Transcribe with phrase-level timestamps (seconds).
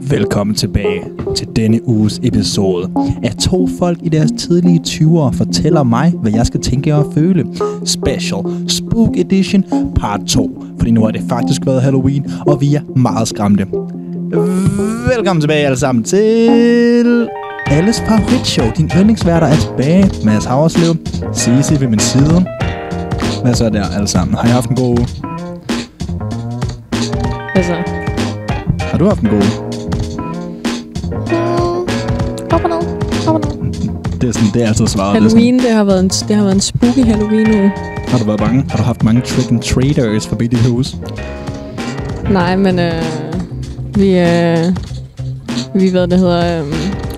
[0.00, 1.02] Velkommen tilbage
[1.36, 2.90] til denne uges episode
[3.22, 7.46] af to folk i deres tidlige 20'ere fortæller mig, hvad jeg skal tænke og føle.
[7.84, 9.64] Special Spook Edition
[9.96, 13.66] part 2, fordi nu har det faktisk været Halloween, og vi er meget skræmte.
[15.16, 17.28] Velkommen tilbage alle sammen til
[17.66, 18.66] alles favoritshow.
[18.76, 20.10] Din yndlingsværter er tilbage.
[20.24, 20.96] Mads Havreslev,
[21.34, 22.46] Cici ved min side.
[23.42, 24.36] Hvad så der alle sammen?
[24.36, 25.06] Har I haft en god uge?
[27.54, 28.01] Hvad så?
[29.02, 29.44] Du haft en god uge?
[32.50, 32.80] Hopper ned.
[34.20, 35.14] Det er, sådan, det er altid svaret.
[35.14, 37.72] Det Halloween, det har, været en, det har været en spooky Halloween uge.
[38.08, 38.64] har du været bange?
[38.70, 40.96] Har du haft mange trick and traders forbi dit hus?
[42.30, 42.92] Nej, men øh,
[43.94, 44.58] vi, øh,
[45.74, 46.74] vi hvad det hedder, øh,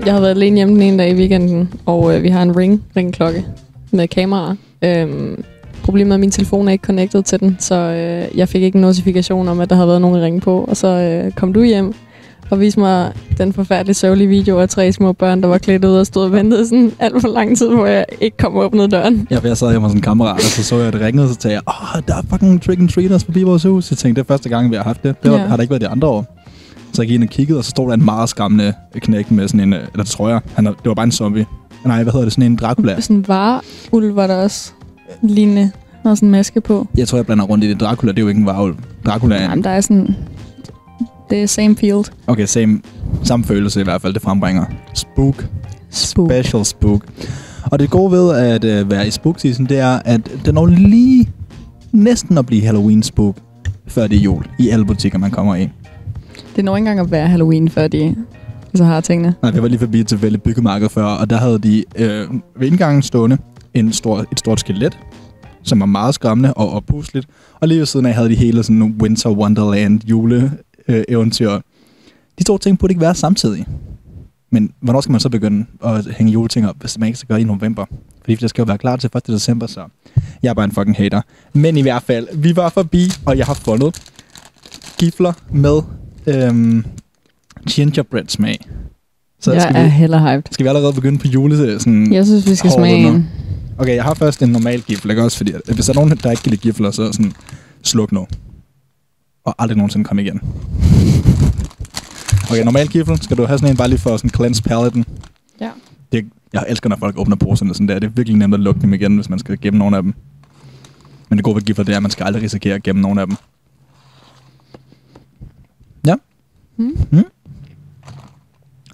[0.06, 2.56] jeg har været alene hjemme den ene dag i weekenden, og øh, vi har en
[2.56, 3.44] ring, ringklokke
[3.90, 4.56] med kamera.
[4.82, 5.38] Øh,
[5.84, 8.76] problemet er, at min telefon er ikke connected til den, så øh, jeg fik ikke
[8.76, 10.64] en notifikation om, at der havde været nogen ringe på.
[10.68, 11.94] Og så øh, kom du hjem
[12.50, 15.96] og viste mig den forfærdelige sørgelige video af tre små børn, der var klædt ud
[15.96, 18.88] og stod og ventede sådan alt for lang tid, hvor jeg ikke kom og åbnede
[18.88, 19.28] døren.
[19.30, 21.24] Ja, for jeg sad hjemme hos en kammerat, og så så jeg, at det ringede,
[21.24, 23.90] og så sagde jeg, åh, der er fucking trick and traders forbi vores hus.
[23.90, 25.22] Jeg tænkte, det er første gang, vi har haft det.
[25.22, 25.46] Det var, Ja.
[25.46, 26.40] har der ikke været de andre år.
[26.92, 29.48] Så jeg gik ind og kiggede, og så stod der en meget skræmmende knæk med
[29.48, 31.46] sådan en, øh, eller det tror jeg, han, det var bare en zombie.
[31.84, 33.00] Nej, hvad hedder det, sådan en Dracula.
[33.00, 34.72] Sådan en vareulv var der også
[35.22, 35.70] lignende.
[36.04, 36.86] Var sådan en maske på.
[36.96, 37.80] Jeg tror, jeg blander rundt i det.
[37.80, 38.76] Dracula, det er jo ikke en varulv.
[39.06, 39.50] Dracula er en...
[39.50, 40.16] Jamen, der er sådan...
[41.30, 42.04] Det er same field.
[42.26, 42.80] Okay, same,
[43.22, 44.64] samme følelse i hvert fald, det frembringer.
[44.94, 45.46] Spook.
[45.90, 46.30] Spook.
[46.30, 47.04] Special spook.
[47.70, 50.66] Og det gode ved at øh, være i spook season, det er, at det når
[50.66, 51.28] lige
[51.92, 53.36] næsten at blive Halloween spook,
[53.86, 55.68] før det er jul, i alle butikker, man kommer i.
[56.56, 58.16] Det når ikke engang at være Halloween, før de
[58.74, 59.34] så har tingene.
[59.42, 62.66] Nej, vi var lige forbi et tilfældigt byggemarked før, og der havde de øh, ved
[62.68, 63.38] indgangen stående
[63.74, 64.98] en stor, et stort skelet,
[65.62, 67.26] som var meget skræmmende og oppusligt.
[67.60, 70.52] Og lige ved siden af havde de hele sådan en Winter Wonderland jule
[70.88, 71.04] øh.
[72.38, 73.66] De to ting burde ikke være samtidig.
[74.50, 77.38] Men hvornår skal man så begynde at hænge juleting op, hvis man ikke skal gøre
[77.38, 77.84] det i november?
[78.20, 79.26] Fordi det skal jo være klar til 1.
[79.26, 79.80] december, så
[80.42, 81.20] jeg er bare en fucking hater.
[81.52, 84.02] Men i hvert fald, vi var forbi, og jeg har fundet
[84.98, 85.80] gifler med
[86.26, 86.84] øhm,
[87.68, 88.58] gingerbread smag.
[89.40, 90.52] Så jeg skal er vi, heller hyped.
[90.52, 91.80] skal vi allerede begynde på jule?
[91.80, 93.30] Sådan, Jeg synes, vi skal smage en.
[93.78, 95.36] Okay, jeg har først en normal gifle, ikke også?
[95.36, 97.32] Fordi hvis der er nogen, der ikke kan lide gifler, så sådan,
[97.82, 98.26] sluk nu.
[99.44, 100.40] Og aldrig nogensinde komme igen.
[102.50, 103.16] Okay, normal gifle.
[103.22, 105.04] Skal du have sådan en bare lige for sådan cleanse palaten?
[105.60, 105.70] Ja.
[106.12, 107.98] Det, jeg elsker, når folk åbner poserne sådan der.
[107.98, 110.14] Det er virkelig nemt at lukke dem igen, hvis man skal gemme nogle af dem.
[111.28, 113.20] Men det gode ved gifler, det er, at man skal aldrig risikere at gemme nogle
[113.20, 113.36] af dem.
[116.06, 116.14] Ja.
[116.76, 116.98] Mm.
[117.10, 117.24] Mm.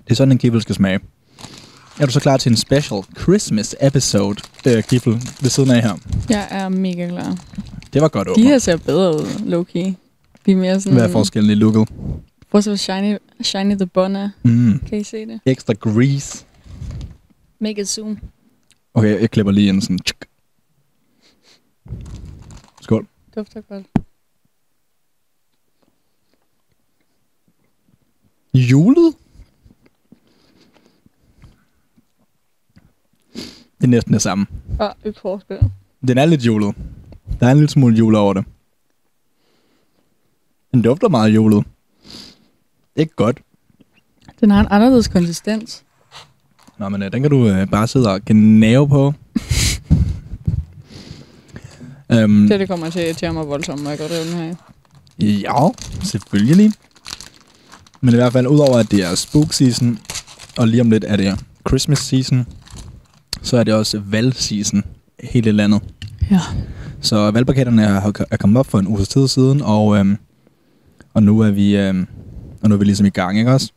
[0.04, 1.00] Det er sådan, en gifle skal smage.
[2.00, 5.94] Er du så klar til en special Christmas episode øh, gifle ved siden af her?
[6.28, 7.38] Jeg er mega klar.
[7.92, 8.46] Det var godt De åbent.
[8.46, 9.94] her ser bedre ud, low-key.
[10.46, 10.96] De er mere sådan...
[10.98, 11.88] Hvad er forskellen i looket?
[12.50, 14.30] Prøv hvor shiny, shiny the bun er.
[14.42, 14.78] Mm.
[14.88, 15.40] Kan I se det?
[15.46, 16.44] Ekstra grease.
[17.58, 18.18] Make it zoom.
[18.94, 19.98] Okay, jeg klipper lige en sådan...
[19.98, 20.24] tsk.
[22.80, 23.06] Skål.
[23.36, 23.86] Dufter godt.
[28.54, 29.14] Julet?
[33.80, 34.46] Det er næsten det samme.
[34.78, 35.58] Og et forspil.
[36.08, 36.74] Den er lidt julet.
[37.40, 38.44] Der er en lille smule jule over det.
[40.72, 41.64] Den dufter meget julet.
[42.96, 43.40] Ikke godt.
[44.40, 45.84] Den har en anderledes konsistens.
[46.78, 49.06] Nå, men øh, den kan du øh, bare sidde og gnave på.
[52.14, 54.54] um, Det, det kommer til at irritere mig voldsomt, når jeg går den her.
[55.18, 55.68] Ja,
[56.04, 56.72] selvfølgelig.
[58.00, 59.98] Men i hvert fald, udover at det er spook season,
[60.58, 62.46] og lige om lidt er det Christmas season,
[63.42, 64.84] så er det også valg season
[65.22, 65.82] hele landet.
[66.30, 66.40] Ja.
[67.00, 70.16] Så valgplakaterne er, er kommet op for en uges tid siden, og, øhm,
[71.14, 72.06] og, nu er vi, øhm,
[72.62, 73.72] og nu er vi ligesom i gang, ikke også?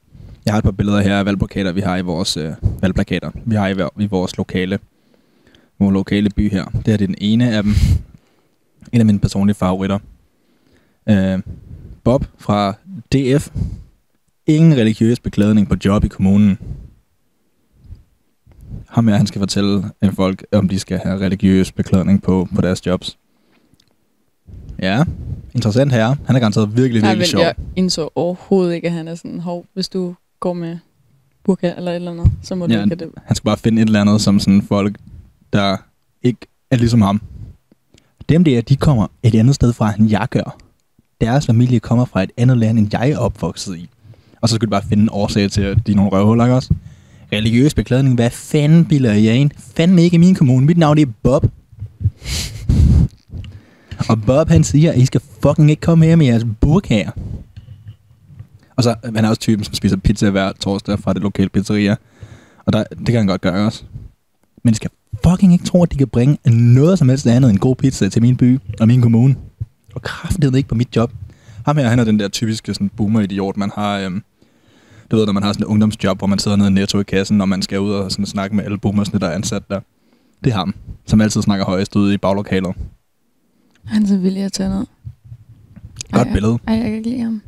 [0.46, 2.51] Jeg har et par billeder her af valgplakater, vi har i vores øh,
[2.81, 3.31] valgplakater.
[3.46, 4.79] Vi har i, i vores lokale,
[5.80, 6.66] vores lokale by her.
[6.66, 7.74] Det her det er den ene af dem.
[8.94, 10.00] En af mine personlige favoritter.
[11.09, 11.40] Øh,
[12.03, 12.74] Bob fra
[13.13, 13.50] DF.
[14.48, 16.57] Ingen religiøs beklædning på job i kommunen.
[18.94, 22.86] Ham her, han skal fortælle folk, om de skal have religiøs beklædning på, på deres
[22.86, 23.18] jobs.
[24.81, 25.04] Ja,
[25.54, 26.16] interessant her.
[26.25, 27.42] Han er garanteret virkelig, Nej, virkelig sjov.
[27.42, 30.78] jeg indså overhovedet ikke, at han er sådan, hov, hvis du går med
[31.44, 33.22] burka eller et eller andet, så må du Ja, ikke have det.
[33.25, 34.98] Han skal bare finde et eller andet, som sådan folk,
[35.54, 35.78] der
[36.24, 37.22] ikke er ligesom ham.
[38.30, 40.57] Dem der, de kommer et andet sted fra, end jeg gør.
[41.22, 43.90] Deres familie kommer fra et andet land, end jeg er opvokset i.
[44.42, 46.56] Og så skal du bare finde en årsag til, at de er nogle røvhuller, ikke
[46.56, 46.74] også?
[47.38, 49.51] Religiøs beklædning, hvad fanden bilder jeg ind?
[49.75, 50.65] Fanden ikke i min kommune.
[50.65, 51.45] Mit navn det er Bob.
[54.09, 57.12] Og Bob han siger, at I skal fucking ikke komme her med jeres burkaer.
[58.75, 61.50] Og så, øh, han er også typen, som spiser pizza hver torsdag fra det lokale
[61.50, 61.95] pizzeria.
[62.65, 63.83] Og der, det kan han godt gøre også.
[64.63, 64.89] Men de skal
[65.24, 68.21] fucking ikke tro, at de kan bringe noget som helst andet end god pizza til
[68.21, 69.35] min by og min kommune.
[69.95, 71.12] Og kraftedet ikke på mit job.
[71.65, 74.00] Ham her, han er den der typiske sådan, boomer-idiot, man har...
[74.00, 74.24] Øhm,
[75.11, 77.03] du ved, når man har sådan et ungdomsjob, hvor man sidder nede i netto i
[77.03, 79.79] kassen, og man skal ud og sådan snakke med alle boomersne, der er ansat der.
[80.44, 82.71] Det er ham, som altid snakker højest ude i baglokalet.
[83.85, 84.85] Han er så villig at tage ned.
[86.11, 86.57] Godt Ej, billede.
[86.67, 87.41] Ej, jeg kan ikke lide ham.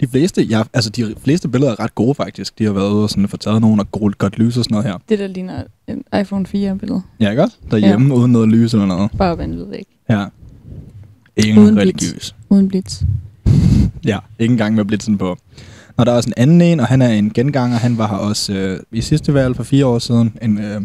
[0.00, 2.58] De fleste, ja, altså de fleste billeder er ret gode faktisk.
[2.58, 4.74] De har været ude og sådan få taget nogen og godt, godt lys og sådan
[4.74, 4.98] noget her.
[5.08, 7.02] Det der ligner en iPhone 4-billede.
[7.20, 7.56] Ja, ikke også?
[7.70, 8.20] Derhjemme, ja.
[8.20, 9.10] uden noget lys eller noget.
[9.18, 9.84] Bare vandet væk.
[10.08, 10.24] Ja.
[11.36, 12.34] Ingen Uden religiøs.
[12.50, 13.02] Uden blitz.
[14.04, 15.38] Ja, ikke engang med blitzen på.
[15.96, 17.76] Og der er også en anden en, og han er en genganger.
[17.76, 20.32] Han var her også øh, i sidste valg for fire år siden.
[20.42, 20.80] En, øh,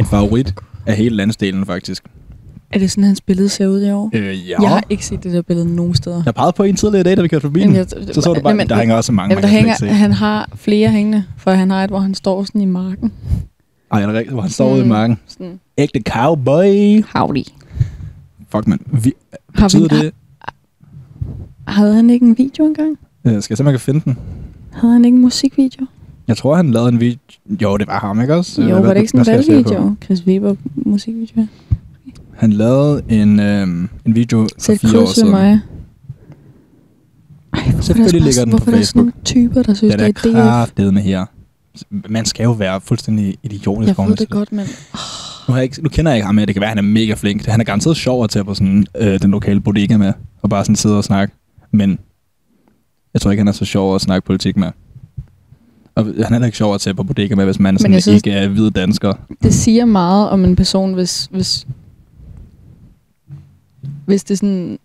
[0.00, 0.54] en favorit
[0.86, 2.02] af hele landsdelen, faktisk.
[2.72, 4.10] Er det sådan, hans billede ser ud i år?
[4.14, 4.62] Øh, ja.
[4.62, 6.22] Jeg har ikke set det der billede nogen steder.
[6.26, 7.74] Jeg pegede på en tidligere dag, da vi kørte forbi den.
[7.88, 10.90] Så så du bare, Jamen, der hænger også mange, Jamen, der hænger, han har flere
[10.90, 13.12] hængende, for han har et, hvor han står sådan i marken.
[13.92, 15.18] Ej, er det rigtigt, hvor han står ude i Mm, marken.
[15.26, 17.04] Sådan, Ægte cowboy.
[17.14, 17.44] howdy.
[18.48, 18.80] Fuck, man.
[18.86, 19.12] Vi,
[19.54, 20.12] Har vi, det...
[21.68, 22.98] Havde han ikke en video engang?
[23.28, 24.18] Øh, skal jeg se, om jeg kan finde den?
[24.72, 25.86] Havde han ikke en musikvideo?
[26.28, 27.18] Jeg tror, han lavede en video...
[27.62, 28.62] Jo, det var ham, ikke også?
[28.62, 29.94] Jo, Øh, var det ikke sådan en skal valgvideo?
[30.04, 31.46] Chris Weber musikvideo.
[32.36, 33.62] Han lavede en, øh,
[34.06, 35.30] en video for Sæt fire år siden.
[35.30, 35.60] mig.
[37.54, 40.00] Ej, Selvfølgelig er ligger den på hvorfor er der sådan nogle typer, der synes, det
[40.00, 40.46] det er er DF?
[40.48, 41.24] kraftedet med her.
[41.90, 43.98] Man skal jo være fuldstændig idiotisk.
[43.98, 44.66] Jeg ved det skal- godt, men
[45.48, 46.84] Nu, har jeg ikke, nu kender jeg ikke ham, men det kan være, at han
[46.84, 47.46] er mega flink.
[47.46, 50.64] Han er garanteret sjov at tage på sådan, øh, den lokale bodega med, og bare
[50.64, 51.34] sådan sidde og snakke.
[51.72, 51.98] Men
[53.14, 54.70] jeg tror ikke, han er så sjov at snakke politik med.
[55.94, 58.16] Og han er heller ikke sjov at tage på bodega med, hvis man sådan synes-
[58.16, 59.12] ikke er hvid dansker.
[59.42, 61.66] det siger meget om en person, hvis, hvis,
[64.06, 64.78] hvis det sådan...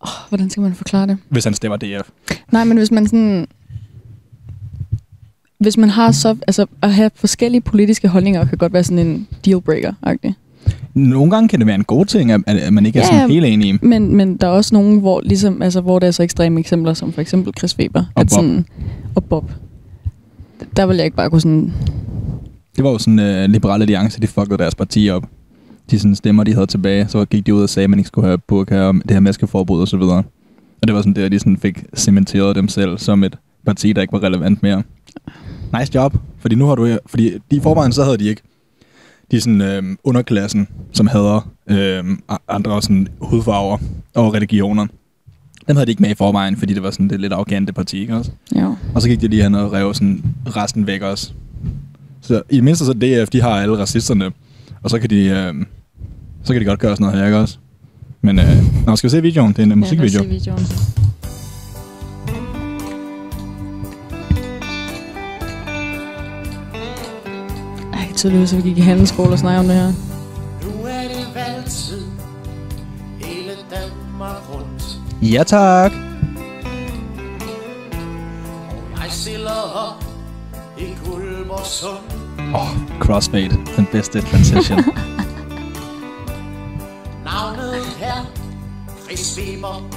[0.00, 1.18] Oh, hvordan skal man forklare det?
[1.28, 2.08] Hvis han stemmer DF.
[2.52, 3.46] Nej, men hvis man sådan...
[5.58, 6.36] Hvis man har så...
[6.46, 10.34] Altså, at have forskellige politiske holdninger kan godt være sådan en dealbreaker-agtig.
[10.94, 13.20] Nogle gange kan det være en god ting, at, at man ikke er Ja, sådan
[13.20, 13.32] ja.
[13.32, 13.78] helt enig i.
[13.82, 16.94] Men, men der er også nogen, hvor, ligesom, altså, hvor der er så ekstreme eksempler,
[16.94, 18.00] som for eksempel Chris Weber.
[18.14, 18.30] Og at Bob.
[18.30, 18.66] Sådan,
[19.14, 19.50] og Bob.
[20.76, 21.72] Der vil jeg ikke bare kunne sådan...
[22.76, 25.22] Det var jo sådan, uh, Liberale Alliance, de fuckede deres parti op.
[25.90, 28.08] De sådan stemmer, de havde tilbage, så gik de ud og sagde, at man ikke
[28.08, 30.22] skulle have burka og det her maskeforbud og så videre.
[30.82, 33.92] Og det var sådan det, at de sådan fik cementeret dem selv som et parti,
[33.92, 34.82] der ikke var relevant mere.
[35.78, 36.98] Nice job, fordi nu har du...
[37.06, 38.42] Fordi de i forvejen, så havde de ikke
[39.30, 41.48] de sådan øhm, underklassen, som hader
[42.28, 43.78] a- andre sådan hudfarver
[44.14, 44.86] og religioner.
[45.68, 47.98] Dem havde de ikke med i forvejen, fordi det var sådan det lidt arrogante parti,
[48.00, 48.30] ikke også?
[48.60, 48.76] Jo.
[48.94, 51.32] Og så gik de lige hen og rev sådan resten væk også.
[52.20, 54.30] Så i det mindste så DF, de har alle racisterne.
[54.82, 55.54] Og så kan de, øh,
[56.44, 57.58] så kan de godt gøre sådan noget her, ikke også?
[58.22, 59.52] Men øh, nå, skal vi se videoen?
[59.52, 60.22] Det er en uh, musikvideo.
[60.46, 61.05] Ja,
[68.16, 69.92] tydeligvis, så vi gik i handelsskole og snakke om det her.
[70.62, 72.02] Nu er det valgtid
[73.20, 75.92] Hele Danmark rundt Ja, tak.
[78.96, 80.04] Og jeg stiller op
[80.78, 81.98] I Guldborgsund
[82.54, 82.68] Åh, oh,
[83.00, 83.50] crossfade.
[83.76, 84.78] Den bedste transition.
[87.24, 88.30] Navnet her
[89.04, 89.88] Chris Weber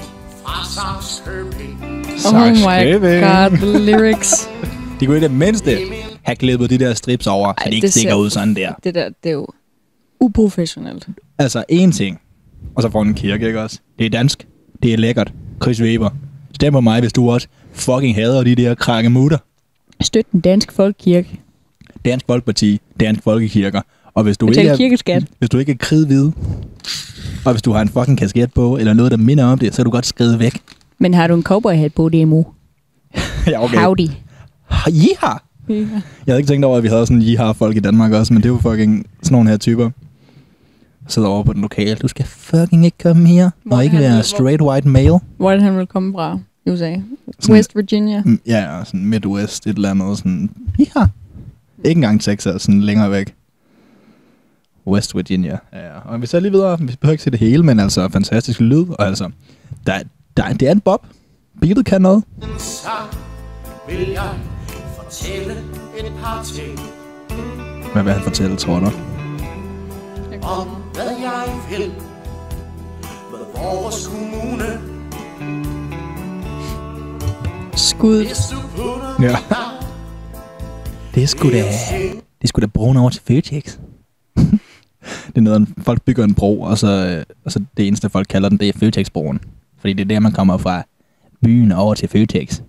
[0.43, 1.83] fra Samskøbing
[2.25, 4.49] Oh my god, the lyrics.
[4.99, 5.77] de kunne i det mindste
[6.23, 8.55] have klippet de der strips over, så Ej, de ikke det ser- stikker ud sådan
[8.55, 8.73] der.
[8.83, 9.47] Det der, det er jo
[10.19, 11.07] uprofessionelt.
[11.37, 12.19] Altså, én ting.
[12.75, 13.79] Og så får en kirke, ikke også?
[13.99, 14.47] Det er dansk.
[14.83, 15.33] Det er lækkert.
[15.63, 16.09] Chris Weber.
[16.55, 19.37] Stem på mig, hvis du også fucking hader de der krakkemutter.
[20.01, 21.39] Støt den danske folkekirke.
[22.05, 23.81] Dansk Folkeparti, Dansk Folkekirker.
[24.13, 25.23] Og hvis du, Betal ikke er, kirkeskat.
[25.39, 26.31] hvis du ikke er kridhvid,
[27.45, 29.81] og hvis du har en fucking kasket på, eller noget, der minder om det, så
[29.81, 30.61] er du godt skridt væk.
[30.99, 32.43] Men har du en cowboyhat på, det mu.
[33.47, 33.77] ja, okay.
[33.77, 34.07] Howdy.
[34.87, 35.33] Jiha!
[35.69, 35.75] Ja.
[35.75, 38.43] Jeg havde ikke tænkt over, at vi havde sådan jiha folk i Danmark også, men
[38.43, 39.89] det er jo fucking sådan nogle her typer.
[41.07, 41.95] Sidder over på den lokale.
[41.95, 45.19] Du skal fucking ikke komme her, Hvor og ikke han- være hvor- straight white male.
[45.37, 46.39] Hvor er det, han vil komme fra?
[46.69, 46.95] USA.
[47.39, 48.21] Sådan- West Virginia.
[48.25, 50.17] Mm, Ja, sådan Midwest, et eller andet.
[50.17, 50.49] Sådan,
[50.79, 51.05] ja.
[51.85, 53.33] Ikke engang Texas, sådan længere væk.
[54.87, 55.57] West Virginia.
[55.73, 55.99] Ja, ja.
[56.05, 56.79] Og vi ser lige videre.
[56.79, 58.85] Vi behøver ikke se det hele, men altså fantastisk lyd.
[58.89, 59.29] Og altså,
[59.87, 59.93] der,
[60.37, 61.05] der, det er en bob.
[61.61, 62.23] Beatet kan noget.
[62.57, 62.89] Så
[63.89, 64.29] vil jeg
[65.09, 65.53] fortælle
[65.97, 66.79] et par ting
[67.93, 68.85] Hvad vil han fortælle, tror du?
[70.41, 71.91] om, hvad jeg vil
[73.31, 74.81] med vores kommune.
[77.75, 78.25] Skud.
[79.21, 79.35] Ja.
[81.15, 83.77] Det er sgu da, det er sgu da broen over til Føtex.
[85.27, 88.27] det er noget, folk bygger en bro, og så, øh, og så det eneste, folk
[88.29, 89.39] kalder den, det er Føtex-broen.
[89.77, 90.83] Fordi det er der, man kommer fra.
[91.43, 92.61] byen over til Føtex.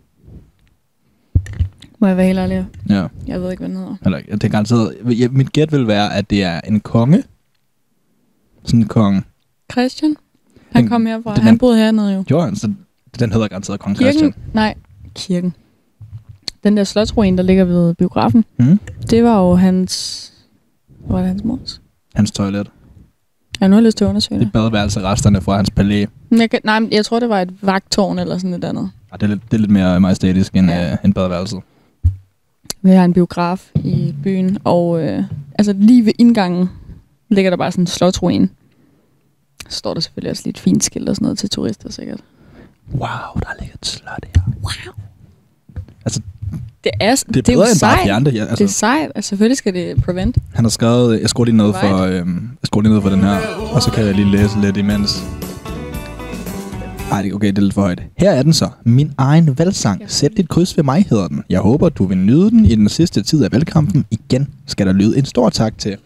[2.01, 2.67] Må jeg være helt ærlig?
[2.89, 3.97] Ja, Jeg ved ikke, hvad den hedder.
[4.05, 7.23] eller jeg tænker garanteret, ja, mit gæt vil være, at det er en konge.
[8.65, 9.23] Sådan en konge.
[9.73, 10.17] Christian?
[10.73, 11.35] Han Den- kom herfra.
[11.35, 12.25] den- Han boede hernede jo.
[12.31, 12.73] Jo, så
[13.21, 14.13] den hedder garanteret kong Kirken?
[14.13, 14.35] Christian.
[14.55, 14.75] Nej,
[15.15, 15.55] kirken.
[16.65, 18.79] Den der slotsruin, der ligger ved biografen, Mm.
[19.11, 20.33] det var jo hans...
[21.07, 21.81] Hvor var det hans mors?
[22.15, 22.71] Hans toilet.
[23.61, 24.53] Jeg har nu har lyst til at undersøge Det det.
[24.53, 26.05] badeværelse resterne fra hans palæ.
[26.31, 28.91] Jeg kan, nej, jeg tror, det var et vagtårn eller sådan et andet.
[29.13, 30.77] Ah, det, er lidt, det er lidt mere majestætisk end, Ja.
[30.87, 30.93] ja.
[30.93, 31.61] øh, end badeværelset.
[32.83, 35.25] Vi har en biograf i byen, og øh,
[35.59, 36.69] altså lige ved indgangen
[37.29, 38.51] ligger der bare sådan en slotsruin.
[39.69, 42.21] Så står der selvfølgelig også lidt fint skilt og sådan noget til turister sikkert.
[42.93, 43.01] Wow,
[43.35, 44.43] der ligger et slot her.
[46.85, 48.01] Det er, Det er det er jo end bare at sejt.
[48.05, 48.35] fjerne det.
[48.35, 49.11] Ja, Det er altså, sejt.
[49.15, 50.39] Altså, selvfølgelig skal det prevent.
[50.55, 53.21] han har skrevet, jeg skruer lige ned for, øhm, jeg skruer lige ned for den
[53.21, 53.39] her,
[53.75, 55.25] og så kan jeg lige læse lidt imens.
[57.11, 58.03] Ej, okay, det er lidt for højt.
[58.19, 58.69] Her er den så.
[58.85, 60.03] Min egen valgsang.
[60.07, 61.43] Sæt dit kryds ved mig, hedder den.
[61.51, 64.05] Jeg håber, du vil nyde den i den sidste tid af valgkampen.
[64.11, 65.97] Igen skal der lyde en stor tak til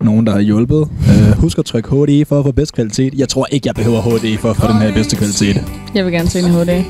[0.00, 0.76] nogen, der har hjulpet.
[0.76, 3.14] Uh, husk at trykke HDI for at få bedst kvalitet.
[3.14, 5.64] Jeg tror ikke, jeg behøver HDI for at få den her bedste kvalitet.
[5.94, 6.84] Jeg vil gerne se en HD.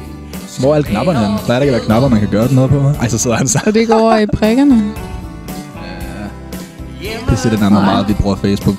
[0.61, 1.35] Hvor er alle knapperne henne?
[1.47, 2.79] Der er der ikke være knapper, man kan gøre noget på.
[2.79, 3.61] Ej, så sidder han så.
[3.67, 4.93] Og det går over i prikkerne.
[7.31, 8.77] Det siger det nærmere meget, vi bruger Facebook.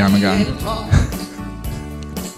[0.00, 0.40] Ham en gang.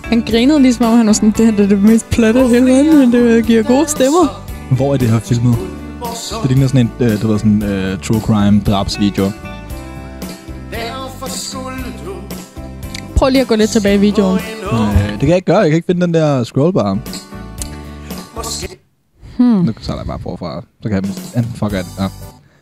[0.09, 2.49] Han grinede ligesom om, han var sådan, det her det er det mest platte i
[2.49, 4.45] hele verden, men det giver gode stemmer.
[4.77, 5.57] Hvor er det her filmet?
[6.43, 9.31] Det ligner sådan en, øh, du ved, sådan øh, true crime drabsvideo.
[13.17, 14.39] Prøv lige at gå lidt tilbage i videoen.
[14.73, 15.59] Øh, det kan jeg ikke gøre.
[15.59, 16.99] Jeg kan ikke finde den der scrollbar.
[19.39, 19.47] Hmm.
[19.47, 20.63] Nu så er der bare forfra.
[20.83, 21.13] Så kan jeg...
[21.37, 21.87] Enten fuck it.
[21.99, 22.09] Ja.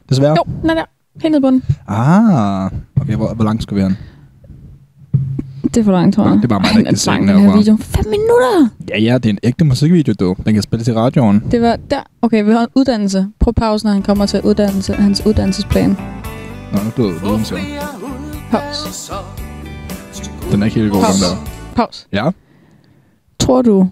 [0.08, 0.36] Desværre.
[0.38, 0.84] Jo, den er der.
[1.22, 1.62] Helt nede på den.
[1.88, 2.70] Ah.
[3.00, 3.96] Okay, hvor, hvor langt skal vi hen?
[5.64, 6.36] Det er for langt, tror jeg.
[6.36, 7.76] Det er bare mig, der ikke kan den se den her video.
[7.80, 8.68] 5 minutter!
[8.88, 10.36] Ja, ja, det er en ægte musikvideo, du.
[10.46, 11.42] Den kan spilles i radioen.
[11.50, 12.00] Det var der.
[12.22, 13.26] Okay, vi har en uddannelse.
[13.40, 15.96] Prøv pause, når han kommer til uddannelse, hans uddannelsesplan.
[16.72, 17.54] Nå, nu døde lyden så.
[18.50, 19.12] Pause.
[20.52, 21.50] Den er ikke helt god, den der.
[21.76, 22.06] Pause.
[22.12, 22.30] Ja.
[23.40, 23.88] Tror du,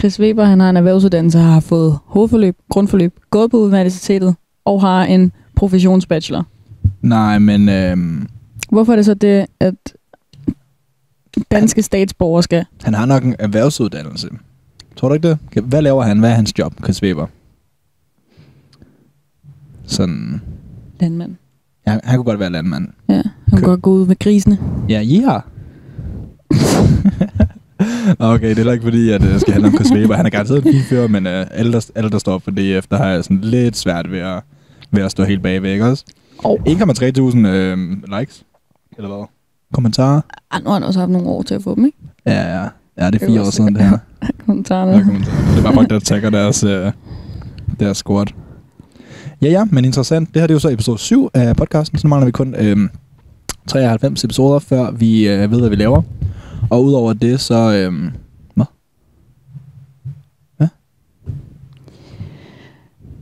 [0.00, 5.04] Chris Weber, han har en erhvervsuddannelse, har fået hovedforløb, grundforløb, gået på universitetet og har
[5.04, 6.44] en professionsbachelor?
[7.02, 7.68] Nej, men...
[7.68, 8.26] Øhm,
[8.70, 9.74] Hvorfor er det så det, at
[11.50, 12.64] danske statsborgere skal?
[12.82, 14.28] han har nok en erhvervsuddannelse.
[14.96, 15.62] Tror du ikke det?
[15.64, 16.18] Hvad laver han?
[16.18, 17.26] Hvad er hans job, Chris Weber?
[19.86, 20.40] Sådan...
[21.00, 21.34] Landmand.
[21.86, 22.88] Ja, han kunne godt være landmand.
[23.08, 24.58] Ja, han kan Kø- godt gå ud med grisene.
[24.88, 25.40] Ja, ja.
[28.34, 30.16] okay, det er ikke fordi, at det skal handle om Chris Weber.
[30.16, 32.86] Han er garanteret en fin fyr, men uh, alle, der, alle, der står for DF,
[32.90, 34.42] der har jeg sådan lidt svært ved at,
[34.90, 36.04] ved at stå helt bagved, ikke også?
[36.38, 37.78] Og 1,3 tusind øh,
[38.18, 38.44] likes,
[38.96, 39.26] eller hvad?
[39.72, 40.20] Kommentarer?
[40.50, 41.98] ah, nu har han også haft nogle år til at få dem, ikke?
[42.26, 42.68] Ja, ja.
[42.98, 43.98] Ja, det er fire år siden, det her.
[44.46, 44.92] Kommentarerne.
[44.92, 45.50] Ja, kommentarer.
[45.50, 46.92] Det er bare folk, der tagger deres, øh,
[47.80, 48.26] deres squad.
[49.42, 50.34] Ja, ja, men interessant.
[50.34, 52.76] Det her det er jo så episode 7 af podcasten, så mangler vi kun øh,
[53.66, 56.02] 93 episoder, før vi øh, ved, hvad vi laver.
[56.70, 57.72] Og udover det, så...
[57.72, 58.12] Øh,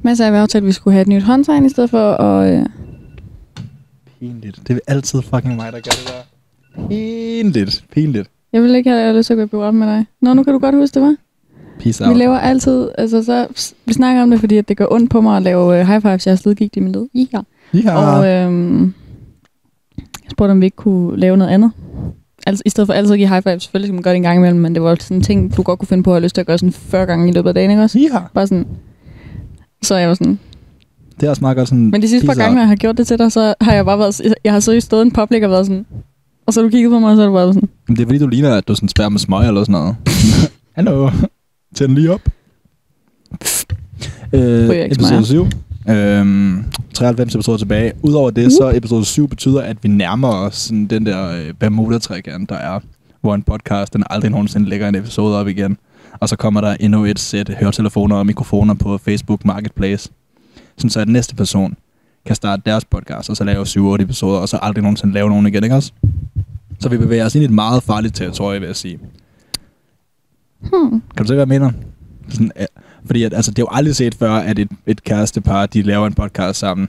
[0.06, 2.58] Masser af aftalt, at vi skulle have et nyt håndtegn i stedet for at...
[2.58, 2.66] Øh,
[4.20, 4.60] pinligt.
[4.68, 6.35] Det er altid fucking mig, der gør det der.
[6.88, 7.84] Pinligt.
[7.92, 8.30] Pinligt.
[8.52, 10.06] jeg vil ikke have lyst til at gå i biografen med dig.
[10.20, 11.16] Nå, nu kan du godt huske, det var.
[11.80, 12.16] Peace Vi out.
[12.18, 12.88] laver altid...
[12.98, 13.46] Altså, så,
[13.86, 16.02] vi snakker om det, fordi at det gør ondt på mig at lave uh, high
[16.02, 16.26] fives.
[16.26, 17.06] Jeg har slidgigt i min led.
[17.14, 17.40] Ja.
[17.74, 17.96] Ja.
[17.96, 18.94] Og øhm,
[19.98, 21.70] jeg spurgte, om vi ikke kunne lave noget andet.
[22.46, 24.22] Altså, i stedet for altid at give high five, selvfølgelig skal man gøre det en
[24.22, 26.22] gang imellem, men det var sådan en ting, du godt kunne finde på at have
[26.22, 27.98] lyst til at gøre sådan 40 gange i løbet af dagen, ikke også?
[27.98, 28.18] ja.
[28.34, 28.66] Bare sådan.
[29.82, 30.38] Så jeg var sådan.
[31.20, 31.90] Det er også meget godt sådan...
[31.90, 33.84] Men de sidste par gange, når jeg har gjort det til dig, så har jeg
[33.84, 35.86] bare været, jeg har seriøst stået i en public og været sådan,
[36.46, 38.18] og så du kigget på mig, og så er du bare sådan, det er fordi,
[38.18, 39.96] du ligner, at du sådan spærrer med smøg eller sådan noget.
[40.76, 41.10] Hallo.
[41.74, 42.20] Tænd lige op.
[44.32, 45.22] Øh, episode smøger.
[45.22, 45.46] 7.
[45.88, 47.92] Øhm, 93 episoder tilbage.
[48.02, 52.48] Udover det, så episode 7 betyder, at vi nærmer os sådan den der øh, Bermuda-trekant,
[52.50, 52.80] der er,
[53.20, 55.76] hvor en podcast, den aldrig nogensinde lægger en episode op igen.
[56.20, 60.10] Og så kommer der endnu et sæt høretelefoner og mikrofoner på Facebook Marketplace.
[60.76, 61.76] Sådan så at næste person
[62.26, 65.46] kan starte deres podcast, og så lave 7-8 episoder, og så aldrig nogensinde lave nogen
[65.46, 65.92] igen, ikke også?
[66.80, 68.98] Så vi bevæger os ind i et meget farligt territorie, vil jeg sige.
[70.60, 71.72] hmm, Kan du se, hvad jeg mener?
[72.28, 72.64] Sådan, ja,
[73.06, 76.06] fordi at, altså, det er jo aldrig set før, at et, et kærestepar, de laver
[76.06, 76.88] en podcast sammen.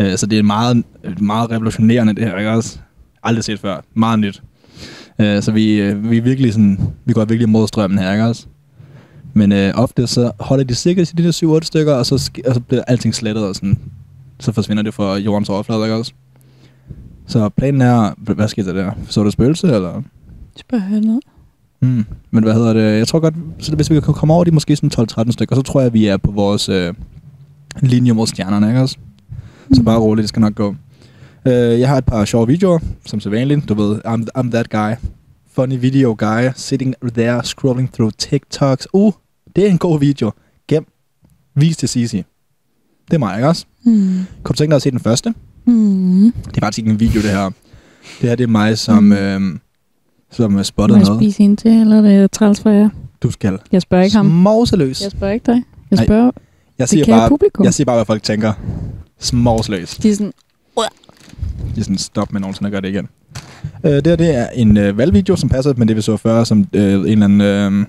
[0.00, 0.84] Uh, så det er meget,
[1.20, 2.78] meget revolutionerende, det her, ikke også?
[3.22, 3.80] Aldrig set før.
[3.94, 4.42] Meget nyt.
[5.18, 8.24] Uh, så vi, uh, vi er virkelig sådan, vi går virkelig mod strømmen her, ikke
[8.24, 8.46] også?
[9.34, 12.54] Men uh, ofte så holder de sikkert til de der 7-8 stykker, og så, og
[12.54, 13.78] så bliver alting slettet, og sådan,
[14.42, 16.12] så forsvinder det fra jordens overflade, ikke også?
[17.26, 18.92] Så planen er, hvad skete der der?
[19.08, 20.02] Så du spøgelse, eller?
[21.00, 21.20] noget.
[21.78, 22.04] Hmm.
[22.30, 22.98] Men hvad hedder det?
[22.98, 25.62] Jeg tror godt, så hvis vi kan komme over de måske sådan 12-13 stykker, så
[25.62, 26.94] tror jeg, at vi er på vores øh,
[27.80, 28.96] linje mod stjernerne, ikke også?
[29.72, 30.68] Så bare roligt, det skal nok gå.
[31.46, 33.68] Uh, jeg har et par sjove videoer, som så vanligt.
[33.68, 35.08] Du ved, I'm, I'm that guy.
[35.52, 38.88] Funny video guy, sitting there scrolling through TikToks.
[38.92, 39.12] Uh,
[39.56, 40.32] det er en god video.
[40.68, 40.86] Gem.
[41.54, 42.24] Vis til Sisi.
[43.10, 43.64] Det er mig, ikke også?
[43.84, 43.92] Mm.
[44.42, 45.34] Kunne du tænke dig at se den første?
[45.66, 46.32] Mm.
[46.48, 47.44] Det er faktisk ikke en video, det her.
[48.20, 49.12] Det her, det er mig, som, Mm.
[49.12, 49.60] øhm,
[50.30, 51.20] som Må spottede jeg noget.
[51.22, 52.88] spise en til, eller er det træls for jer?
[53.22, 53.58] Du skal.
[53.72, 54.26] Jeg spørger ikke ham.
[54.26, 55.02] Smovseløs.
[55.02, 55.62] Jeg spørger ikke dig.
[55.90, 56.04] Jeg Nej.
[56.04, 56.30] spørger
[56.78, 57.64] Jeg siger, bare, publikum.
[57.64, 58.52] jeg siger bare, hvad folk tænker.
[59.18, 59.94] Smovseløs.
[59.96, 60.32] De er sådan,
[61.74, 63.08] De er sådan, stop med nogensinde at gøre det igen.
[63.84, 66.44] Uh, det her, det er en uh, valgvideo, som passer med det, vi så før,
[66.44, 67.80] som uh, en eller anden...
[67.80, 67.86] Uh,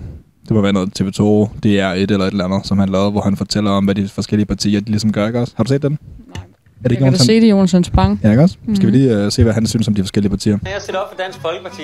[0.48, 3.10] det må være noget TV2, det er et eller et eller andet, som han lavede,
[3.10, 5.52] hvor han fortæller om, hvad de forskellige partier de ligesom gør, ikke også?
[5.56, 5.98] Har du set den?
[6.34, 6.42] Nej.
[6.84, 8.20] Er det jeg kan da se det, Jonsens Bang.
[8.22, 8.56] Ja, ikke også?
[8.64, 8.76] Mm.
[8.76, 10.58] Skal vi lige uh, se, hvad han synes om de forskellige partier?
[10.64, 11.82] Jeg sætter op for Dansk Folkeparti.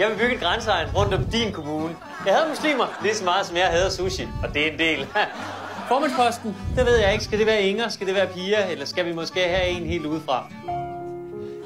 [0.00, 1.94] Jeg vil bygge et grænsehegn rundt om din kommune.
[2.26, 4.24] Jeg havde muslimer lige så meget, som jeg havde sushi.
[4.42, 4.98] Og det er en del.
[5.90, 7.24] Formandsposten, det ved jeg ikke.
[7.24, 7.88] Skal det være Inger?
[7.88, 8.72] Skal det være Pia?
[8.72, 10.44] Eller skal vi måske have en helt udefra?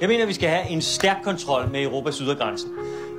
[0.00, 2.64] Jeg mener, vi skal have en stærk kontrol med Europas ydergrænse.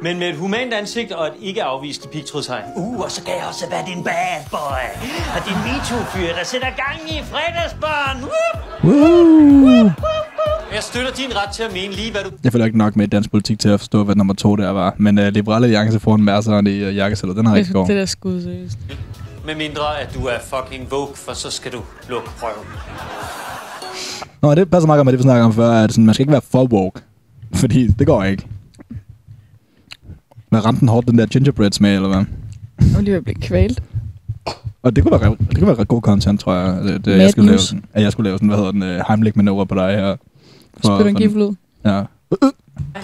[0.02, 2.64] Men med et humant ansigt og et ikke afvist pigtrådshegn.
[2.76, 4.86] Uh, og så kan jeg også være din bad boy.
[5.36, 8.18] Og din MeToo-fyr, der sætter gang i fredagsbarn.
[8.84, 9.92] Woo!
[10.74, 13.06] Jeg støtter din ret til at mene lige, hvad du Jeg følger ikke nok med
[13.08, 14.96] i dansk politik til at forstå, hvad nummer to der var.
[14.98, 17.38] Men uh, Liberale Alliance får en masse i uh, jakkesættet.
[17.38, 17.86] Den har jeg ikke går.
[17.86, 18.78] Det der skud, seriøst.
[19.46, 22.68] Med mindre, at du er fucking woke, for så skal du lukke røven.
[24.42, 26.24] Nå, det passer meget godt med det, vi snakker om før, at sådan, man skal
[26.24, 27.02] ikke være for woke.
[27.54, 28.48] Fordi det går ikke.
[30.56, 32.18] Hvad ramte den hårdt, den der gingerbread smag, eller hvad?
[32.18, 33.84] Er lige ved at blive kvalt.
[34.84, 36.84] Og det kunne være, det kunne være ret god content, tror jeg.
[36.84, 39.08] Det, det, jeg skulle lave sådan, at jeg skulle lave sådan, hvad hedder den, uh,
[39.08, 40.16] Heimlich manøvre på dig her.
[40.78, 41.56] Spytter en for- giflud.
[41.86, 42.04] Ja.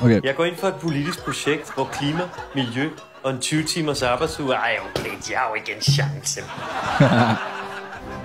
[0.01, 0.22] Okay.
[0.24, 2.22] Jeg går ind for et politisk projekt, hvor klima,
[2.55, 2.89] miljø
[3.24, 4.53] og en 20 timers arbejdsuge...
[4.53, 6.39] Ej, okay, jeg har jo ikke en chance.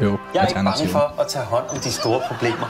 [0.03, 2.67] Jo, Jeg er ikke bange for at tage hånd om de store problemer.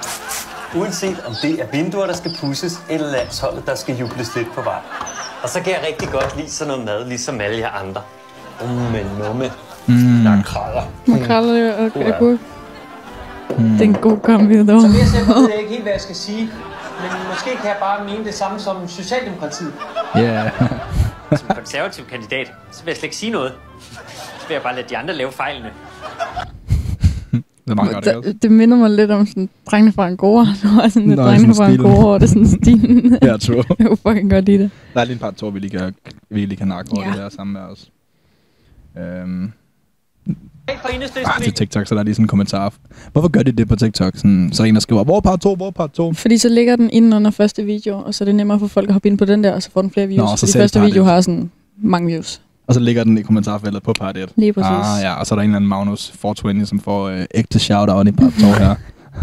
[0.77, 4.61] Uanset om det er vinduer, der skal pusses, eller landsholdet, der skal jubles lidt på
[4.61, 4.79] vej.
[5.43, 8.03] Og så kan jeg rigtig godt lide sådan noget mad, ligesom alle jer andre.
[8.65, 9.53] Umme, numme.
[9.87, 10.25] Mm.
[10.25, 10.83] Der er kralder.
[11.07, 12.39] Makrelle og agurk.
[13.49, 14.81] Det er en god kombi, dog.
[14.81, 16.51] Som jeg selv ved jeg ikke helt, hvad jeg skal sige.
[17.01, 19.73] Men måske kan jeg bare mene det samme som Socialdemokratiet.
[20.15, 20.21] Ja.
[20.21, 20.51] Yeah.
[21.37, 23.53] Som konservativ kandidat, så vil jeg slet ikke sige noget.
[24.41, 25.71] Så vil jeg bare lade de andre lave fejlene.
[27.67, 28.19] Det er meget godt, ikke?
[28.19, 28.33] også?
[28.33, 30.47] Det, det minder mig lidt om sådan drengene fra Angora.
[30.63, 31.71] Det var sådan lidt Nå, drengene fra.
[31.71, 33.19] Angora, og det er sådan stilen.
[33.23, 33.57] Ja, true.
[33.79, 34.71] Jeg kunne fucking godt lide det.
[34.95, 35.95] Der er lige en par to, vi lige kan,
[36.31, 37.11] vi lige kan nakke over Ja.
[37.13, 37.91] det her sammen med os.
[38.99, 39.53] Øhm,
[40.69, 42.75] ah, til TikTok, så der er lige sådan en kommentar.
[43.13, 44.17] Hvorfor gør de det på TikTok?
[44.17, 46.13] Sådan, så er en, der skriver, hvor er part 2, hvor er part 2?
[46.13, 48.89] Fordi så ligger den inden under første video, og så er det nemmere for folk
[48.89, 50.31] at hoppe ind på den der, og så får den flere views.
[50.31, 51.09] Nå, så selv første video et.
[51.09, 52.41] har sådan mange views.
[52.67, 54.29] Og så ligger den i kommentarfeltet på part 1.
[54.37, 54.71] Lige præcis.
[54.71, 57.59] Ah, ja, og så er der en eller anden Magnus 420, som får øh, ægte
[57.59, 58.75] shout-out i part 2 her.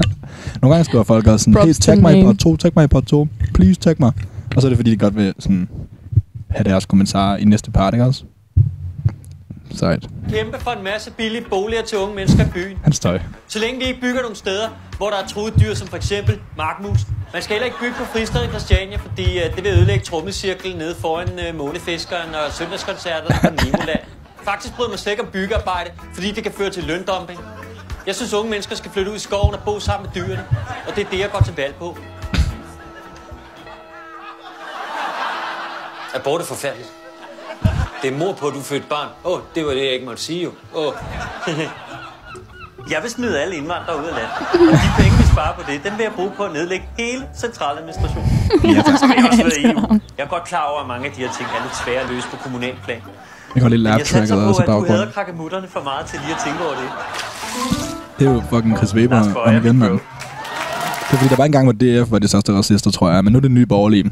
[0.62, 2.88] Nogle gange skriver folk også sådan, hey, tag mig i part 2, tag mig i
[2.88, 4.12] part 2, please tag mig.
[4.56, 5.70] Og så er det fordi, de godt vil sådan,
[6.50, 8.24] have deres kommentarer i næste part, ikke også?
[9.80, 10.06] Sejt.
[10.30, 12.78] kæmpe for en masse billige boliger til unge mennesker i byen.
[12.84, 13.20] Hans tøj.
[13.48, 16.40] Så længe vi ikke bygger nogle steder, hvor der er truet dyr, som for eksempel
[16.58, 17.00] markmus.
[17.34, 20.78] Man skal heller ikke bygge på Fristaden i Christiania, fordi uh, det vil ødelægge trommecirklen
[20.78, 24.00] nede foran uh, Månefiskeren og søndagskoncerter på Nimoland.
[24.44, 27.40] Faktisk bryder man slet ikke om byggearbejde, fordi det kan føre til løndumping.
[28.08, 30.46] Jeg synes, unge mennesker skal flytte ud i skoven og bo sammen med dyrene,
[30.88, 31.98] og det er det, jeg går til valg på.
[36.14, 37.03] Abort er forfærdeligt.
[38.04, 39.10] Det er mor på, at du fødte barn.
[39.26, 40.52] Åh, oh, det var det, jeg ikke måtte sige jo.
[40.76, 40.88] Åh.
[40.88, 40.94] Oh.
[42.94, 44.36] Jeg vil smide alle indvandrere ud af landet.
[44.74, 47.24] Og de penge, vi sparer på det, dem vil jeg bruge på at nedlægge hele
[47.44, 48.30] centraladministrationen.
[48.76, 49.06] Jeg også
[49.60, 49.82] i EU.
[50.18, 52.10] Jeg er godt klar over, at mange af de her ting er lidt svære at
[52.14, 53.02] løse på kommunalplan.
[53.56, 55.14] Jeg går lidt Men lap jeg satser på, også i at du hader baggrunden.
[55.14, 56.90] krakkemutterne for meget til lige at tænke over det.
[58.20, 59.92] Det er jo fucking Chris Weber om igen, mand.
[61.08, 63.24] Det er fordi, der var engang, hvor DF var de største racister, tror jeg.
[63.24, 64.12] Men nu er det nye borgerlige.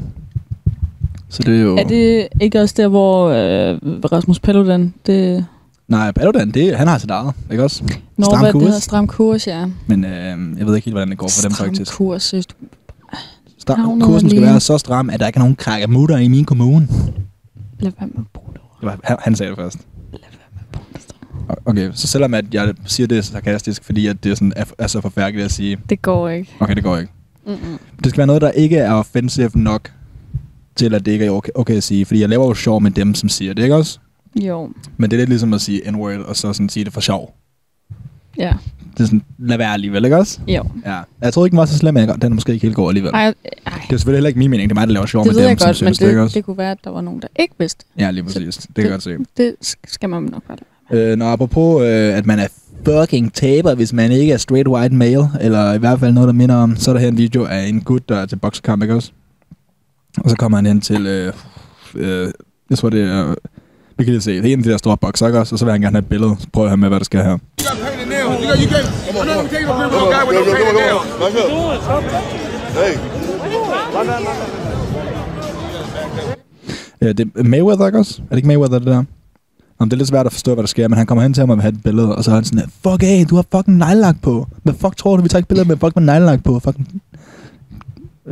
[1.32, 1.76] Så det er jo...
[1.76, 3.78] Er det ikke også der, hvor øh,
[4.12, 5.46] Rasmus Paludan, det...
[5.88, 7.82] Nej, Paludan, det, han har sit eget, ikke også?
[8.16, 8.60] Nå, Stram hvad kurs.
[8.60, 9.66] det hedder, stram kurs, ja.
[9.86, 11.92] Men øh, jeg ved ikke helt, hvordan det går for dem stram faktisk.
[11.96, 12.56] kurs, seriøst.
[13.58, 16.44] Stram, Havner kursen skal være så stram, at der ikke er nogen krakkemutter i min
[16.44, 16.88] kommune.
[17.80, 18.98] Lad være med at bruge det ord.
[19.04, 19.76] Han, han sagde det først.
[20.12, 21.02] Lad være med at bruge det
[21.48, 21.58] ord.
[21.66, 24.86] Okay, så selvom at jeg siger det sarkastisk, fordi at det er, sådan, er, er
[24.86, 26.52] så forfærdeligt at sige, Det går ikke.
[26.60, 27.12] okay, det går ikke.
[27.46, 27.78] Mm-mm.
[28.04, 29.90] Det skal være noget, der ikke er offensive nok
[30.76, 32.04] til, at det ikke er okay, okay at sige.
[32.04, 33.98] Fordi jeg laver jo sjov med dem, som siger det, ikke også?
[34.40, 37.00] Jo, Men det er lidt ligesom at sige n-word, og så sådan sige det for
[37.00, 37.34] sjov.
[38.38, 38.52] ja.
[38.96, 40.38] Det er sådan, lad være alligevel, ikke også?
[40.48, 40.64] Jo.
[40.86, 40.98] Ja.
[41.20, 43.10] Jeg tror ikke, den var så slem, men den er måske ikke helt god alligevel.
[43.14, 43.32] Ej, ej.
[43.64, 44.70] Det er selvfølgelig heller ikke min mening.
[44.70, 46.06] Det er mig, der laver sjov Det med dem, jeg som godt, men synes det,
[46.06, 46.34] ikke det, også?
[46.34, 47.84] det kunne være, at der var nogen, der ikke vidste.
[47.98, 48.56] Ja, lige præcis.
[48.56, 49.16] Det kan jeg godt se.
[49.36, 49.54] Det
[49.86, 50.42] skal man nok
[50.90, 51.10] lade.
[51.10, 52.46] Øh, når apropos, øh, at man er
[52.84, 56.32] fucking taber, hvis man ikke er straight white male, eller i hvert fald noget, der
[56.32, 58.82] minder om, så er der her en video af en gut, der er til boksekamp,
[58.82, 59.12] ikke også?
[60.18, 61.32] Og så kommer han hen til, øh,
[61.94, 62.28] øh,
[62.70, 63.34] jeg tror det er,
[63.98, 65.54] vi kan lige se, det er en af de der store bokser, ikke også?
[65.54, 67.22] Og så vil han gerne have et billede, så prøver jeg med, hvad der sker
[67.22, 67.38] her.
[72.74, 72.98] Hey,
[77.00, 78.22] Ja, det er Mayweather, ikke også?
[78.22, 79.04] Er det ikke Mayweather, det der?
[79.80, 81.40] Jamen, det er lidt svært at forstå, hvad der sker, men han kommer hen til
[81.40, 83.44] ham og vil have et billede, og så er han sådan fuck af, du har
[83.56, 84.46] fucking nejlagt på.
[84.62, 86.58] Hvad fuck tror du, vi tager ikke billeder med folk med nejlagt på?
[86.58, 87.02] Fucking...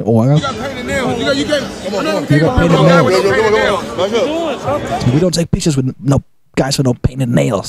[0.04, 0.46] Over, ikke You også?
[0.46, 1.18] got painted nails.
[1.18, 1.64] You got, you can't.
[1.86, 3.34] I'm not You taking a got picture of a painted guy with come no on,
[3.34, 3.82] painted come on, nails.
[3.98, 4.12] back
[5.06, 5.14] up.
[5.14, 6.16] We don't take pictures with no
[6.62, 7.68] guys with no painted nails.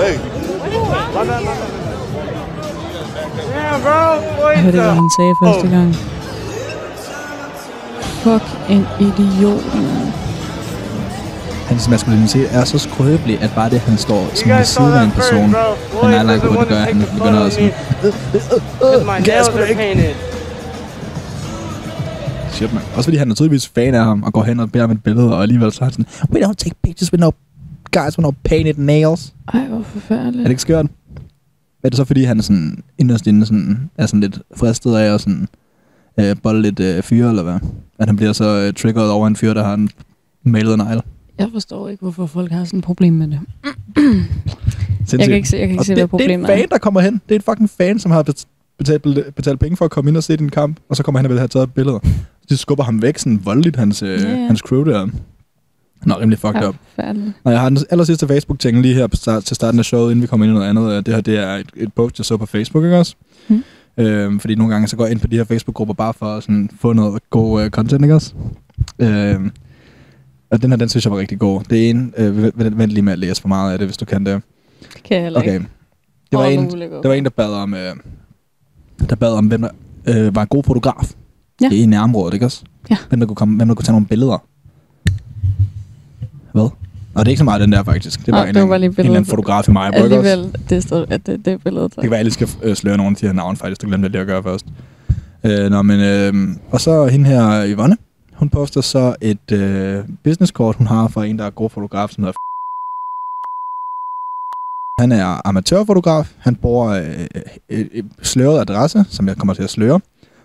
[0.00, 0.14] Hey,
[4.54, 5.94] Jeg hørte ikke, hvad han sagde første gang.
[8.24, 9.62] Fuck en idiot.
[11.68, 15.10] Hans maskulinitet er så skrøbelig, at bare det, han står sådan ved siden af en
[15.10, 17.72] person, med neglelak på, det gør, at han begynder at sådan,
[19.06, 20.14] My nails are painted.
[22.52, 22.82] Shit man.
[22.96, 25.02] Også fordi han er tydeligvis fan af ham, og går hen og beder om et
[25.02, 27.30] billede, og alligevel så er han sådan, we don't take pictures with no
[27.92, 29.34] guys with no painted nails.
[29.54, 30.36] Ej, hvor forfærdeligt.
[30.36, 30.86] Er det ikke skørt?
[31.84, 35.14] Er det så fordi, han er sådan, inderst inde sådan, er sådan lidt fristet af
[35.14, 35.48] at sådan,
[36.20, 37.58] øh, bolle lidt øh, fyre, eller hvad?
[37.98, 39.90] At han bliver så øh, triggeret over en fyr, der har en
[40.44, 41.00] malet negl.
[41.38, 43.40] Jeg forstår ikke, hvorfor folk har sådan et problem med det.
[45.12, 46.46] Jeg kan ikke se, jeg kan ikke Og se det, hvad det er problemet en
[46.46, 47.20] fan, der kommer hen.
[47.28, 48.44] Det er en fucking fan, som har bet-
[48.78, 51.26] betalt, betalt penge for at komme ind og se din kamp, og så kommer han
[51.26, 51.98] og vil have taget billeder.
[52.48, 54.46] De skubber ham væk sådan voldeligt, hans, øh, Ja, ja.
[54.46, 55.08] hans crew der.
[56.06, 56.74] Nå, rimelig fucked up.
[57.44, 60.10] Og jeg har den aller sidste Facebook-ting lige her på start, til starten af showet,
[60.10, 60.90] inden vi kommer ind i noget andet.
[60.92, 63.14] Øh, Det her det er et, et post, jeg så på Facebook, ikke også?
[63.48, 63.62] Mm.
[63.98, 66.42] Øhm, fordi nogle gange så går jeg ind på de her Facebook-grupper bare for at
[66.42, 68.34] sådan, få noget god uh, content, ikke også?
[68.98, 69.50] Øhm,
[70.50, 71.60] og den her, den synes jeg var rigtig god.
[71.70, 73.96] Det er en, øh, vent, vent, lige med at læse for meget af det, hvis
[73.96, 74.42] du kan det.
[74.94, 75.52] Det kan jeg heller Okay.
[75.54, 75.66] ikke.
[76.30, 77.94] Det var, en, der var en, der bad om, øh,
[79.10, 79.68] der bad om, hvem der
[80.08, 81.12] øh, var en god fotograf
[81.62, 81.76] Ja.
[81.76, 82.62] i nærområdet, ikke også?
[82.90, 82.96] Ja.
[83.08, 84.38] Hvem der kunne, komme, hvem der kunne tage nogle billeder.
[86.52, 86.62] Hvad?
[87.14, 88.26] Og det er ikke så meget den der, faktisk.
[88.26, 89.94] Det var, Nej, en, det var bare anden- en eller anden fotograf i mig?
[89.94, 91.94] Alligevel, det, stod, at det, det er billedet.
[91.94, 93.80] Det kan være, at jeg lige skal øh, sløre nogle af de her navne, faktisk.
[93.80, 94.66] Det glemte jeg lige at gøre først.
[95.44, 97.96] Øh, nå, men, øh, og så hende her, Yvonne.
[98.34, 102.24] Hun poster så et øh, businesskort, hun har fra en, der er god fotograf, som
[102.24, 102.36] hedder
[105.00, 106.32] Han er amatørfotograf.
[106.38, 107.26] Han bruger øh,
[107.68, 110.00] et, et sløret adresse, som jeg kommer til at sløre.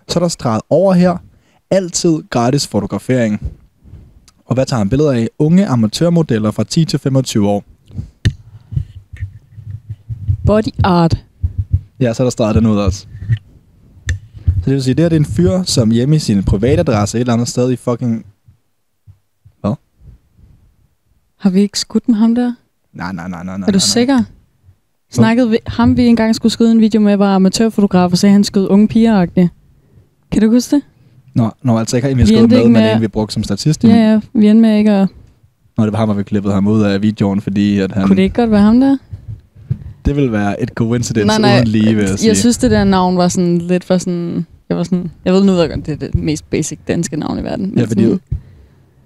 [0.08, 1.16] Så er der streget over her.
[1.70, 3.52] Altid gratis fotografering.
[4.44, 5.28] Og hvad tager han billeder af?
[5.38, 7.64] Unge amatørmodeller fra 10 til 25 år.
[10.46, 11.24] Body art.
[12.00, 13.06] Ja, så er der streget den ud også.
[14.46, 16.80] Så det vil sige, det her det er en fyr, som hjemme i sin private
[16.80, 18.26] adresse et eller andet sted i fucking...
[21.38, 22.54] Har vi ikke skudt med ham der?
[22.92, 23.66] Nej, nej, nej, nej, nej.
[23.66, 23.78] Er du nej.
[23.78, 24.22] sikker?
[25.10, 28.34] Snakkede vi, ham vi engang skulle skyde en video med, var amatørfotograf, og sagde, at
[28.34, 29.57] han skød unge piger -agtigt.
[30.32, 30.82] Kan du huske det?
[31.34, 33.84] Nå, nå, altså ikke har skrevet endte med, ikke men en, vi brugte som statist.
[33.84, 34.20] Ja, ja.
[34.32, 35.08] Vi endte med ikke at...
[35.78, 38.06] Nå, det var ham, og vi klippede ham ud af videoen, fordi at han...
[38.06, 38.96] Kunne det ikke godt være ham der?
[40.08, 42.28] det ville være et coincidence uden lige, vil jeg sige.
[42.28, 44.46] jeg synes, det der navn var sådan lidt for sådan...
[44.68, 45.10] Jeg var sådan...
[45.24, 47.68] Jeg ved nu, godt, det er det mest basic danske navn i verden.
[47.68, 48.20] men Ja, fordi, sådan,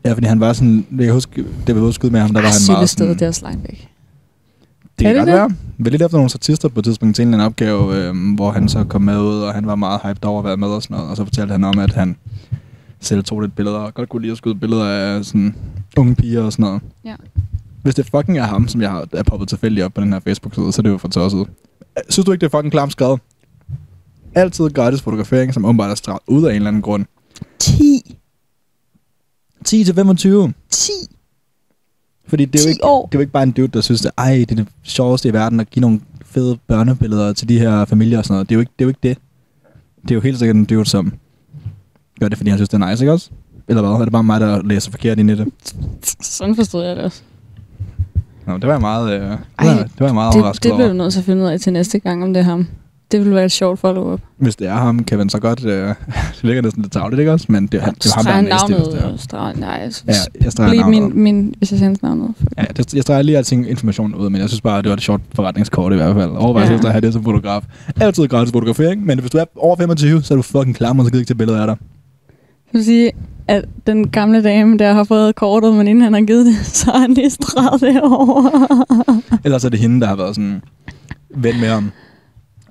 [0.05, 0.87] ja, fordi han var sådan...
[0.99, 3.15] Jeg kan huske, det vi udskud med ham, der var han meget sådan...
[3.15, 3.89] det er også langt væk.
[4.99, 5.35] Det Er kan det godt det?
[5.35, 5.51] være.
[5.79, 8.51] Vi lidt efter nogle statister på et tidspunkt til en eller anden opgave, øh, hvor
[8.51, 10.83] han så kom med ud, og han var meget hyped over at være med og
[10.83, 11.11] sådan noget.
[11.11, 12.17] Og så fortalte han om, at han
[13.01, 15.55] selv tog lidt billeder, og godt kunne lide at skyde billeder af sådan
[15.97, 16.83] unge piger og sådan noget.
[17.05, 17.15] Ja.
[17.83, 20.21] Hvis det fucking er ham, som jeg har er poppet tilfældigt op på den her
[20.21, 21.47] Facebook-side, så er det jo for tosset.
[22.09, 23.21] Synes du ikke, det er fucking klamt skrevet?
[24.35, 27.05] Altid gratis fotografering, som åbenbart er stramt ud af en eller anden grund.
[27.59, 28.17] 10.
[29.65, 30.53] 10 til 25.
[30.71, 30.93] 10.
[32.27, 33.07] Fordi det er, jo 10 ikke, år.
[33.07, 35.29] det er jo ikke bare en dude, der synes, at ej, det er det sjoveste
[35.29, 38.49] i verden at give nogle fede børnebilleder til de her familier og sådan noget.
[38.49, 38.85] Det er jo ikke det.
[38.85, 39.19] Er jo ikke det.
[40.03, 41.13] det er jo helt sikkert en dude, som
[42.21, 43.31] gør det, fordi han synes, det er nice, ikke også?
[43.69, 43.91] Eller hvad?
[43.91, 45.49] Er det bare mig, der læser forkert ind i det?
[46.21, 47.23] Sådan forstod jeg det også.
[48.47, 50.65] Nå, det var jeg meget, øh, det, Ej, var, det var jeg meget Det, overrasket
[50.65, 52.45] det bliver du nødt til at finde ud af til næste gang, om det er
[52.45, 52.67] ham.
[53.12, 54.20] Det vil være et sjovt follow-up.
[54.38, 55.64] Hvis det er ham, kan man så godt...
[55.64, 55.88] Øh,
[56.37, 57.46] det virker næsten lidt tavligt, ikke også?
[57.48, 59.03] Men det, er han, det er ham, der er næste, hvis det er.
[59.03, 59.20] navnet.
[59.20, 60.12] Streg, nej, jeg Ja,
[60.44, 61.14] jeg streger Bliv navnet.
[61.14, 62.31] min, min, hvis jeg sender navnet.
[62.59, 65.03] Ja, det, jeg streger lige alting information ud, men jeg synes bare, det var et
[65.03, 66.31] sjovt forretningskort i hvert fald.
[66.31, 66.70] Overvej Ja.
[66.72, 66.77] ja.
[66.79, 67.62] at have det som fotograf.
[68.01, 71.05] Altid gratis fotografering, men hvis du er over 25, så er du fucking klar, og
[71.05, 71.77] så gider ikke til billeder af dig.
[72.72, 73.11] Jeg vil sige,
[73.48, 76.90] at den gamle dame, der har fået kortet, men inden han har givet det, så
[76.90, 78.51] har han lige streget det over.
[79.44, 80.62] Ellers er det hende, der har været sådan
[81.37, 81.90] ven med ham.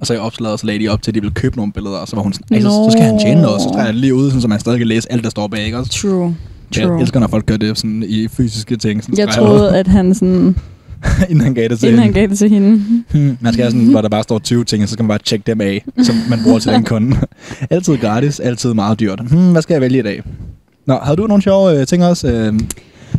[0.01, 1.97] Og så i opslaget, så lagde de op til, at de ville købe nogle billeder,
[1.97, 2.89] og så var hun sådan, "Ej, så, Nå.
[2.89, 4.87] så skal han tjene noget, så tager jeg lige ud, sådan, så man stadig kan
[4.87, 5.91] læse alt, der står bag, ikke også?
[5.91, 6.35] True.
[6.77, 7.01] Jeg True.
[7.01, 9.03] elsker, når folk gør det sådan i fysiske ting.
[9.03, 10.55] Sådan Jeg troede, at han sådan,
[11.29, 12.19] inden han gav det til inden han hende.
[12.19, 12.81] gav det til hende.
[13.11, 15.07] Hmm, man skal have sådan, hvor der bare står 20 ting, og så skal man
[15.07, 17.17] bare tjekke dem af, som man bruger til den kunde.
[17.69, 19.21] altid gratis, altid meget dyrt.
[19.29, 20.23] Hmm, hvad skal jeg vælge i dag?
[20.87, 22.27] Nå, havde du nogle sjove øh, ting også?
[22.27, 22.53] Øh,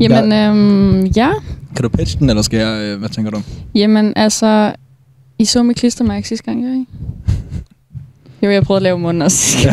[0.00, 1.30] Jamen, øhm, ja.
[1.76, 3.42] kan du pitche den, eller skal jeg, øh, hvad tænker du?
[3.74, 4.72] Jamen, altså,
[5.38, 6.86] I så mit klistermærke sidste gang, ikke?
[8.42, 9.68] Jo, jeg prøvede at lave munden også.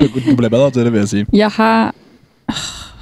[0.00, 1.26] Du, du bliver bedre til det, vil jeg sige.
[1.32, 1.94] Jeg har...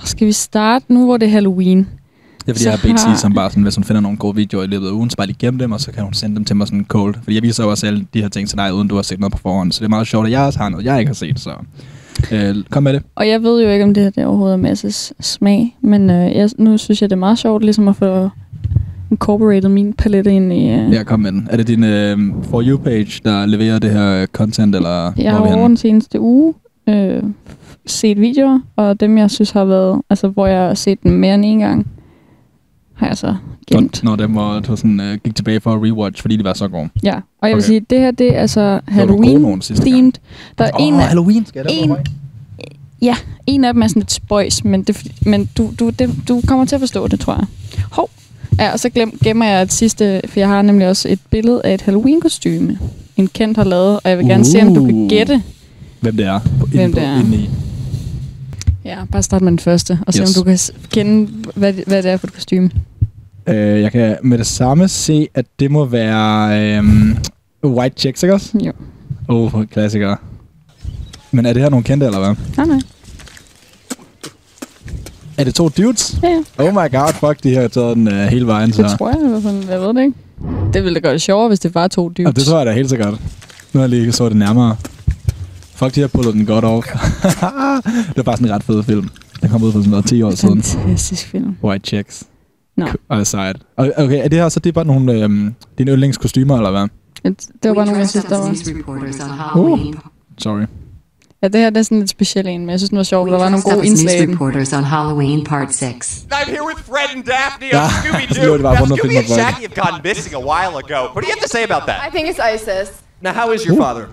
[0.05, 1.79] Skal vi starte nu, hvor det er Halloween?
[1.79, 4.19] Det er fordi, Så jeg har bedt har- som bare sådan, hvis hun finder nogle
[4.19, 6.15] gode videoer i løbet af ugen, så bare lige gemme dem, og så kan hun
[6.15, 7.15] sende dem til mig sådan cold.
[7.23, 9.21] Fordi jeg viser jo også alle de her ting til dig, uden du har set
[9.21, 9.73] noget på forhånd.
[9.73, 11.41] Så det er meget sjovt, at jeg også har noget, jeg ikke har set.
[11.41, 11.51] Så
[12.33, 13.03] øh, kom med det.
[13.15, 16.37] Og jeg ved jo ikke, om det her det overhovedet er masses smag, men øh,
[16.37, 18.29] jeg, nu synes jeg, det er meget sjovt ligesom at få
[19.15, 20.69] incorporated min palette ind i...
[20.71, 21.49] Øh, Ja, kom med den.
[21.51, 22.19] Er det din øh,
[22.51, 26.55] For You-page, der leverer det her content, eller Jeg har er over den seneste uge
[26.89, 27.23] øh,
[27.87, 30.01] set videoer, og dem, jeg synes har været...
[30.11, 31.87] Altså, hvor jeg har set dem mere end en gang,
[32.95, 33.35] har jeg så
[33.71, 34.05] gemt.
[34.05, 36.69] Når, dem var, du sådan, øh, gik tilbage for at rewatch, fordi de var så
[36.69, 36.89] gode.
[37.03, 37.67] Ja, og jeg vil Okay.
[37.67, 39.95] sige, det her, det er altså nogle gode nogle Halloween sidste gang.
[39.95, 40.13] themed.
[40.59, 41.97] Der er Åh, en, af, Halloween, skal jeg en-
[43.03, 43.15] ja,
[43.47, 46.65] en af dem er sådan lidt spøjs, men, det, men du, du, det, du kommer
[46.65, 47.47] til at forstå det, tror jeg.
[47.93, 48.11] Hov.
[48.59, 51.61] Ja, og så glem, gemmer jeg et sidste, for jeg har nemlig også et billede
[51.65, 52.79] af et Halloween-kostyme,
[53.17, 54.47] en kendt har lavet, og jeg vil gerne uh.
[54.47, 55.09] se, om du kan Uh.
[55.09, 55.43] gætte.
[56.01, 56.41] Hvem det er.
[56.61, 57.21] På, Hvem det er.
[57.21, 57.51] Inde i.
[58.85, 60.37] Ja, bare start med den første, og se Yes.
[60.37, 60.59] om du kan
[60.91, 62.71] kende, hvad, det- hvad det er for et kostyme.
[63.47, 66.85] Øh, jeg kan med det samme se, at det må være øh,
[67.65, 68.59] White Chicks, ikke også?
[68.67, 68.73] Jo.
[69.29, 70.17] Åh, oh, klassiker.
[71.31, 72.35] Men er det her nogle kendte, eller hvad?
[72.57, 72.81] Nej, nej.
[75.39, 76.19] Er det to dudes?
[76.23, 76.65] Ja, ja.
[76.65, 78.83] Oh my god, fuck, de har taget den uh, hele vejen, så.
[78.83, 79.69] Det tror jeg i hvert fald.
[79.71, 80.13] Jeg ved det ikke.
[80.73, 82.29] Det ville da gøre det sjovere, hvis det var to dudes.
[82.29, 83.11] Og det tror jeg da helt sikkert.
[83.13, 83.19] Nu
[83.73, 84.77] har jeg lige så det nærmere.
[85.75, 86.87] Fuck, de har pullet den godt off.
[88.09, 89.09] det var bare sådan en ret fed film.
[89.43, 90.63] Den kom ud for sådan noget 10 år siden.
[90.63, 91.57] Fantastisk film.
[91.65, 92.25] White Chicks.
[92.77, 92.87] Nå.
[93.09, 93.57] Og er sejt.
[93.77, 96.81] Og- Okay, er det her så det er bare nogle øhm, dine yndlingskostymer, eller hvad?
[97.25, 99.53] Det, det var bare nogle, jeg synes, der var...
[99.53, 99.95] Halloween.
[100.39, 100.63] Sorry.
[101.45, 103.29] Ja, det her det er sådan lidt specielt en, men jeg synes, den var sjov,
[103.29, 106.27] der var nogle gode news indslag reporters on Halloween Part 6.
[106.33, 108.57] I'm here with Fred and Daphne of Scooby-Doo.
[108.63, 111.01] Now, Scooby and Shaggy have gone missing a while ago.
[111.13, 111.99] What do you have to say about that?
[112.07, 112.89] I think it's ISIS.
[113.21, 114.05] Now, how is your father?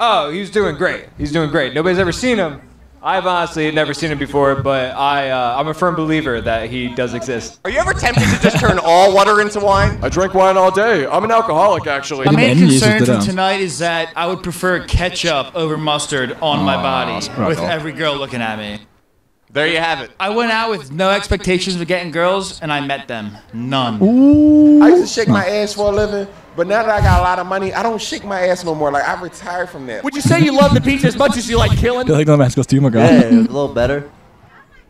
[0.00, 1.02] Oh, he's doing great.
[1.20, 1.74] He's doing great.
[1.74, 2.52] Nobody's ever seen him.
[3.02, 6.94] I've honestly never seen him before, but I, uh, I'm a firm believer that he
[6.94, 7.58] does exist.
[7.64, 9.98] Are you ever tempted to just turn all water into wine?
[10.02, 11.06] I drink wine all day.
[11.06, 12.26] I'm an alcoholic, actually.
[12.26, 13.24] My My main concern det from der.
[13.24, 18.16] tonight is that I would prefer ketchup over mustard on my body with every girl
[18.16, 18.80] looking at me.
[19.52, 20.10] There you have it.
[20.20, 23.36] I went out with no expectations of getting girls, and I met them.
[23.54, 23.94] None.
[24.82, 26.28] I used to shake my ass for a living,
[26.60, 28.74] but now that I got a lot of money, I don't shake my ass no
[28.80, 28.90] more.
[28.96, 30.04] Like, I retired from that.
[30.04, 32.04] Would you say you love the pizza as much as you like killing?
[32.06, 33.02] Det havde ikke noget med hans kostymer at gøre.
[33.02, 33.98] Yeah, a little better.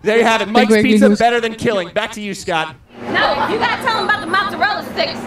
[0.07, 0.49] There you have it.
[0.49, 1.89] Mike's Gregory Pizza Who's- better than killing.
[2.01, 2.67] Back to you, Scott.
[3.19, 5.21] No, you gotta tell them about the mozzarella sticks.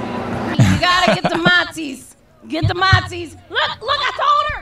[0.71, 2.01] You gotta get the Monties.
[2.53, 3.32] Get the Monties.
[3.58, 4.60] Look, look, I told her.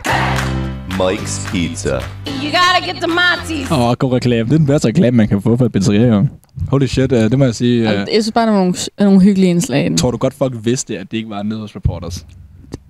[1.03, 1.95] Mike's Pizza.
[2.43, 3.71] You gotta get the Monties.
[3.71, 4.43] Åh, oh, god reklame.
[4.49, 6.23] Det er den bedste reklame, man kan få for et pizzeria.
[6.69, 7.81] Holy shit, uh, det må jeg sige.
[7.81, 9.97] Uh, Jeg synes bare, der var nogle, nogle hyggelige indslag den.
[9.97, 12.25] tror du godt, folk vidste, at det ikke var nyhedsreporters?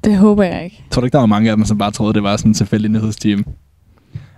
[0.03, 0.83] Det håber jeg ikke.
[0.91, 2.53] Tror du ikke, der var mange af dem, som bare troede, det var sådan en
[2.53, 3.45] tilfældig nyhedsteam?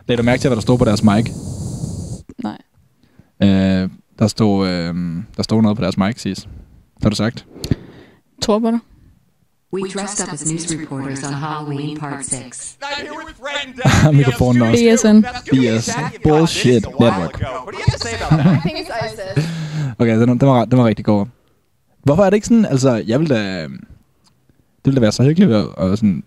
[0.08, 1.32] Lagde du mærke til, hvad der stod på deres mic?
[2.44, 2.58] Nej.
[3.44, 4.96] Uh, der, stod, uh,
[5.38, 6.48] der stod noget på deres mic, Sis.
[7.04, 7.46] Har du sagt?
[8.42, 8.80] Tror på dig.
[9.74, 12.78] We dressed up as news reporters on Halloween Part 6.
[12.84, 14.84] I'm here with Fred and Daphne of Mikrofonen også.
[14.84, 15.18] BSN.
[15.56, 15.90] BS.
[16.24, 17.42] Bullshit network.
[17.42, 17.48] ago.
[17.66, 18.58] What do you have to say about that?
[18.58, 19.46] I think it's ISIS.
[20.00, 21.26] Okay, den, den, var, den var rigtig god.
[22.04, 23.64] Hvorfor er det ikke sådan, altså, jeg vil da...
[23.64, 26.24] Det ville da være så hyggeligt at, og sådan...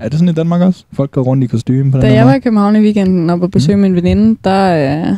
[0.00, 0.84] Er det sådan i Danmark også?
[0.92, 3.40] Folk går rundt i kostume på den Da jeg var i København i weekenden og
[3.40, 5.16] på besøg min veninde, der, øh,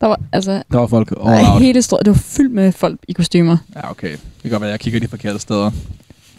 [0.00, 1.60] der var, altså, Der var folk out.
[1.60, 3.56] hele strå, det var fyldt med folk i kostymer.
[3.76, 4.10] Ja, okay.
[4.10, 5.70] Det kan godt være, at jeg kigger de forkerte steder.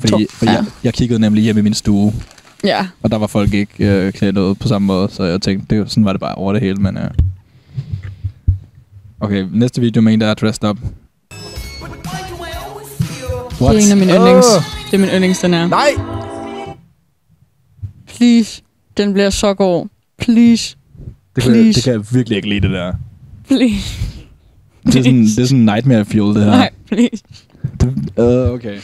[0.02, 0.58] To- Fordi, fordi ja.
[0.58, 2.14] jeg, jeg kiggede nemlig hjem i min stue,
[2.64, 5.76] Ja, og der var folk ikke øh, klædt ud på samme måde, så jeg tænkte,
[5.80, 6.98] det, sådan var det bare over det hele, men...
[6.98, 7.10] Øh.
[9.20, 10.78] Okay, næste video med en, der er dressed up.
[10.80, 10.88] det
[13.62, 14.48] er en af mine yndlings.
[14.58, 14.64] Åh!
[14.92, 15.68] Det er min yndlings, den er.
[15.68, 15.90] Nej!
[18.08, 18.62] Please.
[18.98, 19.88] Den bliver så god.
[20.18, 20.76] Please.
[21.36, 21.74] Det kan, Please.
[21.74, 22.94] det kan jeg virkelig ikke lide, det der.
[23.48, 24.00] Please.
[24.86, 26.52] Det er sådan, det er sådan nightmare fuel, det her.
[26.52, 27.24] Nej, please.
[27.82, 28.78] Det, uh, okay.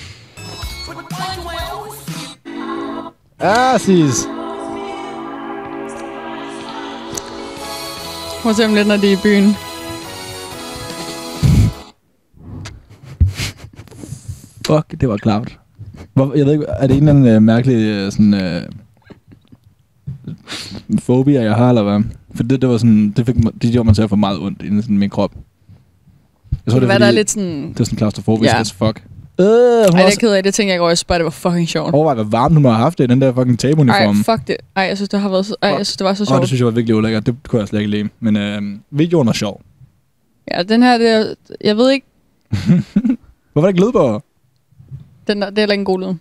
[3.78, 4.26] Sis.
[8.42, 9.54] Prøv at se om lidt, når de er i byen.
[14.68, 15.60] Fuck, det var klart.
[16.18, 18.62] Jeg ved ikke, er det en eller anden øh, mærkelig øh, sådan, øh,
[21.00, 22.04] fobia, jeg har, eller hvad?
[22.36, 24.62] For det, det var sådan, det, fik, det gjorde mig til at få meget ondt
[24.64, 25.32] i sådan min krop.
[26.52, 27.70] Jeg Det kan være, der er fordi- lidt sådan...
[27.70, 28.60] Det er sådan klaustrofobisk Ja.
[28.60, 29.04] as fuck.
[29.40, 30.44] Øh, Ej, det er også- ked af.
[30.44, 31.94] Det tænker jeg synes bare, det var fucking sjovt.
[31.94, 34.16] Overvej, hvor varmt hun må have haft det i den der fucking Ej, tabeuniform.
[34.24, 34.56] fuck det.
[34.76, 35.56] Ej, jeg synes, det har været så...
[35.62, 36.40] Ej, jeg synes, det var så Åh, sjovt.
[36.42, 37.26] det synes jeg var virkelig ulækkert.
[37.26, 38.10] Det kunne jeg slet ikke lide.
[38.20, 39.62] Men øh, videoen var sjov.
[40.52, 42.06] Ja, den her, det er, jeg ved ikke,
[43.54, 44.22] Hvorfor er det ikke lyd på?
[45.28, 46.16] den der, det er heller ikke en god lyd.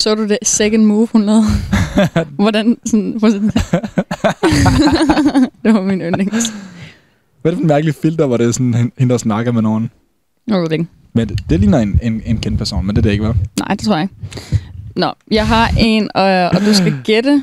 [0.00, 1.44] Så du det second move, hun lavede?
[2.42, 3.14] Hvordan sådan...
[3.18, 3.42] Hvordan
[5.64, 6.52] det var min yndlings.
[7.42, 9.52] Hvad er det for en mærkelig filter, hvor det er sådan, hen- hende, der snakker
[9.52, 9.90] med nogen?
[10.48, 10.86] Jeg ved det ikke.
[11.14, 13.34] Men det, det ligner en, en, en kendt person, men det er det ikke, hvad?
[13.60, 14.14] Nej, det tror jeg ikke.
[14.96, 17.42] Nå, jeg har en, og, og du skal gætte,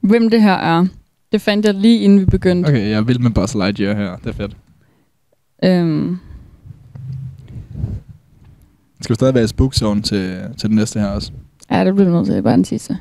[0.00, 0.86] hvem det her er.
[1.32, 2.66] Det fandt jeg lige inden vi begyndte.
[2.68, 4.16] Okay, jeg vild med Buzz Lightyear her.
[4.16, 4.56] Det er fedt.
[5.64, 6.16] Øhm,
[9.00, 11.32] Skal vi stadig være i spook zone til, til den næste her også?
[11.70, 12.42] ja, det bliver vi nødt til.
[12.42, 12.98] Bare den sidste.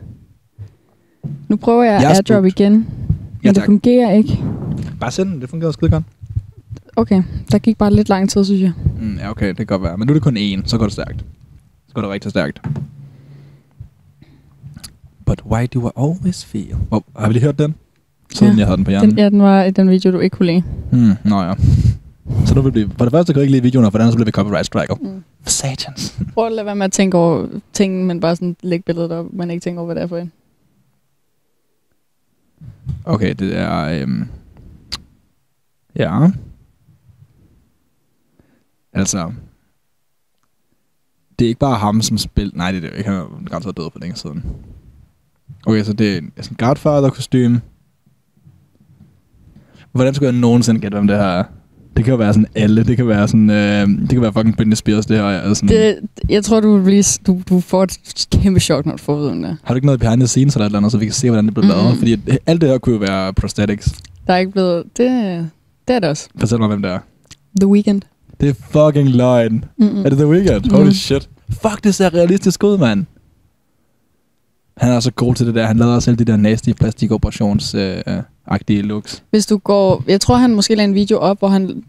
[1.47, 2.73] Nu prøver jeg, Jeg airdrop igen.
[2.73, 2.85] Men
[3.43, 4.39] Ja, det fungerer ikke.
[4.99, 6.03] Bare send den, det fungerer skide godt.
[6.95, 8.71] Okay, der gik bare lidt lang tid, synes jeg.
[9.01, 9.97] Mm, ja, okay, det kan godt være.
[9.97, 11.25] Men nu er det kun én, så går det stærkt.
[11.87, 12.61] Så går det rigtig stærkt.
[15.25, 16.75] But why do I always feel...
[16.89, 17.75] Hvor, har vi lige hørt den?
[18.33, 19.09] Siden ja, jeg havde den på hjernen.
[19.09, 20.63] Den, ja, den var i den video, du ikke kunne lide.
[20.91, 21.53] Hmm, nå ja.
[22.45, 22.89] Så nu vil vi...
[22.97, 24.31] For det første kan jeg ikke lide videoen, og for det andet så bliver vi
[24.31, 24.95] copyright striker.
[24.95, 25.23] Mm.
[25.45, 26.19] Satans.
[26.33, 29.25] Prøv at lade være med at tænke over ting, men bare sådan lægge billedet op,
[29.33, 30.31] man ikke tænker over, hvad det er for en.
[33.05, 34.01] Okay, det er...
[34.01, 34.27] Øhm,
[35.95, 36.27] ja.
[38.93, 39.31] Altså...
[41.39, 42.51] Det er ikke bare ham, som spiller...
[42.55, 43.09] Nej, det er det ikke.
[43.09, 44.43] Han er garanteret død for længe siden.
[45.65, 47.61] Okay, så det er en, sådan Godfather-kostyme.
[49.91, 51.43] Hvordan skulle jeg nogensinde gætte, hvem det her er?
[51.97, 52.83] Det kan jo være sådan alle.
[52.83, 53.49] Det kan være sådan...
[53.49, 55.23] Øh, det kan være fucking Britney Spears, det her.
[55.23, 55.99] Er sådan, Det,
[56.29, 59.43] jeg tror, du, vil blive, du, du får et kæmpe chok, når du får viden
[59.43, 59.55] der.
[59.63, 61.29] Har du ikke noget behind the scenes eller et eller andet, så vi kan se,
[61.29, 61.87] hvordan det blev lavet?
[61.89, 61.97] Mhm.
[61.97, 64.01] Fordi at alt det her kunne jo være prosthetics.
[64.27, 64.83] Der er ikke blevet...
[64.97, 65.49] Det,
[65.87, 66.29] det er det også.
[66.37, 66.99] Fortæl mig, hvem det er.
[67.61, 68.01] The Weeknd.
[68.41, 69.65] Det er fucking løgn.
[69.77, 70.05] Mm-mm.
[70.05, 70.71] Er det The Weeknd?
[70.71, 70.91] Holy Mhm.
[70.91, 71.29] shit.
[71.49, 73.05] Fuck, det ser realistisk ud, mand.
[74.77, 75.65] Han er så god til det der.
[75.65, 79.23] Han lavede også alle de der nasty plastikoperations-agtige looks.
[79.29, 80.03] Hvis du går...
[80.07, 81.83] Jeg tror, han måske lagde en video op, hvor han...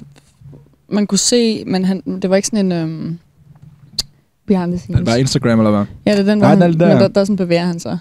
[0.89, 2.73] Man kunne se, men han, det var ikke sådan en...
[2.73, 3.19] Øhm,
[4.47, 4.99] behind the scenes.
[4.99, 5.85] det bare Instagram, eller hvad?
[6.07, 6.95] Ja, det er den, hvor Nej, han, den er der.
[6.95, 7.99] Men der, der sådan bevæger han sig.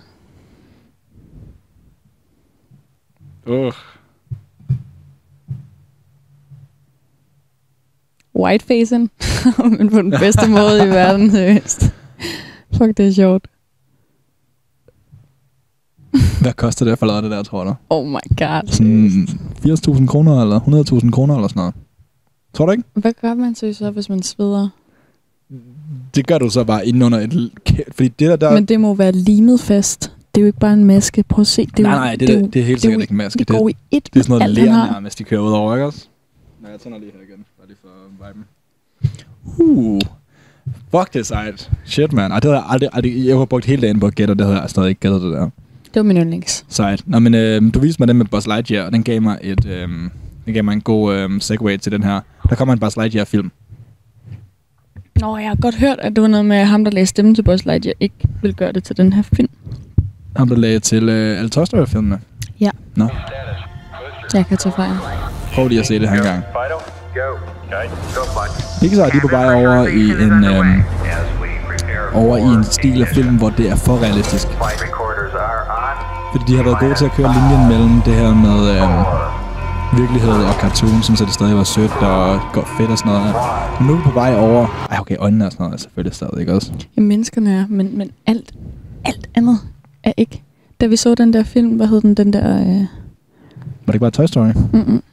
[3.47, 3.73] Uh.
[8.35, 9.09] Whitefacen.
[9.77, 11.93] men på den bedste måde i verden, seriøst.
[12.77, 13.47] Fuck, det er sjovt.
[16.41, 17.73] Hvad koster det for at lave det der, tror du?
[17.89, 18.61] Oh my god.
[18.67, 19.27] Sådan
[19.65, 20.59] 80.000 kroner, eller
[21.03, 21.73] 100.000 kroner, eller sådan noget.
[22.53, 22.83] Tror du ikke?
[22.93, 24.69] Hvad gør man så, så hvis man sveder?
[26.15, 27.51] Det gør du så bare inden under et...
[27.95, 28.35] Fordi det der...
[28.35, 30.11] der Men det må være limet fast.
[30.35, 31.23] Det er jo ikke bare en maske.
[31.23, 31.65] Prøv at se.
[31.65, 33.17] Det er nej, nej, det, er det, jo- det, er helt jo sikkert ikke en
[33.17, 33.39] maske.
[33.39, 34.91] Det går i et Det er sådan noget alt, han ler har.
[34.91, 36.07] nærmest, de kører ud over, ikke også?
[36.61, 37.45] Nej, jeg tænder lige her igen.
[38.21, 38.45] For viben.
[39.59, 40.01] Uh.
[40.91, 41.71] Fuck, det er sejt.
[41.85, 42.31] Shit, man.
[42.31, 43.25] Ej, det havde jeg aldrig, aldrig...
[43.25, 45.21] Jeg har brugt hele dagen på at gætte, og det havde jeg stadig ikke gættet
[45.21, 45.49] det der.
[45.83, 46.65] Det var min yndlings.
[46.69, 47.03] Sejt.
[47.05, 49.65] Nå, men øh, du viste mig den med Buzz Lightyear, og den gav mig, et,
[49.65, 49.87] øh,
[50.45, 52.19] den gav mig en god øh, segue til den her.
[52.49, 53.51] Der kommer en Buzz Lightyear-film.
[55.15, 57.35] Nå, jeg har godt hørt, at det var noget med at ham, der lagde stemme
[57.35, 59.49] til Buzz Lightyear, ikke vil gøre det til den her film.
[60.35, 62.19] Ham, der lagde til øh, alle Toy Story-filmene.
[62.59, 62.69] Ja.
[62.95, 63.07] Nå,
[64.33, 64.95] Jeg kan tage fejl.
[65.53, 66.43] prøv lige at se det her engang.
[68.81, 70.65] Pixar de er på vej over i en, øh,
[72.13, 74.47] over i en stil af film, hvor det er for realistisk.
[76.31, 80.31] Fordi de har været gode til at køre linjen mellem det her med øh, virkelighed
[80.49, 83.35] og cartoon, sådan så det stadig var sødt og godt fedt og sådan noget.
[83.79, 84.87] Men nu er vi på vej over...
[84.91, 86.71] Ej, okay, øjnene og sådan noget er selvfølgelig stadig, ikke også?
[86.97, 88.53] Ja, menneskerne er, men, men alt,
[89.05, 89.57] alt andet
[90.03, 90.43] er ikke.
[90.81, 92.59] Da vi så den der film, hvad hed den, den der...
[92.59, 94.51] Øh, Var det ikke bare Toy Story?
[94.73, 95.03] mm-mm.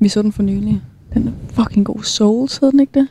[0.00, 0.82] Vi så den for nylig.
[1.14, 2.02] Den er fucking god.
[2.02, 3.08] Souls hed den ikke det?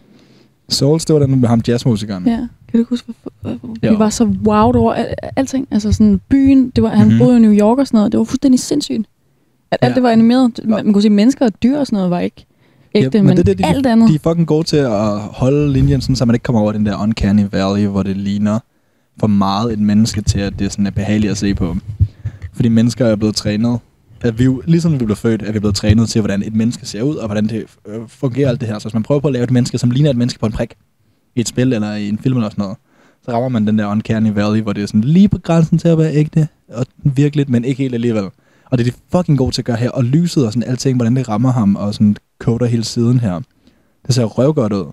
[0.70, 2.28] Souls, det var den med ham jazzmusikeren.
[2.28, 2.48] Ja.
[2.72, 5.06] Kan du huske, hvor, hvor, vi var så wowed over al,
[5.36, 5.68] alting.
[5.72, 7.06] Altså sådan byen, det var, han Mhm.
[7.08, 7.20] mm-hmm.
[7.26, 8.12] boede i New York og sådan noget.
[8.12, 9.08] Det var fuldstændig sindssygt.
[9.72, 9.96] At alt Ja.
[9.96, 10.60] det var animeret.
[10.64, 12.46] Man, man kunne se mennesker og dyr og sådan noget var ikke
[12.96, 14.10] ægte, Ja, men, det, er det, de, alt andet.
[14.10, 16.86] De er fucking gode til at holde linjen, sådan, så man ikke kommer over den
[16.86, 18.60] der uncanny valley, hvor det ligner
[19.19, 21.76] for meget et menneske til, at det sådan er behageligt at se på.
[22.54, 23.80] Fordi mennesker er blevet trænet.
[24.22, 27.02] At vi, ligesom vi blev født, er vi blevet trænet til, hvordan et menneske ser
[27.02, 28.80] ud, og hvordan det øh, fungerer alt det her.
[28.80, 30.52] Så hvis man prøver på at lave et menneske, som ligner et menneske på en
[30.52, 30.74] prik,
[31.36, 32.78] i et spil eller i en film eller sådan noget,
[33.26, 35.88] så rammer man den der uncanny valley, hvor det er sådan lige på grænsen til
[35.88, 38.24] at være ægte, og virkeligt, men ikke helt alligevel.
[38.65, 40.98] Og det er de fucking gode til at gøre her, og lyset og sådan alting,
[40.98, 43.40] hvordan det rammer ham, og sådan coder hele siden her.
[44.08, 44.86] Det ser røvgodt ud.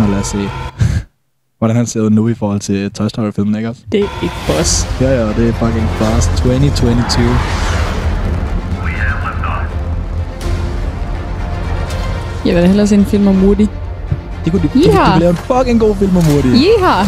[0.00, 0.38] Nå, lad os se.
[1.58, 3.82] hvordan han ser ud nu i forhold til Toy Story-filmen, ikke også?
[3.92, 5.00] Det er et boss.
[5.00, 7.75] Ja, ja, det er fucking fast 2022.
[12.46, 13.66] Jeg vil hellere se en film om Woody.
[14.44, 14.80] Det kunne Ja.
[14.80, 16.46] de, de lave en fucking god film om Woody.
[16.46, 17.04] Yeehaw!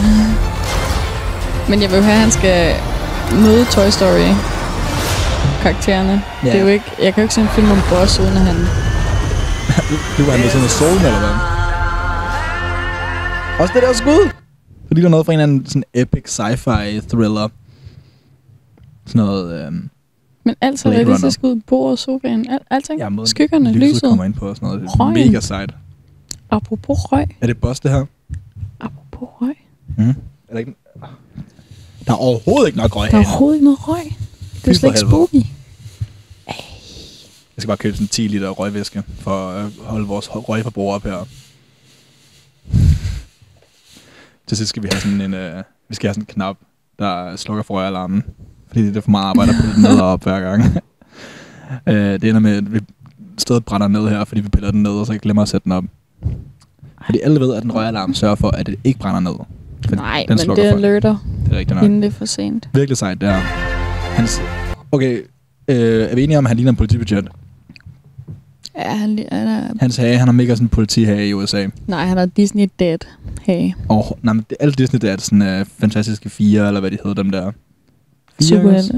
[1.68, 2.74] Men jeg vil have, at han skal
[3.32, 4.34] møde Toy Story
[5.62, 6.22] karaktererne.
[6.44, 6.48] Ja.
[6.50, 8.40] Det er jo ikke, jeg kan jo ikke se en film om Boss, uden at
[8.40, 8.56] han...
[10.18, 11.34] Du var han ved sådan noget solen, eller hvad?
[13.60, 14.28] Også det der skud!
[14.88, 17.48] Det ligner noget fra en eller anden sådan epic sci-fi thriller.
[19.06, 19.66] Sådan noget...
[19.66, 19.90] Øhm,
[20.48, 21.60] Men alt så realistisk ud.
[21.66, 23.00] Bordet, sofaen, al, alting.
[23.00, 23.88] ja, Skyggerne, lyset.
[23.88, 24.02] lyset.
[24.02, 24.80] kommer ind på og sådan noget.
[24.82, 25.14] Det er Røgen.
[25.14, 25.74] mega sejt.
[26.50, 27.26] Apropos røg.
[27.40, 28.04] Er det boss, det her?
[28.80, 29.56] Apropos røg.
[29.96, 30.08] Mm.
[30.08, 30.14] Er
[30.52, 30.74] der ikke...
[32.06, 34.04] Der er overhovedet ikke nok røg Der er overhovedet ikke noget røg.
[34.64, 35.34] Det er slet ikke spooky.
[35.34, 35.44] Jeg
[37.58, 41.26] skal bare købe sådan 10 liter røgvæske, for at holde vores røgforbrug op her.
[44.46, 46.56] Til sidst skal vi have sådan en, øh, vi skal have sådan en knap,
[46.98, 48.22] der slukker for røgalarmen.
[48.68, 50.62] Fordi det er for meget arbejde at pille den ned og op hver gang.
[51.88, 52.80] øh, det ender med, at vi
[53.38, 55.72] stedet brænder ned her, fordi vi piller den ned, og så glemmer at sætte den
[55.72, 55.84] op.
[57.06, 59.38] Fordi alle ved, at en røgalarm sørger for, at det ikke brænder ned.
[59.96, 61.84] Nej, den men det for alerter, Det er rigtigt nok.
[61.84, 62.68] inden det er for sent.
[62.74, 63.38] Virkelig sejt, det er.
[64.16, 64.40] Hans,
[64.92, 65.22] okay,
[65.68, 67.28] øh, er vi enige om, at han ligner en politibetjent?
[68.76, 69.62] Ja, han, han er...
[69.80, 71.66] Hans hage, han har mega sådan en politihage i USA.
[71.86, 72.98] Nej, han er Disney Dead.
[73.42, 73.70] Hey.
[73.88, 77.22] Og nej, men det, alle Disney, er sådan uh, fantastiske fire, eller hvad de hedder,
[77.22, 77.52] dem der.
[78.40, 78.92] Superhelte.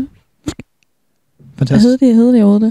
[0.45, 1.83] Hvad Fantastisk.
[2.01, 2.15] hed det?
[2.17, 2.63] Hed det overhovedet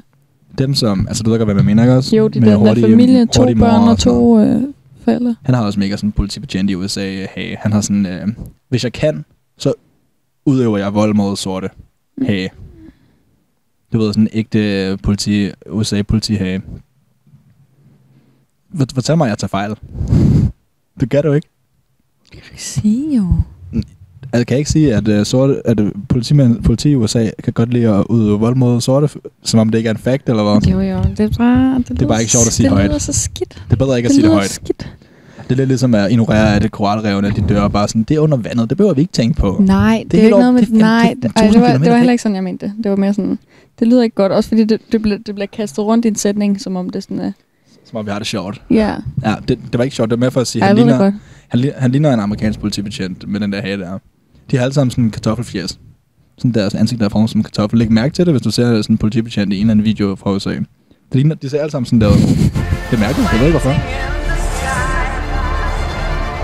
[0.51, 0.57] det?
[0.59, 2.15] Dem som, altså du ved godt, hvad man mener, ikke også?
[2.15, 3.99] Jo, de Med der, der hurtige- familie, to børn og noget.
[3.99, 4.61] to øh,
[5.03, 5.35] forældre.
[5.43, 7.57] Han har også mega sådan en politibetjent i USA øh, hage.
[7.59, 8.27] Han har sådan, øh,
[8.69, 9.25] hvis jeg kan,
[9.57, 9.73] så
[10.45, 11.69] udøver jeg vold mod sorte
[12.21, 12.49] hage.
[13.93, 16.61] Du ved, sådan en ægte politi, USA-politihage.
[18.77, 19.75] Fort- Fortæl mig, at jeg tager fejl.
[20.99, 21.47] Det kan du ikke.
[22.57, 23.27] Sige jo.
[24.33, 27.87] Jeg kan ikke sige, at, uh, sorte, at politimænd, politi i USA kan godt lide
[27.89, 29.09] at udøve vold mod sorte,
[29.43, 30.71] som om det ikke er en fact, eller hvad?
[30.71, 31.03] Jo, jo.
[31.17, 31.77] Det er bare...
[31.77, 32.83] Det, Det er bare ikke sjovt at sige det højt.
[32.83, 33.49] Det lyder så skidt.
[33.49, 34.49] Det er bedre ikke at Det sige det højt.
[34.49, 34.89] skidt.
[35.43, 38.15] Det er lidt ligesom at ignorere, at det koralrevne, at de dør bare sådan, det
[38.15, 39.57] er under vandet, det behøver vi ikke tænke på.
[39.59, 40.61] Nej, det, det er, ikke noget med...
[40.61, 42.73] det nej, det ej, det, 1000 var, det var heller ikke sådan, jeg mente det.
[42.83, 43.39] Det var mere sådan...
[43.79, 46.15] Det lyder ikke godt, også fordi det, det, bliver, det bliver kastet rundt i en
[46.15, 47.31] sætning, som om det sådan er...
[47.85, 48.61] Som om vi har det sjovt.
[48.71, 48.95] Ja.
[49.25, 50.85] Ja, det, det var ikke sjovt, det var mere for at sige, Ej, han jeg
[50.85, 51.11] ligner,
[51.47, 53.99] han, han ligner en amerikansk politibetjent med den der hage der.
[54.51, 55.79] De har alle sammen sådan en kartoffelfjes.
[56.37, 57.79] Sådan deres ansigt der er formet som en kartoffel.
[57.79, 60.15] Læg mærke til det, hvis du ser sådan en politibetjent i en eller anden video
[60.15, 60.49] fra USA.
[60.49, 60.65] Det
[61.11, 62.21] ligner, de ser alle sammen sådan der ud.
[62.89, 63.75] Det er mærkeligt, jeg ved ikke hvorfor.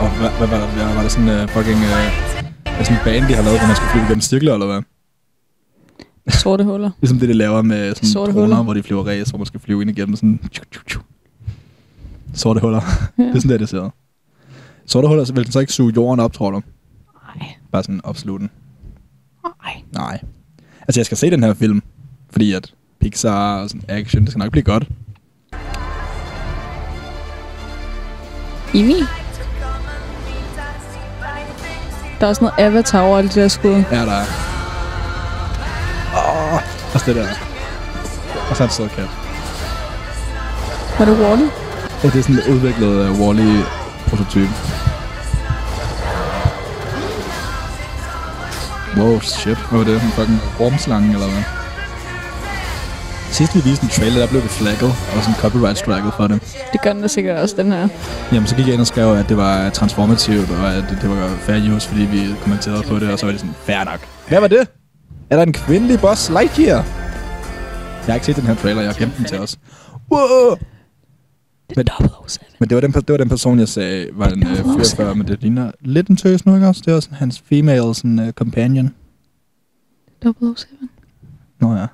[0.04, 1.78] Og hvad, hvad, hvad, hvad var det sådan uh, fucking...
[1.78, 4.82] Uh, sådan en bane, de har lavet, hvor man skal flyve gennem cirkler, eller hvad?
[6.30, 6.92] Sorte huller.
[7.02, 8.64] Ligesom det, de laver med sådan Sorte droner, huller.
[8.64, 10.40] hvor de flyver race, hvor man skal flyve ind igennem sådan...
[10.52, 11.00] Tju, tju, tju.
[12.34, 12.82] Sorte huller.
[13.18, 13.24] Ja.
[13.24, 13.90] det er sådan der, det ser.
[14.86, 16.62] Sorte huller, så vil den så ikke suge jorden op, tror du?
[17.40, 17.56] Nej.
[17.72, 18.50] Bare sådan opsluge den.
[19.44, 19.74] Nej.
[19.92, 20.20] Nej.
[20.82, 21.82] Altså, jeg skal se den her film,
[22.30, 24.88] fordi at Pixar og sådan action, det skal nok blive godt.
[28.74, 28.96] Imi.
[32.20, 33.72] Der er også noget avatar over alle de der skud.
[33.92, 34.26] Ja, der er.
[36.18, 36.62] Åh,
[36.94, 37.28] også det der.
[38.50, 39.10] Og så en sød kat.
[41.00, 41.52] Var det Wall-E?
[42.04, 44.85] Ja, det er sådan en udviklet uh, Wall-E-prototype.
[48.98, 49.58] Wow, shit.
[49.58, 49.94] Hvad var det?
[49.94, 51.44] En fucking ormslange, eller hvad?
[53.32, 56.42] Sidst vi viste en trailer, der blev vi flagget, og sådan copyright striket for det.
[56.74, 57.88] Det gør den da sikkert også, den her.
[58.32, 61.10] Jamen, så gik jeg ind og skrev, at det var transformativt, og at det, det
[61.10, 64.00] var fair use, fordi vi kommenterede på det, og så var det sådan, fair nok.
[64.28, 64.68] Hvad var det?
[65.30, 66.76] Er der en kvindelig boss Lightyear?
[66.78, 66.86] Jeg
[68.08, 69.58] har ikke set den her trailer, jeg har gemt den til os.
[70.12, 70.56] Wow!
[71.76, 71.86] Men,
[72.60, 75.14] men det var, den, det var den person, jeg sagde, var en øh, fyr før,
[75.14, 76.82] men det ligner lidt en tøs nu, ikke også?
[76.86, 78.94] Det var sådan hans female sådan, uh, companion.
[80.24, 80.68] 007.
[81.62, 81.86] Nå ja.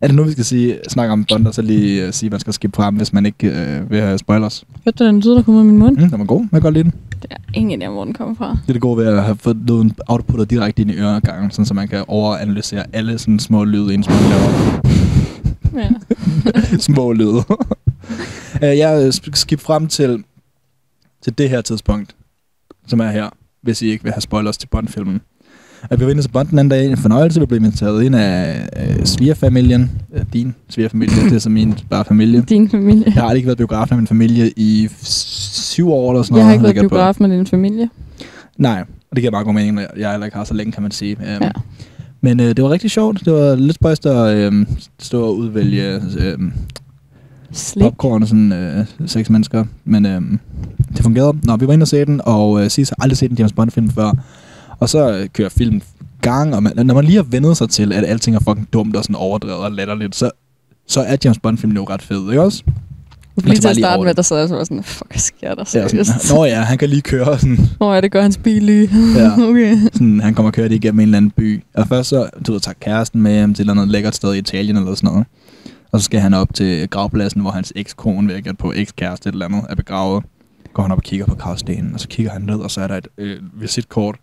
[0.00, 2.30] Er det nu, vi skal sige, snakke om Bond, og så lige uh, sige, at
[2.30, 4.64] man skal skippe frem, hvis man ikke uh, vil have spoilers?
[4.84, 5.96] Hørte du den lyd, der kom ud af min mund?
[5.98, 6.40] Mm, den var god.
[6.40, 6.92] Jeg kan godt lide den.
[7.22, 8.50] Det er ingen idé, hvor den kommer fra.
[8.50, 11.66] Det er det gode ved at have fået lyden outputtet direkte ind i øregangen, sådan,
[11.66, 14.80] så man kan overanalysere alle sådan små lyde, inden man laver
[15.74, 15.88] Ja.
[16.78, 17.42] små lyde.
[18.62, 20.24] uh, jeg sk- skip frem til,
[21.22, 22.14] til det her tidspunkt,
[22.86, 23.28] som er her,
[23.62, 25.20] hvis I ikke vil have spoilers til Bond-filmen.
[25.90, 28.16] At vi var inde til Bond den anden dag, en fornøjelse, vi blev inviteret ind
[28.16, 29.90] af øh, svigerfamilien.
[30.14, 32.40] Øh, din svigerfamilie, det er som min bare familie.
[32.48, 33.02] Din familie.
[33.06, 36.32] Jeg har aldrig ikke været i biografen med min familie i syv år eller sådan
[36.32, 36.40] noget.
[36.40, 37.90] Jeg har ikke været biograf med din familie.
[38.56, 40.82] Nej, og det giver meget god mening, når jeg heller ikke har så længe, kan
[40.82, 41.16] man sige.
[41.20, 41.50] Um, Ja.
[42.20, 43.24] Men øh, det var rigtig sjovt.
[43.24, 44.66] Det var lidt spøjst at øh,
[44.98, 46.38] stå og udvælge øh,
[47.56, 47.82] Slik.
[47.82, 49.64] popcorn og sådan øh, seks mennesker.
[49.84, 50.20] Men øh,
[50.96, 51.38] det fungerede.
[51.42, 53.52] Nå, vi var inde og se den, og øh, Sis har aldrig set en James
[53.52, 54.12] Bond-film før.
[54.80, 55.82] Og så øh, kører filmen
[56.22, 58.96] gang, og man, når man lige har vendet sig til, at alting er fucking dumt
[58.96, 60.30] og sådan overdrevet og latterligt, så,
[60.88, 62.62] så er James Bond-filmen jo ret fed, ikke også?
[63.44, 65.64] Lige til at starte med, der sad jeg så var sådan, fuck, hvad sker der
[65.74, 66.10] Ja, seriøst?
[66.22, 67.58] sådan, Nå ja, han kan lige køre sådan.
[67.80, 68.90] Nå ja, det gør hans bil lige.
[69.16, 69.32] Ja.
[69.50, 69.76] okay.
[69.92, 71.62] sådan, han kommer og kører det igennem en eller anden by.
[71.74, 74.34] Og først så, du ved, tager kæresten med hjem til et eller andet lækkert sted
[74.34, 75.26] i Italien eller sådan noget.
[75.92, 79.46] Og så skal han op til gravpladsen, hvor hans ekskone, gætte på ekskæreste et eller
[79.46, 80.24] andet, er begravet.
[80.72, 82.86] Går han op og kigger på gravstenen, og så kigger han ned, og så er
[82.86, 84.16] der et øh, visitkort,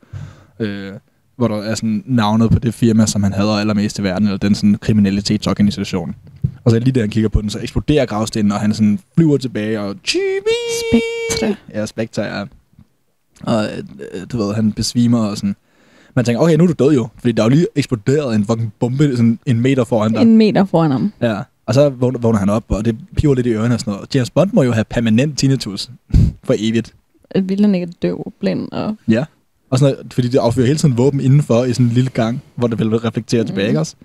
[0.59, 0.93] øh,
[1.36, 4.38] hvor der er sådan navnet på det firma, som han hader allermest i verden, eller
[4.38, 6.16] den sådan kriminalitetsorganisation.
[6.64, 9.38] Og så lige da han kigger på den, så eksploderer gravstenen, og han sådan flyver
[9.38, 10.24] tilbage, og chibi!
[10.91, 11.55] Spectre.
[11.74, 12.43] Ja, Spectre, ja.
[13.43, 15.55] Og øh, du ved, han besvimer og sådan.
[16.16, 17.07] Man tænker, okay, nu er du død jo.
[17.18, 20.22] Fordi der er jo lige eksploderet en fucking bombe sådan en meter foran dig.
[20.22, 21.14] En meter foran ham.
[21.22, 21.38] Ja.
[21.66, 24.16] Og så vågner, vågner han op, og det piver lidt i ørerne og sådan noget.
[24.16, 25.89] James Bond må jo have permanent tinnitus
[26.47, 26.93] for evigt.
[27.43, 28.95] Ville han ikke døv, blind og...
[29.07, 29.26] Ja.
[29.70, 32.41] Og sådan noget, fordi det affyrer hele tiden våben indenfor i sådan en lille gang,
[32.55, 33.47] hvor det vil reflektere mm.
[33.47, 33.95] tilbage, ikke også?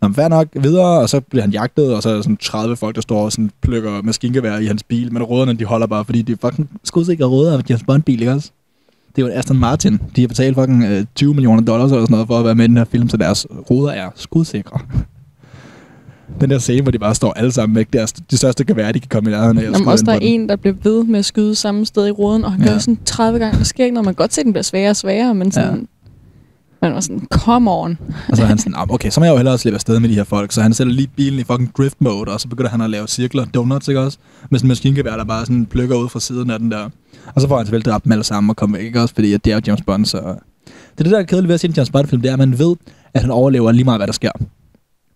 [0.00, 2.36] Nå, men fair nok videre, og så bliver han jagtet, og så er der sådan
[2.36, 5.86] 30 folk, der står og sådan plukker maskingevær i hans bil, men rødderne, de holder
[5.86, 8.50] bare, fordi det er fucking skudsikre rødder af James Bond-bil, ikke også?
[9.16, 10.00] Det er jo en Aston Martin.
[10.16, 12.64] De har betalt fucking øh, 20 millioner dollars eller sådan noget for at være med
[12.64, 14.80] i den her film, så deres ruder er skudsikre.
[16.40, 18.92] Den der scene, hvor de bare står alle sammen væk, det er de største gevær,
[18.92, 19.62] de kan komme i nærheden af.
[19.62, 22.44] Jamen, også der er en, der bliver ved med at skyde samme sted i ruden,
[22.44, 22.66] og han Ja.
[22.66, 23.58] gør det sådan 30 gange.
[23.58, 24.04] Der sker ikke noget.
[24.04, 25.74] Man kan godt se, at den bliver sværere og sværere, men sådan...
[25.78, 25.80] Ja.
[26.82, 27.98] Man var sådan, come on.
[28.28, 30.08] Og så er han sådan, "Ah, okay, så må jeg jo hellere slippe afsted med
[30.08, 30.52] de her folk.
[30.52, 33.06] Så han sætter lige bilen i fucking drift mode, og så begynder han at lave
[33.08, 34.18] cirkler, donuts, ikke også?
[34.50, 36.88] Med sådan en maskingevær, der bare sådan plukker ud fra siden af den der.
[37.34, 39.14] Og så får han selvfølgelig dræbt dem alle sammen og kommer væk, ikke også?
[39.14, 40.18] Fordi det er jo James Bond, så...
[40.18, 42.38] Det er det, der er kedeligt ved at se en James Bond-film, det er, at
[42.38, 42.76] man ved,
[43.14, 44.30] at han overlever lige meget, hvad der sker.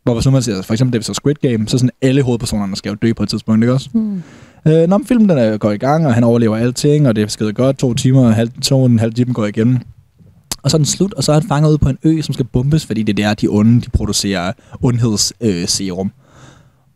[0.04, 1.90] Hvor hvis nu man siger, for eksempel det vi så Squid Game, så er sådan
[2.02, 3.88] alle hovedpersonerne skal jo dø på et tidspunkt, ikke også?
[3.92, 4.22] Hmm.
[4.66, 7.28] Øh, når filmen den er, går i gang, og han overlever alting, og det er
[7.28, 9.78] skide godt, to timer, og halv, to og en halv time går igennem.
[10.62, 12.32] Og så er den slut, og så er han fanget ude på en ø, som
[12.32, 15.60] skal bombes, fordi det er der, de onde, de producerer ondhedsserum.
[15.60, 16.10] Øh, serum.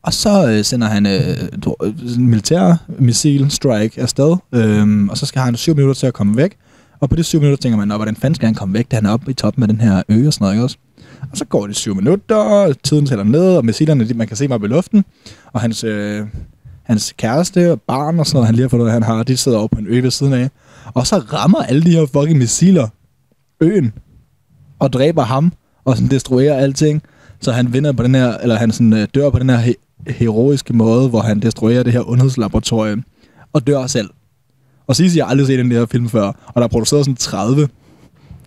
[0.02, 1.28] og så øh, sender han øh,
[1.84, 6.06] øh, en militær missil strike afsted, øh, og så skal han have syv minutter til
[6.06, 6.56] at komme væk.
[7.00, 8.96] Og på de syv minutter tænker man, "Nå, hvordan fanden skal han komme væk, da
[8.96, 10.76] han er oppe i toppen af den her ø og sådan noget, ikke også?
[11.30, 14.36] Og så går det syv minutter, og tiden tæller ned, og missilerne, de, man kan
[14.36, 15.04] se mig op i luften.
[15.52, 16.26] Og hans, øh,
[16.82, 19.58] hans kæreste og barn og sådan noget, han lige har fundet, han har, de sidder
[19.58, 20.50] over på en ø ved siden af.
[20.94, 22.88] Og så rammer alle de her fucking missiler
[23.60, 23.92] øen,
[24.78, 25.52] og dræber ham,
[25.84, 27.02] og sådan destruerer alting.
[27.40, 30.12] Så han vinder på den her, eller han sådan, øh, dør på den her he-
[30.12, 33.04] heroiske måde, hvor han destruerer det her ondhedslaboratorium,
[33.52, 34.10] og dør selv.
[34.86, 37.68] Og Sisi har aldrig set den der film før, og der er produceret sådan 30.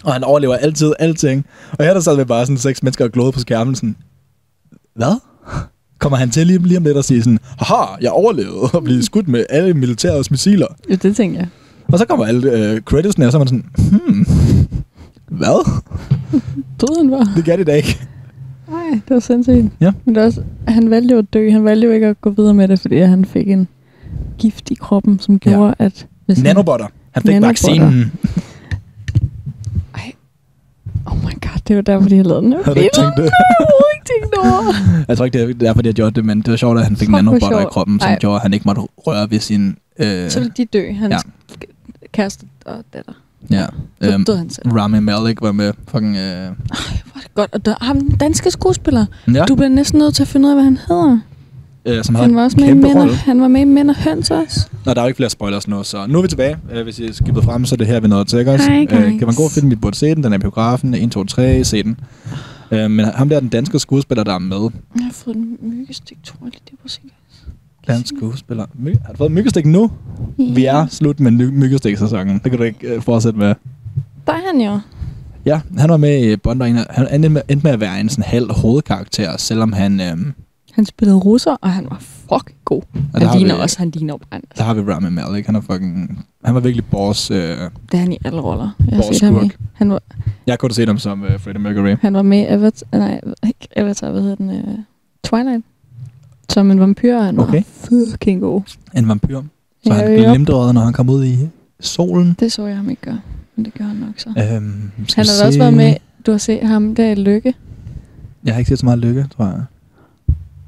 [0.05, 1.45] Og han overlever altid alting.
[1.71, 3.95] Og her der sad vi bare sådan seks mennesker og glåede på skærmen sådan,
[4.95, 5.19] hvad?
[5.99, 9.03] Kommer han til lige, lige om lidt og sige sådan, haha, jeg overlevede og blive
[9.03, 10.67] skudt med alle militærets missiler.
[10.89, 11.47] Ja, det tænker jeg.
[11.87, 14.25] Og så kommer alle øh, creditsene, og så er man sådan, hmm,
[15.29, 15.81] hvad?
[16.81, 17.31] Døde han var?
[17.35, 17.99] Det gør det da ikke.
[18.69, 19.65] Nej, det var sindssygt.
[19.81, 19.91] Ja.
[20.05, 21.51] Men det også, han valgte jo at dø.
[21.51, 23.67] Han valgte jo ikke at gå videre med det, fordi han fik en
[24.37, 25.85] gift i kroppen, som gjorde, ja.
[25.85, 26.07] at...
[26.25, 26.87] Hvis Nanobotter.
[27.11, 27.47] Han fik Nanobotter.
[27.47, 28.11] vaccinen.
[31.05, 32.53] Oh my god, det var derfor, de har lavet den.
[32.65, 33.23] Har du ikke tænkt det?
[33.59, 34.73] Jeg har ikke tænkt over.
[35.07, 36.83] Jeg tror ikke, det er derfor, de har gjort det, men det var sjovt, at
[36.85, 38.17] han fik hvor nanobotter i kroppen, som Ej.
[38.19, 39.77] gjorde, at han ikke måtte røre ved sin...
[39.99, 41.17] Øh, Så ville de dø, hans ja.
[41.61, 41.65] ja.
[42.13, 43.13] kæreste og datter.
[43.51, 43.65] ja.
[44.01, 44.69] Så døde han selv.
[44.71, 45.73] Rami Malek var med.
[45.87, 46.47] Fucking, øh,
[47.35, 49.05] Godt, og der, ham, danske skuespiller.
[49.33, 49.45] Ja.
[49.45, 51.19] Du bliver næsten nødt til at finde ud af, hvad han hedder.
[51.85, 53.15] Øh, som havde Han var også med i kæmpe rolle.
[53.15, 54.67] han var med i Mænd og Høns også.
[54.85, 56.57] Nå, der er jo ikke flere spoilers nu, så nu er vi tilbage.
[56.71, 58.69] Øh, hvis I skibet frem, så er det her, vi nåede til, ikke også?
[58.71, 60.23] Hej, Øh, kan man gå og finde, vi burde se den.
[60.23, 60.93] Den er i biografen.
[60.93, 61.99] 1, 2, 3, se den.
[62.71, 64.69] Øh, men ham der er den danske skuespiller, der er med.
[64.95, 67.11] Jeg har fået en myggestik, tror jeg det var sikkert.
[67.87, 68.65] Dansk skuespiller.
[68.73, 69.91] My- har du fået myggestik nu?
[70.37, 72.33] Vi er slut med my- myggestik-sæsonen.
[72.43, 73.47] Det kan du ikke øh, fortsætte med.
[74.27, 74.79] Der er han jo.
[75.45, 78.09] Ja, han var med i Bond, og han endte med, endte med at være en
[78.09, 80.01] sådan halv hovedkarakter, selvom han...
[80.01, 80.33] Øhm,
[80.75, 82.81] Han spillede russer, og han var fucking god.
[83.13, 84.41] der Han ligner vi- også, han ligner bare.
[84.57, 85.45] der har vi Rami Malek.
[85.45, 86.25] Han er fucking...
[86.45, 87.31] Han var virkelig boss.
[87.31, 88.69] Øh, Det er han i alle roller.
[88.91, 89.49] Jeg set ham i.
[89.73, 90.01] Han var,
[90.47, 91.95] jeg kunne se ham som uh, Freddie Mercury.
[92.01, 94.49] han var med i Avatar, nej, ikke Avatar, hvad hedder den?
[94.49, 94.79] Uh,
[95.23, 95.65] Twilight.
[96.49, 97.63] Som en vampyr, og han Okay.
[97.81, 98.61] var fucking god.
[98.97, 99.41] En vampyr.
[99.83, 100.31] Så Ja, han ja.
[100.33, 101.37] glimrede, når han kom ud i
[101.79, 102.35] solen.
[102.39, 103.19] Det så jeg ham ikke gøre,
[103.55, 104.29] men det gør han nok så.
[104.29, 105.95] Øhm, han har da også været med,
[106.25, 107.53] du har set ham der i Lykke.
[108.45, 109.63] Jeg har ikke set så meget lykke, tror jeg.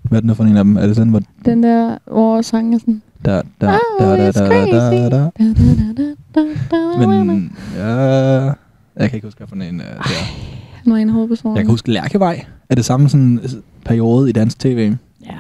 [0.10, 0.78] Hvad er det nu for en af dem?
[0.78, 1.22] Er det den, hvor...
[1.46, 3.02] Den der, hvor sangen er sådan...
[3.26, 3.26] Crazy.
[3.26, 3.78] der, der.
[4.00, 4.42] Da, da, da,
[5.12, 5.30] da,
[6.36, 6.42] da,
[6.72, 8.54] da, Men, ja...
[9.00, 10.26] Jeg kan ikke huske, for en uh, det er.
[10.84, 11.56] Han var en.
[11.56, 12.46] Jeg kan huske Lærkevej.
[12.70, 13.40] Er det samme sådan
[13.86, 14.94] periode i dansk tv?
[15.26, 15.32] Ja.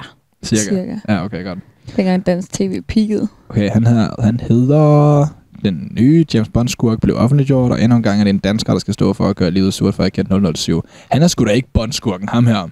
[0.43, 0.61] Cirka.
[0.61, 0.95] Cirka.
[1.09, 1.59] Ja, okay, godt.
[1.95, 3.27] Dengang dansk tv peakede.
[3.49, 5.25] Okay, han, her, han hedder...
[5.63, 8.79] Den nye James Bond-skurk blev offentliggjort, og endnu en gang er det en dansker, der
[8.79, 10.83] skal stå for at gøre livet surt for agent 007.
[11.11, 12.69] Han er sgu da ikke Bond-skurken, ham her.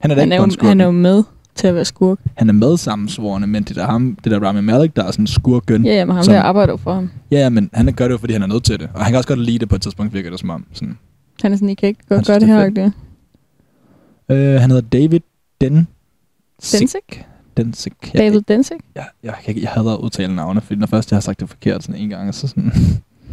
[0.00, 1.22] Han er da Han ikke er, jo, han er jo med
[1.54, 2.18] til at være skurk.
[2.34, 5.22] Han er med sammensvorene, men det der, ham, det der Rami Malek, der er sådan
[5.22, 5.84] en skurken.
[5.84, 7.10] Ja, ja, men ham som- der arbejder jo for ham.
[7.30, 8.88] Ja, ja, men han gør det jo, fordi han er nødt til det.
[8.94, 10.66] Og han kan også godt lide det på et tidspunkt, virker det som om.
[10.72, 10.98] Sådan.
[11.42, 12.64] Han er sådan, I kan ikke godt gøre det det er her.
[12.66, 12.92] Ikke?
[14.54, 15.20] Øh, han hedder David
[15.60, 15.88] Den...
[16.72, 17.24] Densik?
[17.56, 17.92] Densik.
[18.14, 18.76] Jeg, David Densik?
[18.94, 21.48] jeg, jeg, jeg, jeg hader at udtale navne, fordi når først jeg har sagt det
[21.48, 22.72] forkert sådan en gang, så, sådan,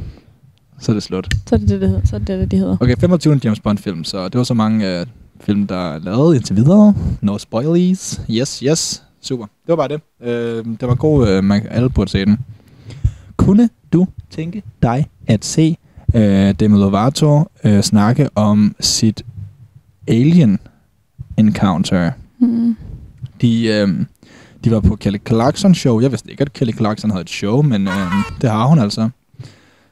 [0.80, 1.28] så er det slut.
[1.47, 2.05] Så er det det, det hedder.
[2.05, 2.78] Så er det det, de hedder.
[2.82, 3.39] Okay, 25.
[3.43, 5.05] James Bond film, så det var så mange øh,
[5.39, 6.95] film, der er lavet indtil videre.
[7.21, 8.21] No spoilies.
[8.31, 9.03] Yes, yes.
[9.21, 9.45] Super.
[9.45, 10.01] Det var bare det.
[10.21, 12.39] Øh, det var god, øh, man, alle burde se den.
[13.38, 15.77] Kunne du tænke dig at se
[16.15, 19.25] øh, Demi Lovato øh, snakke om sit
[20.07, 20.59] alien
[21.38, 22.11] encounter?
[22.38, 22.77] Hmm.
[23.41, 23.88] De, øh,
[24.63, 25.99] de var på Kelly Clarkson show.
[25.99, 28.11] Jeg vidste ikke, at Kelly Clarkson havde et show, men øh,
[28.41, 29.09] det har hun altså.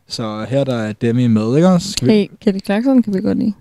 [0.07, 2.05] Så her der er Demi med, ikke også?
[2.05, 3.53] Hey, Kelly Clarkson kan vi godt lide.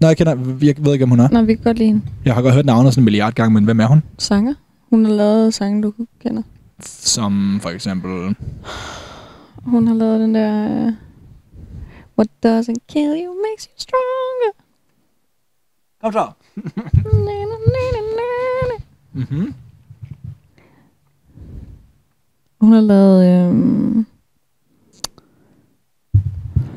[0.00, 0.32] Nå, jeg, kender,
[0.62, 1.28] jeg ved ikke, om hun er.
[1.32, 2.02] Nå, vi kan godt lide hende.
[2.24, 4.02] Jeg har godt hørt navnet sådan en milliard gange, men hvem er hun?
[4.18, 4.54] Sanger.
[4.90, 5.92] Hun har lavet sange, du
[6.22, 6.42] kender.
[6.80, 8.36] Som for eksempel...
[9.64, 10.86] Hun har lavet den der...
[10.86, 10.92] øh,
[12.18, 14.52] What doesn't kill you makes you stronger.
[16.02, 16.30] Kom så.
[19.14, 19.54] Mm-hmm.
[22.60, 23.46] Hun har lavet...
[23.48, 24.06] Øhm...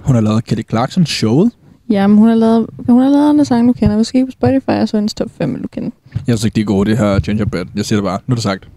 [0.06, 1.52] Hun har lavet Kelly Clarkson showet.
[1.90, 3.96] Jamen, hun har lavet, hun har lavet andre sange, du kender.
[3.96, 5.90] Hvis du kigger på Spotify, og så hendes top 5, du kender.
[6.14, 7.66] Jeg synes ikke, de er gode, det her Gingerbread.
[7.76, 8.20] Jeg siger det bare.
[8.28, 8.68] Nu er det sagt.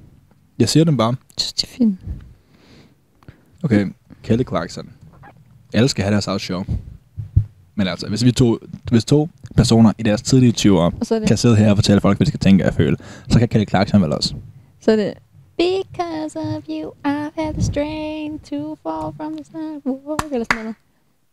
[0.58, 1.08] Jeg siger dem bare.
[1.08, 1.98] Jeg synes, det er fint.
[3.62, 3.86] Okay,
[4.22, 4.88] Kelly Clarkson.
[5.74, 6.64] Alle skal have deres eget show.
[7.74, 8.58] Men altså, hvis vi to,
[8.90, 11.70] hvis to personer i deres tidlige 20 år Og så er det- kan sidde her
[11.70, 12.96] og fortælle folk, hvad de skal tænke og føle,
[13.28, 14.34] så kan Kelly Clarkson vel også.
[14.80, 15.14] Så er det...
[15.58, 20.22] Because of you, I've had the strength to fall from the sidewalk.
[20.32, 20.74] Eller sådan noget.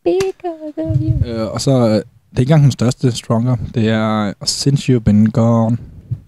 [0.04, 1.28] Because of you.
[1.28, 2.02] Øh, og så, øh, det
[2.36, 3.56] er ikke engang den største Stronger.
[3.76, 5.78] Det er Since You've Been Gone.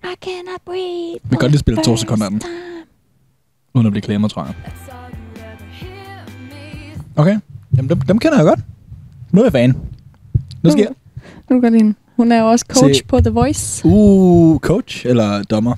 [0.03, 1.13] I cannot breathe.
[1.23, 2.41] Vi kan godt lige spille to sekunder af den.
[3.73, 4.53] Uden at blive klemmer, tror jeg.
[7.15, 7.39] Okay,
[7.77, 8.59] jamen dem, dem kender jeg godt.
[9.31, 9.77] Nu er jeg fan.
[10.63, 10.89] Nu skal jeg...
[11.49, 11.95] Nu går det ind.
[12.15, 13.05] Hun er jo også coach Se.
[13.05, 13.85] på The Voice.
[13.85, 15.75] Uh, coach eller dommer?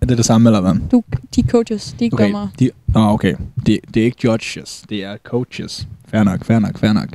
[0.00, 0.74] Er det det samme, eller hvad?
[0.90, 1.02] Du,
[1.36, 2.48] de coaches, de er Okay, dommer.
[2.58, 3.34] de, oh, okay.
[3.66, 5.88] Det, det er ikke judges, det er coaches.
[6.10, 7.08] Fair nok, fair nok, fair nok.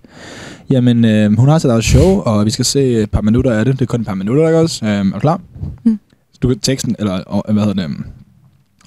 [0.70, 3.66] Jamen, øh, hun har sit eget show, og vi skal se et par minutter af
[3.66, 3.74] det.
[3.74, 4.86] Det er kun et par minutter, ikke også?
[4.86, 5.42] Øh, er du klar?
[5.84, 6.00] Mm.
[6.42, 7.84] Du kan teksten, eller og, hvad hedder det?
[7.84, 8.06] øhm,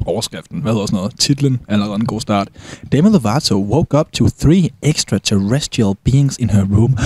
[0.07, 1.13] Overskriften, hvad hedder sådan noget?
[1.19, 2.49] Titlen er allerede en god start.
[2.93, 6.97] Demi Lovato woke up to three extraterrestrial beings in her room.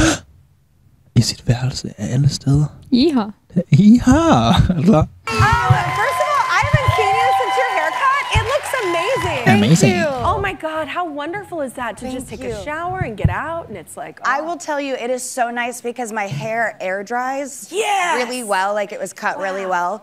[1.19, 2.65] I sit værelse af alle steder.
[2.91, 3.25] Iha.
[3.73, 4.11] Iha!
[4.11, 5.07] Er du klar?
[5.27, 8.23] First of all, I haven't seen you since your haircut.
[8.37, 9.41] It looks amazing.
[9.47, 9.93] Thank Amazing.
[9.97, 10.18] you.
[10.49, 13.69] Oh my God, how wonderful is that to just take a shower and get out
[13.69, 17.05] and it's like, I will tell you, it is so nice because my hair air
[17.05, 18.17] dries Yes!
[18.25, 18.73] really well.
[18.73, 20.03] Like it was cut really well.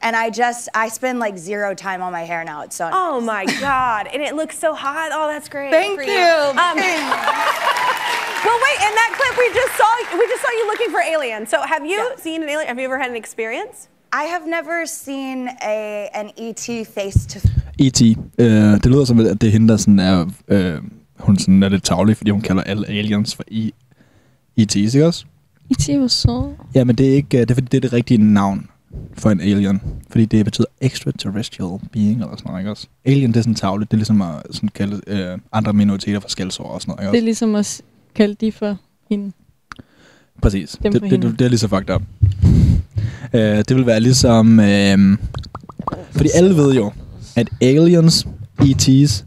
[0.00, 2.62] And I just, I spend like zero time on my hair now.
[2.62, 2.94] It's so nice.
[2.96, 5.10] Oh my God, and it looks so hot.
[5.12, 5.70] Oh, that's great.
[5.70, 6.10] Thank for you.
[6.10, 6.74] Um, well,
[8.64, 8.78] wait.
[8.80, 11.50] In that clip, we just saw we just saw you looking for aliens.
[11.50, 12.68] So, have you seen an alien?
[12.68, 13.88] Have you ever had an experience?
[14.10, 18.02] I have never seen a an ET face to E.T.
[18.38, 20.26] Øh, det lyder som, at det er hende, der sådan er...
[20.48, 20.74] Øh,
[21.18, 23.70] hun sådan er lidt tavlig, fordi hun kalder alle aliens for E-
[24.58, 24.76] E.T.
[24.76, 25.24] ikke også?
[25.70, 25.88] E.T.
[26.00, 26.52] var så...
[26.74, 27.36] Ja, men det er ikke...
[27.36, 28.66] øh, Det er, fordi det er det rigtige navn
[29.14, 29.80] for en alien.
[30.10, 32.86] Fordi det betyder extraterrestrial being eller sådan noget, ikke også?
[33.04, 33.90] Alien, det er sådan tavligt.
[33.90, 37.10] Det er ligesom at sådan kalde øh, andre minoriteter for skældsord og sådan noget, ikke
[37.12, 37.24] Det er også?
[37.46, 37.82] ligesom at
[38.14, 38.76] kalde de for
[39.10, 39.32] hende.
[40.42, 40.76] Præcis.
[40.82, 41.26] Dem Det, det, hende.
[41.28, 42.02] det, det er lige så fucked up.
[43.34, 44.60] øh, det vil være ligesom...
[44.60, 45.18] Øh,
[46.12, 46.92] fordi alle ved jo,
[47.36, 48.26] at aliens,
[48.62, 49.24] ET's,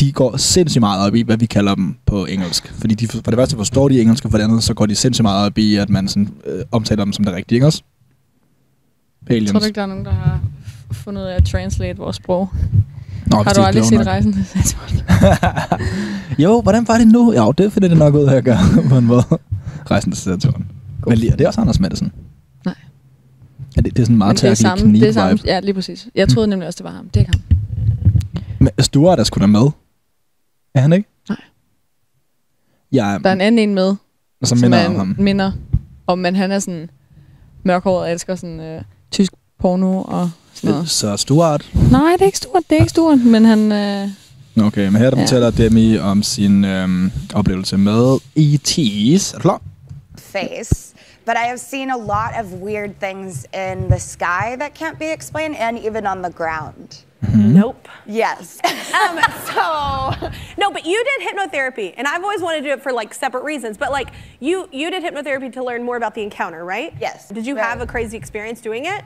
[0.00, 2.72] de går sindssygt meget op i, hvad vi kalder dem på engelsk.
[2.80, 4.94] Fordi de, for det første forstår de engelsk, og for det andet, så går de
[4.94, 7.82] sindssygt meget op i, at man sådan, øh, omtaler dem som det rigtige, ikke også?
[9.26, 9.50] Aliens.
[9.50, 10.40] Tror du ikke, der er nogen, der har
[10.92, 12.48] fundet ud af at translate vores sprog?
[13.26, 14.06] Nå, har du aldrig set nok.
[14.06, 15.02] Rejsen til Saturn?
[16.38, 17.32] Jo, hvordan var det nu?
[17.32, 19.24] Ja, det finder det nok ud af at gøre på en måde.
[19.90, 20.66] Rejsen til Saturn.
[21.06, 22.12] Men lige, er det også Anders Madsen?
[23.76, 25.60] Ja, det, det er sådan meget Men det er tærkelig samme, det er samme, ja,
[25.60, 26.08] lige præcis.
[26.14, 27.08] Jeg troede nemlig også, det var ham.
[27.08, 27.56] Det er ikke ham.
[28.58, 29.66] Men Stuart er sgu da med.
[30.74, 31.08] Er han ikke?
[31.28, 31.38] Nej.
[32.92, 33.94] Ja, Der er en anden en med,
[34.44, 35.14] som minder er om ham.
[35.18, 35.52] minder
[36.06, 36.90] om, men han er sådan
[37.64, 40.88] mørkhåret og elsker sådan øh, tysk porno og sådan noget.
[40.90, 41.70] Så Stuart.
[41.90, 43.72] Nej, det er ikke stort, det er ikke stort, men han...
[43.72, 44.08] Øh,
[44.66, 45.22] Okay, men her der Ja.
[45.22, 49.32] fortæller Demi om sin øhm, oplevelse med E.T.'s.
[49.32, 49.62] Er du klar?
[50.18, 50.93] face.
[51.24, 55.06] But I have seen a lot of weird things in the sky that can't be
[55.06, 57.04] explained and even on the ground.
[57.34, 57.88] Nope.
[58.04, 58.60] Yes.
[58.94, 62.92] um, so no, but you did hypnotherapy, and I've always wanted to do it for
[62.92, 63.78] like separate reasons.
[63.78, 64.10] But like
[64.40, 66.92] you, you did hypnotherapy to learn more about the encounter, right?
[67.00, 67.28] Yes.
[67.30, 67.64] Did you Right.
[67.64, 69.02] have a crazy experience doing it?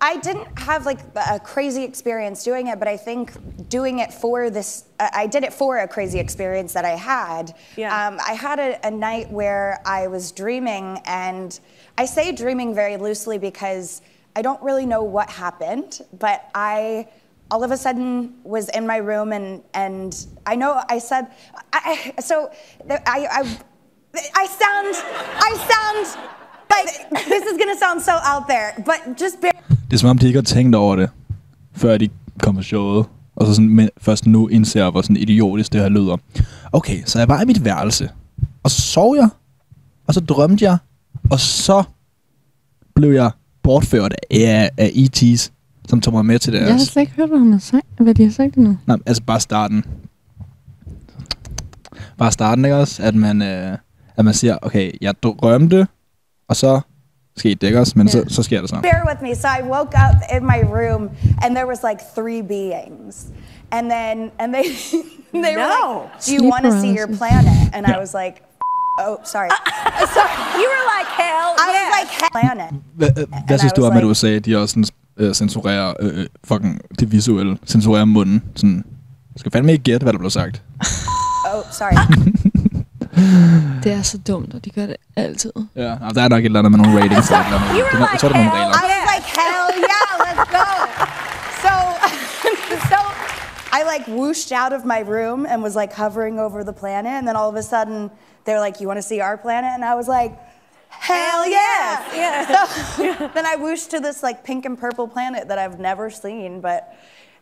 [0.00, 3.32] I didn't have like a crazy experience doing it, but I think
[3.68, 7.54] doing it for this, I did it for a crazy experience that I had.
[7.76, 8.06] Yeah.
[8.06, 11.58] Um, I had a, a night where I was dreaming, and
[11.96, 14.00] I say dreaming very loosely because
[14.36, 17.08] I don't really know what happened, but I
[17.50, 21.26] all of a sudden was in my room, and and I know I said,
[21.72, 22.52] I, I- so
[22.88, 23.58] I, I
[24.34, 24.94] I sound,
[25.50, 26.30] I sound
[26.70, 29.50] like this is gonna sound so out there, but just bear
[29.90, 31.10] Det er som om, de ikke har tænkt over det,
[31.72, 32.08] før de
[32.42, 33.06] kom på showet.
[33.36, 36.16] Og så sådan, men først nu indser, hvor sådan idiotisk det her lyder.
[36.72, 38.10] Okay, så jeg var i mit værelse.
[38.62, 39.28] Og så sov jeg.
[40.06, 40.78] Og så drømte jeg.
[41.30, 41.82] Og så
[42.94, 43.30] blev jeg
[43.62, 45.52] bortført af, af E.T.'s,
[45.88, 46.82] som tog mig med til Jeg har deres...
[46.82, 48.78] slet ikke hørt, hvad, hun har sagt, hvad de har sagt endnu.
[48.86, 49.84] Nej, altså bare starten.
[52.18, 53.02] Bare starten, ikke også?
[53.02, 53.78] At man, øh,
[54.16, 55.86] at man siger, okay, jeg drømte,
[56.48, 56.80] og så
[57.38, 57.92] skete det, ikke også?
[57.96, 58.76] Men så, så sker det så.
[58.82, 59.34] bear with me.
[59.34, 61.02] So I woke up in my room
[61.42, 63.14] and there was like three beings.
[63.72, 64.64] And then and they
[65.44, 65.92] they were No.
[65.92, 68.00] like, "Do you want to see your planet?" And I Yeah.
[68.04, 68.36] was like,
[69.04, 69.50] "Oh, sorry."
[70.16, 70.34] sorry.
[70.60, 71.48] You were like hell.
[71.64, 74.72] I was like, "Hell, "Planet." Hvad, øh, hvad synes du om, at USA, de også
[74.72, 74.84] sådan,
[75.18, 78.42] øh, censurerer øh, øh, fucking det visuelle, censurerer munden?
[78.56, 78.76] Sådan,
[79.34, 80.62] jeg skal fandme ikke gætte, hvad der blev sagt.
[81.54, 81.96] Oh, sorry.
[83.84, 85.52] Det er så dumt, og de gør det altid.
[85.76, 87.30] Ja, altså, der er nok et eller andet med nogle ratings.
[87.30, 87.60] eller andet.
[87.70, 88.74] You Det were er- Jeg tror, der er nogle regler.
[88.80, 90.66] I was like, hell yeah, let's go.
[91.64, 91.72] So,
[92.92, 92.98] so
[93.78, 97.24] I like whooshed out of my room and was like hovering over the planet, and
[97.28, 98.10] then all of a sudden
[98.44, 100.32] they were like, "You want to see our planet?" And I was like,
[101.10, 101.90] "Hell yeah!"
[102.22, 102.36] Yeah.
[102.96, 103.04] So
[103.36, 106.80] then I whooshed to this like pink and purple planet that I've never seen, but.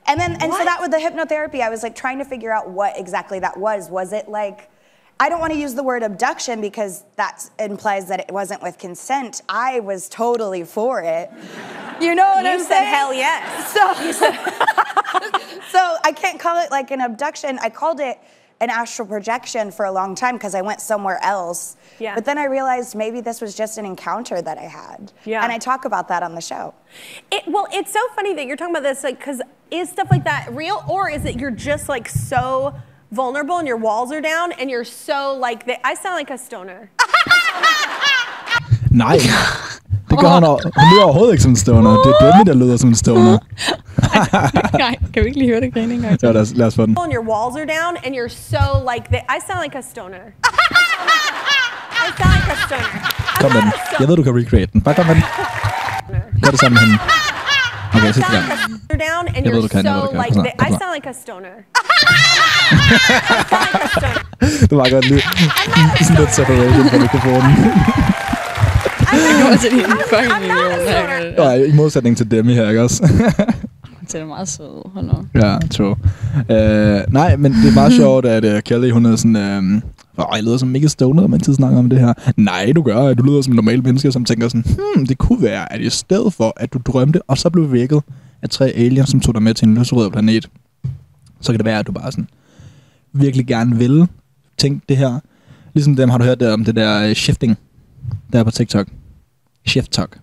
[0.08, 2.70] And then, and so that with the hypnotherapy, I was like trying to figure out
[2.70, 3.90] what exactly that was.
[3.90, 4.70] Was it like,
[5.18, 8.76] I don't want to use the word abduction because that implies that it wasn't with
[8.78, 9.40] consent.
[9.48, 11.30] I was totally for it.
[12.00, 12.94] You know what You I'm said saying?
[12.94, 13.72] hell yes.
[13.72, 13.94] So,
[15.70, 17.58] so I can't call it like an abduction.
[17.62, 18.18] I called it
[18.60, 21.76] an astral projection for a long time because I went somewhere else.
[21.98, 22.14] Yeah.
[22.14, 25.12] But then I realized maybe this was just an encounter that I had.
[25.24, 25.42] Yeah.
[25.42, 26.74] And I talk about that on the show.
[27.30, 29.40] It, well, it's so funny that you're talking about this, like, because
[29.70, 32.74] is stuff like that real, or is it you're just like so
[33.10, 35.78] vulnerable and your walls are down and you're so like that?
[35.84, 36.78] I sound like a stoner.
[38.90, 39.18] Nej,
[40.10, 40.60] det gør han over.
[40.80, 41.90] Hun lyder overhovedet ikke som en stoner.
[41.90, 43.38] Det er Demi, der lyder som en stoner.
[44.78, 46.18] Nej, kan vi ikke lige høre det grine engang?
[46.22, 46.96] Ja, lad os, lad os få den.
[47.02, 49.22] And your walls are down and you're so like that.
[49.36, 50.24] I sound like a stoner.
[52.04, 52.90] I sound like a stoner.
[53.40, 53.72] Kom med den.
[54.00, 54.80] Jeg ved, du kan recreate den.
[54.82, 55.24] Bare kom med den.
[56.42, 56.98] Gør det sammen med hende.
[57.94, 58.44] Okay, sidste gang.
[58.90, 60.24] You're down and Jeg ved, you're du kan, jeg ved, so du kan.
[60.24, 60.58] like Kom så, that.
[60.58, 60.78] kom I så.
[60.82, 61.54] sound like a stoner.
[64.70, 65.22] Det var godt lige
[66.04, 67.52] sådan lidt separation på mikrofonen.
[69.12, 71.34] Jeg kommer til din fucking million.
[71.38, 73.08] Nej, i modsætning til Demi her, ikke også?
[74.12, 74.92] Det er meget sød.
[74.92, 75.40] Hold nu.
[75.42, 75.96] ja, true.
[76.36, 79.36] Uh, nej, men det er meget sjovt, at uh, Kelly, hun er sådan...
[79.36, 79.82] Uh,
[80.18, 82.12] Åh, jeg lyder som mega stoner, men tid snakker om det her.
[82.36, 83.14] Nej, du gør.
[83.14, 85.90] Du lyder som en normal menneske, som tænker sådan, hmm, det kunne være, at i
[85.90, 88.02] stedet for, at du drømte, og så blev vækket
[88.42, 90.48] af tre aliens, som tog dig med til en løsrød planet,
[91.40, 92.28] så kan det være, at du bare sådan
[93.12, 94.08] virkelig gerne vil
[94.58, 95.20] tænke det her.
[95.74, 97.56] Ligesom dem har du hørt der om det der shifting,
[98.32, 98.86] der er på TikTok.
[99.66, 100.18] Shift talk.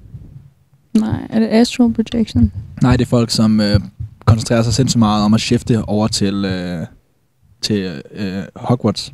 [0.99, 2.51] Nej, er det astral projection?
[2.83, 3.79] Nej, det er folk, som øh,
[4.25, 6.85] koncentrerer sig sindssygt meget om at skifte over til, øh,
[7.61, 9.13] til øh, Hogwarts.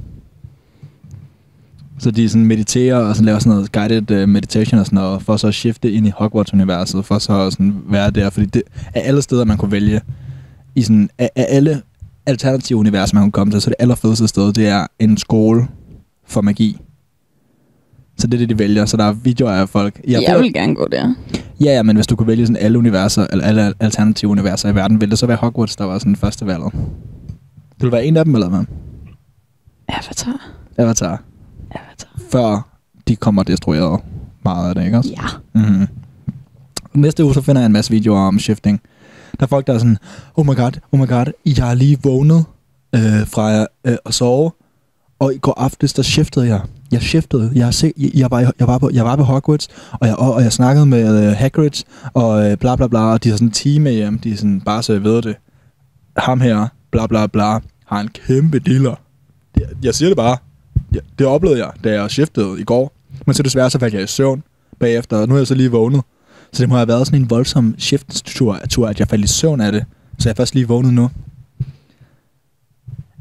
[1.99, 5.21] Så de sådan mediterer og sådan laver sådan noget guided øh, meditation og sådan noget,
[5.21, 8.29] for så at skifte ind i Hogwarts-universet, for så at sådan være der.
[8.29, 8.63] Fordi det
[8.93, 10.01] er alle steder, man kunne vælge,
[10.75, 11.81] i sådan, af, af alle
[12.25, 15.67] alternative universer, man kunne komme til, så det allerfedeste sted, det er en skole
[16.27, 16.77] for magi.
[18.19, 18.85] Så det er det, de vælger.
[18.85, 20.01] Så der er videoer af folk.
[20.07, 21.13] Jeg, jeg vil gerne gå der.
[21.59, 24.75] Ja, ja, men hvis du kunne vælge sådan alle universer, eller alle alternative universer i
[24.75, 26.73] verden, ville det så være Hogwarts, der var sådan første valget?
[26.73, 28.63] Det ville være en af dem, eller hvad?
[29.87, 30.49] Avatar.
[30.77, 31.23] Avatar.
[31.71, 32.09] Avatar.
[32.31, 32.69] Før
[33.07, 34.01] de kommer destrueret
[34.43, 35.09] meget af det, ikke også?
[35.09, 35.61] Ja.
[35.61, 35.87] Mm-hmm.
[36.93, 38.81] Næste uge, så finder jeg en masse videoer om shifting.
[39.39, 39.97] Der er folk, der er sådan,
[40.35, 42.45] oh my god, oh my god, jeg har lige vågnet
[42.95, 44.51] øh, fra øh, at sove,
[45.19, 46.61] og i går aftes, der shiftede jeg.
[46.91, 47.51] Jeg shiftede.
[47.55, 50.33] Jeg, se, jeg, jeg, var, jeg, var på, jeg var på Hogwarts, og jeg, og,
[50.33, 53.35] og jeg snakkede med øh, uh, Hagrid, og uh, bla bla bla, og de har
[53.35, 54.19] sådan en team med hjem.
[54.19, 55.35] De er sådan, bare så jeg ved det.
[56.17, 58.95] Ham her, bla bla bla, har en kæmpe dealer.
[59.57, 60.37] Jeg, jeg siger det bare.
[60.93, 62.91] Det, det oplevede jeg, da jeg shiftede i går.
[63.25, 64.43] Men så desværre, så faldt jeg i søvn
[64.79, 66.01] bagefter, og nu er jeg så lige vågnet.
[66.53, 69.71] Så det må have været sådan en voldsom shift-tur, at jeg faldt i søvn af
[69.71, 69.85] det.
[70.19, 71.09] Så jeg er først lige vågnet nu.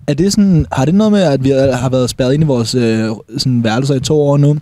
[0.08, 2.74] Er det sådan, har det noget med, at vi har været spærret ind i vores
[2.74, 4.56] øh, sådan værelser i to år nu?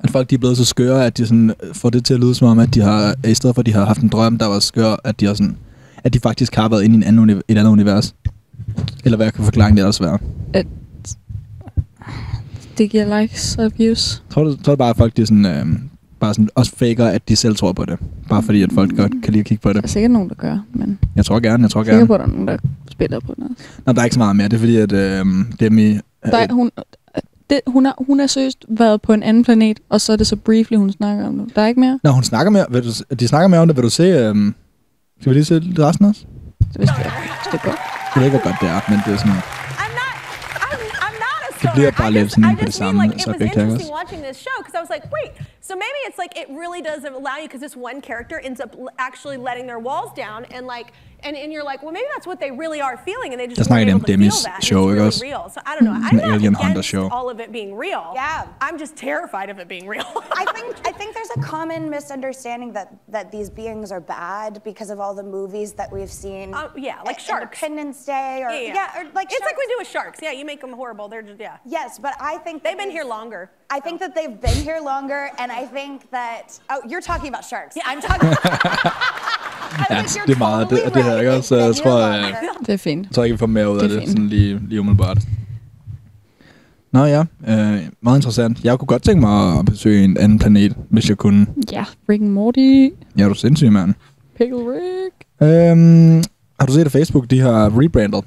[0.00, 2.34] At folk de er blevet så skøre, at de sådan får det til at lyde
[2.34, 4.46] som om, at de har, i stedet for at de har haft en drøm, der
[4.46, 5.56] var skør, at de, har sådan,
[6.04, 8.14] at de faktisk har været inde i en anden, et andet univers?
[9.04, 10.18] Eller hvad kan forklaringen det ellers være?
[10.52, 10.66] At
[12.78, 14.22] det giver likes og views.
[14.30, 15.66] Tror du, tror du bare, at folk de er sådan, øh,
[16.24, 17.98] bare sådan, også faker, at de selv tror på det?
[18.28, 19.90] Bare fordi, at folk godt kan lide at kigge på Der er det?
[19.90, 22.06] sikkert nogen, der gør, men Jeg tror gerne, jeg tror jeg er sikker gerne.
[22.06, 22.56] på, at der er nogen, der
[22.90, 23.56] spiller på noget.
[23.86, 24.48] Nå, der er ikke så meget mere.
[24.48, 25.26] Det er fordi, at øh,
[25.60, 25.92] Demi...
[26.24, 26.70] Der er, hun,
[27.50, 30.26] det, hun, har, hun har seriøst været på en anden planet, og så er det
[30.26, 31.56] så briefly, hun snakker om det.
[31.56, 31.98] Der er ikke mere?
[32.04, 34.02] Når hun snakker mere, vil du, de snakker mere om det, vil du se...
[34.02, 34.34] Øh,
[35.20, 36.20] skal vi lige se resten også?
[36.72, 37.34] Det vidste jeg ikke.
[37.52, 37.78] Det er godt.
[38.14, 39.40] Jeg ved ikke, hvor godt det er, men det er sådan...
[41.62, 43.86] Det bliver bare lidt sådan på det samme subjekt her, også?
[45.64, 48.76] So maybe it's like it really does allow you because this one character ends up
[48.98, 50.92] actually letting their walls down and like,
[51.24, 53.58] and, and you're like, well, maybe that's what they really are feeling and they just
[53.58, 54.62] Der snakker weren't de om able Demi's that.
[54.62, 55.48] show, it's ikke really real.
[55.50, 55.92] So I don't know.
[55.92, 57.08] I'm en not Alien Hunter against show.
[57.10, 58.12] all of it being real.
[58.14, 58.46] Yeah.
[58.60, 60.04] I'm just terrified of it being real.
[60.32, 64.90] I think I think there's a common misunderstanding that that these beings are bad because
[64.90, 66.54] of all the movies that we've seen.
[66.54, 67.62] Uh, yeah, like I- sharks.
[67.62, 68.98] Independence Day, or Yeah, yeah.
[69.00, 70.18] or like it's like we do with sharks.
[70.22, 71.08] Yeah, you make them horrible.
[71.08, 71.58] They're just yeah.
[71.64, 73.50] Yes, but I think They've been here longer.
[73.70, 77.44] I think that they've been here longer, and I think that oh, you're talking about
[77.44, 77.76] sharks.
[77.76, 78.28] Yeah, I'm talking.
[79.90, 81.42] Ja, det er meget det, det her, ikke?
[81.42, 82.34] Så jeg tror, jeg,
[82.66, 83.06] Det er fint.
[83.06, 85.18] jeg tror ikke, vi får mere ud af Det er det, sådan lige, lige umiddelbart.
[86.92, 88.64] Nå ja, øh, meget interessant.
[88.64, 91.46] Jeg kunne godt tænke mig at besøge en anden planet, hvis jeg kunne.
[91.72, 93.94] Ja, Rick and Morty, Ja, er du sindssyg, mand.
[94.38, 95.14] Pickle Rick.
[95.42, 96.22] Øhm,
[96.60, 98.24] har du set, at Facebook de har rebrandet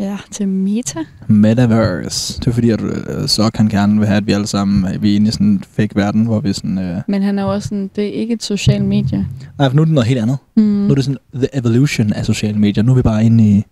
[0.00, 0.98] Ja, til Meta.
[1.26, 2.38] Metaverse?
[2.40, 5.12] Det er fordi, at øh, så kan gerne vil have, at vi alle sammen vi
[5.12, 6.78] er inde i sådan en fake verden, hvor vi sådan...
[6.78, 9.28] Øh, Men han er jo også sådan, det er ikke et socialt medie.
[9.58, 10.38] nej, for nu er det noget helt andet.
[10.56, 10.62] Mm.
[10.62, 12.84] Nu er det sådan the evolution af sociale medier.
[12.84, 13.64] Nu er vi bare inde i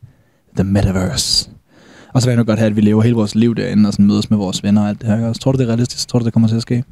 [0.56, 1.50] the metaverse.
[2.14, 3.92] Og så vil jeg nok godt have, at vi lever hele vores liv derinde og
[3.92, 5.26] sådan mødes med vores venner og alt det her.
[5.28, 5.40] også?
[5.40, 6.08] Tror du, det er realistisk?
[6.08, 6.84] Tror du, det kommer til at ske?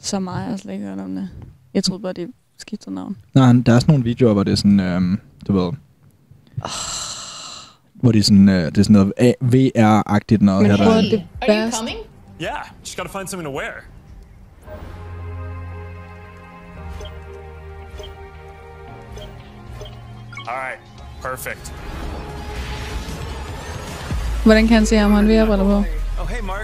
[0.00, 1.28] Så meget har jeg slet ikke hørt om det.
[1.74, 2.26] Jeg troede bare, de
[2.58, 3.16] skiftede navn.
[3.34, 5.72] Nej, der er sådan nogle videoer, hvor det er sådan, øhm, du ved...
[8.00, 10.62] Hvor det er sådan, øh, det er sådan noget VR-agtigt noget.
[10.62, 11.00] Men her, der.
[11.00, 11.78] det Are you værste.
[11.78, 11.98] coming?
[12.42, 13.72] Yeah, just gotta find something to wear.
[20.48, 20.80] Alright,
[21.22, 21.72] perfect.
[24.44, 25.76] Hvordan kan han se, om han vil briller på?
[25.76, 25.84] Oh.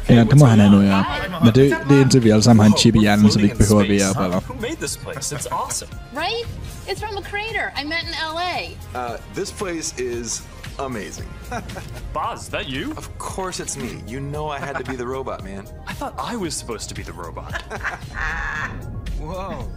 [0.09, 1.03] Ja, det må han have nu, ja.
[1.45, 3.45] Men det, det er indtil vi alle sammen har en chip i hjernen, så vi
[3.45, 4.41] ikke behøver VR-briller.
[4.41, 5.35] Who made this place?
[5.37, 5.91] It's awesome.
[6.17, 6.47] Right?
[6.89, 8.57] It's from a crater I met in LA.
[9.01, 10.43] Uh, this place is
[10.79, 11.29] amazing.
[12.13, 12.93] Boz, is that you?
[12.93, 14.03] Of course it's me.
[14.07, 15.67] You know I had to be the robot, man.
[15.87, 17.63] I thought I was supposed to be the robot.
[19.19, 19.69] Whoa.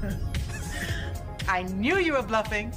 [1.48, 2.72] I knew you were bluffing.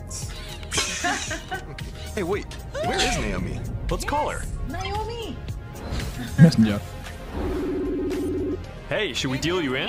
[2.14, 2.46] Hey, wait.
[2.84, 3.60] Where is Naomi?
[3.90, 4.42] Let's call her.
[4.68, 5.36] Naomi.
[6.38, 6.80] Messenger.
[8.88, 9.88] Hey, should we deal you in?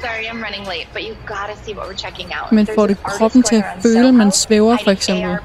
[0.00, 2.52] Sorry, I'm running late, but you gotta see what we're checking out.
[2.52, 5.38] Men får det kroppen til at føle, man svæver, for er eksempel?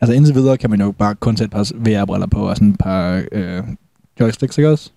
[0.00, 2.68] Altså indtil videre kan man jo bare kun sætte et par VR-briller på og sådan
[2.70, 3.62] et par øh,
[4.20, 4.90] joysticks, ikke også?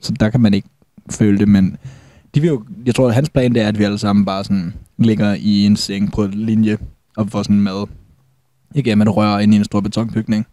[0.00, 0.68] Så der kan man ikke
[1.10, 1.76] føle det, men
[2.34, 4.44] de vil jo, jeg tror, at hans plan det er, at vi alle sammen bare
[4.44, 6.78] sådan ligger i en seng på linje
[7.16, 7.86] og får sådan mad.
[8.86, 10.46] At man rører ind i en stor betonbygning.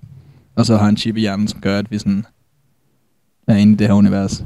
[0.56, 2.26] Og så har han chip i hjernen, som gør, at vi sådan
[3.48, 4.38] er inde i det her univers.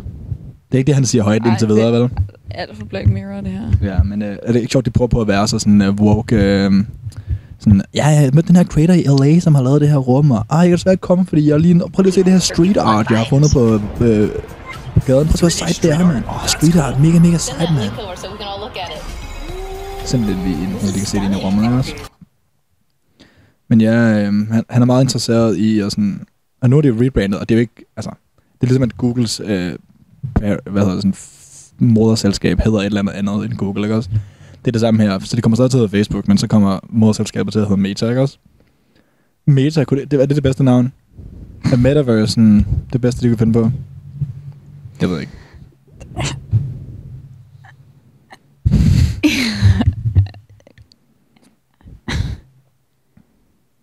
[0.72, 2.10] Det er ikke det, han siger højt Ej, indtil videre, det- vel?
[2.52, 3.72] Alt for Black Mirror, det her.
[3.94, 5.96] Ja, men øh, er det ikke sjovt, de prøver på at være så sådan uh,
[5.96, 6.36] woke...
[6.36, 6.72] Øh,
[7.60, 10.32] sådan, ja, jeg mødte den her creator i LA, som har lavet det her rum,
[10.32, 11.80] og ej, jeg kan desværre ikke komme, fordi jeg lige...
[11.80, 13.64] Prøv lige at se det her street art, jeg har fundet på
[14.06, 14.30] øh,
[15.06, 15.28] gaden.
[15.28, 16.24] Prøv at se, hvor sejt det er, mand.
[16.26, 17.92] Åh, oh, street art, mega, mega sejt, mand.
[20.06, 21.92] Simpelthen vi, ind, kan se det inde i rummet, også?
[21.92, 22.10] Altså.
[23.70, 26.26] Men ja, øh, han, han er meget interesseret i, og sådan...
[26.62, 27.86] Og nu er det jo rebrandet, og det er jo ikke...
[27.98, 28.12] Altså,
[28.54, 29.42] det er ligesom, at Googles...
[29.46, 29.74] Øh,
[30.40, 31.16] hvad hedder det, sådan,
[31.80, 34.10] moderselskab hedder et eller andet andet end Google, ikke også?
[34.60, 35.20] Det er det samme her.
[35.20, 37.82] Så det kommer stadig til at hedde Facebook, men så kommer moderselskabet til at hedde
[37.82, 38.38] Meta, ikke også?
[39.46, 40.94] Meta, kunne det, det, er det det bedste navn?
[41.72, 43.72] Er Metaversen det bedste, de kunne finde på?
[45.02, 45.32] Jeg ved ikke.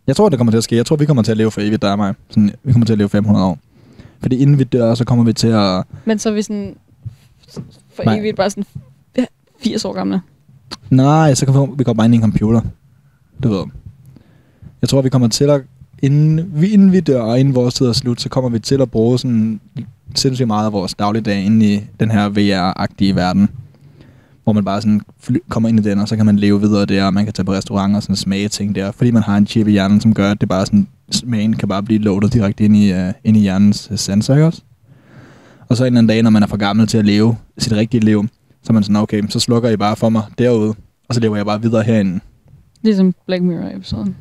[0.06, 0.76] Jeg tror, det kommer til at ske.
[0.76, 2.14] Jeg tror, vi kommer til at leve for evigt, der er mig.
[2.28, 3.58] Sådan, vi kommer til at leve 500 år.
[4.20, 5.84] Fordi inden vi dør, så kommer vi til at...
[6.04, 6.76] Men så er vi sådan
[7.94, 8.18] for Nej.
[8.18, 8.64] evigt bare sådan
[9.60, 10.20] 80 år gamle.
[10.90, 12.60] Nej, så kan vi, vi kommer bare ind i en computer.
[13.42, 13.64] Du ved.
[14.82, 15.62] Jeg tror, vi kommer til at...
[16.02, 18.80] Inden vi, inden vi dør, og inden vores tid er slut, så kommer vi til
[18.80, 19.60] at bruge sådan
[20.14, 23.48] sindssygt meget af vores dagligdag inde i den her VR-agtige verden.
[24.44, 26.86] Hvor man bare sådan fly, kommer ind i den, og så kan man leve videre
[26.86, 28.90] der, og man kan tage på restauranter og sådan smage ting der.
[28.90, 31.68] Fordi man har en chip i hjernen, som gør, at det bare sådan smagen kan
[31.68, 34.62] bare blive loadet direkte ind i, uh, ind i hjernens sensor, ikke også?
[35.68, 37.72] Og så en eller anden dag, når man er for gammel til at leve sit
[37.72, 38.26] rigtige liv,
[38.66, 40.74] så er man sådan, okay, så slukker I bare for mig derude,
[41.08, 42.20] og så lever jeg bare videre herinde.
[42.82, 44.16] Ligesom Black Mirror-episoden.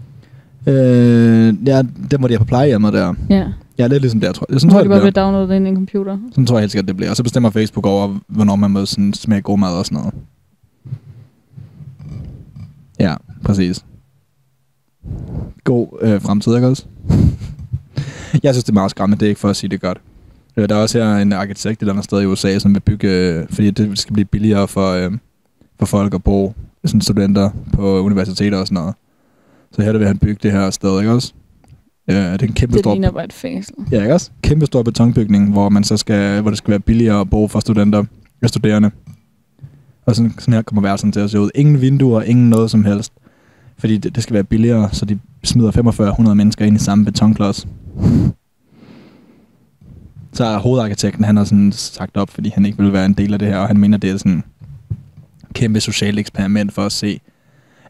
[0.67, 1.81] Øh, ja,
[2.19, 3.13] må de have på plejehjemmet der.
[3.29, 3.47] Ja.
[3.77, 4.53] Ja, det er ligesom der, tror jeg.
[4.55, 5.23] Så Sådan tror jeg, bare det bliver bliver.
[5.23, 6.17] downloadet ind i en computer.
[6.29, 7.09] Sådan tror jeg helt sikkert, det bliver.
[7.09, 10.13] Og så bestemmer Facebook over, hvornår man må sådan smage god mad og sådan noget.
[12.99, 13.85] Ja, præcis.
[15.63, 16.85] God øh, fremtid, ikke også?
[18.43, 19.19] jeg synes, det er meget skræmmende.
[19.19, 20.01] Det er ikke for at sige det godt.
[20.57, 22.79] Øh, Der er også her en arkitekt et eller andet sted i USA, som vil
[22.79, 25.11] bygge, øh, fordi det skal blive billigere for, øh,
[25.79, 26.53] for folk at bo,
[26.85, 28.95] sådan studenter på universiteter og sådan noget.
[29.71, 31.33] Så her der vil han bygge det her sted, ikke også?
[32.09, 32.93] Øh, det er en kæmpe Det stor...
[32.93, 33.75] ligner bare et fængsel.
[33.91, 34.31] Ja, ikke også?
[34.41, 37.59] Kæmpe stor betonbygning, hvor, man så skal, hvor det skal være billigere at bo for
[37.59, 38.03] studenter
[38.43, 38.91] og studerende.
[40.05, 41.49] Og sådan, sådan her kommer værelsen til at se ud.
[41.55, 43.13] Ingen vinduer, ingen noget som helst.
[43.77, 47.67] Fordi det, det skal være billigere, så de smider 4500 mennesker ind i samme betonklods.
[50.35, 53.33] Så er hovedarkitekten, han har sådan sagt op, fordi han ikke vil være en del
[53.33, 54.43] af det her, og han mener, det er sådan
[55.53, 57.19] kæmpe socialt eksperiment for at se.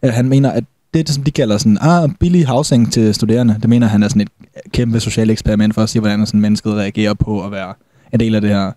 [0.01, 3.13] Eller han mener, at det er det, som de kalder sådan, ah, billig housing til
[3.15, 3.57] studerende.
[3.61, 4.27] Det mener han er sådan et
[4.71, 7.73] kæmpe socialt eksperiment for at se, hvordan sådan mennesket reagerer på at være
[8.13, 8.71] en del af det her.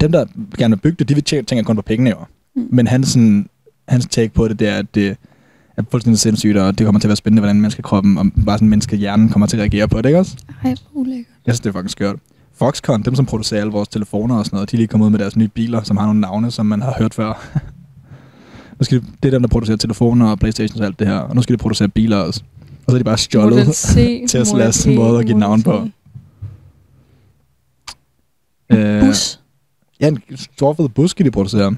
[0.00, 0.24] Dem, der
[0.58, 2.16] gerne vil bygge det, de vil tjene- tænker kun på pengene jo.
[2.56, 2.68] Mm.
[2.70, 3.48] Men hans, sådan,
[3.88, 5.16] hans take på det, det er, at det
[5.76, 8.68] er fuldstændig sindssygt, og det kommer til at være spændende, hvordan menneskekroppen og bare sådan
[8.68, 10.36] menneskehjernen kommer til at reagere på det, ikke også?
[10.64, 11.26] Ej, ulækkert.
[11.46, 12.16] Jeg synes, det er fucking skørt.
[12.58, 15.10] Foxconn, dem som producerer alle vores telefoner og sådan noget, de er lige kommet ud
[15.10, 17.58] med deres nye biler, som har nogle navne, som man har hørt før.
[18.78, 21.18] nu skal de, det er dem, der producerer telefoner og Playstation og alt det her,
[21.18, 22.42] og nu skal de producere biler også.
[22.86, 23.66] Og så er de bare stjålet
[24.30, 25.88] Teslas E, måde at give navn på.
[28.72, 29.40] Øh, Bus.
[30.00, 31.76] Ja, en stor fed bus skal de producere.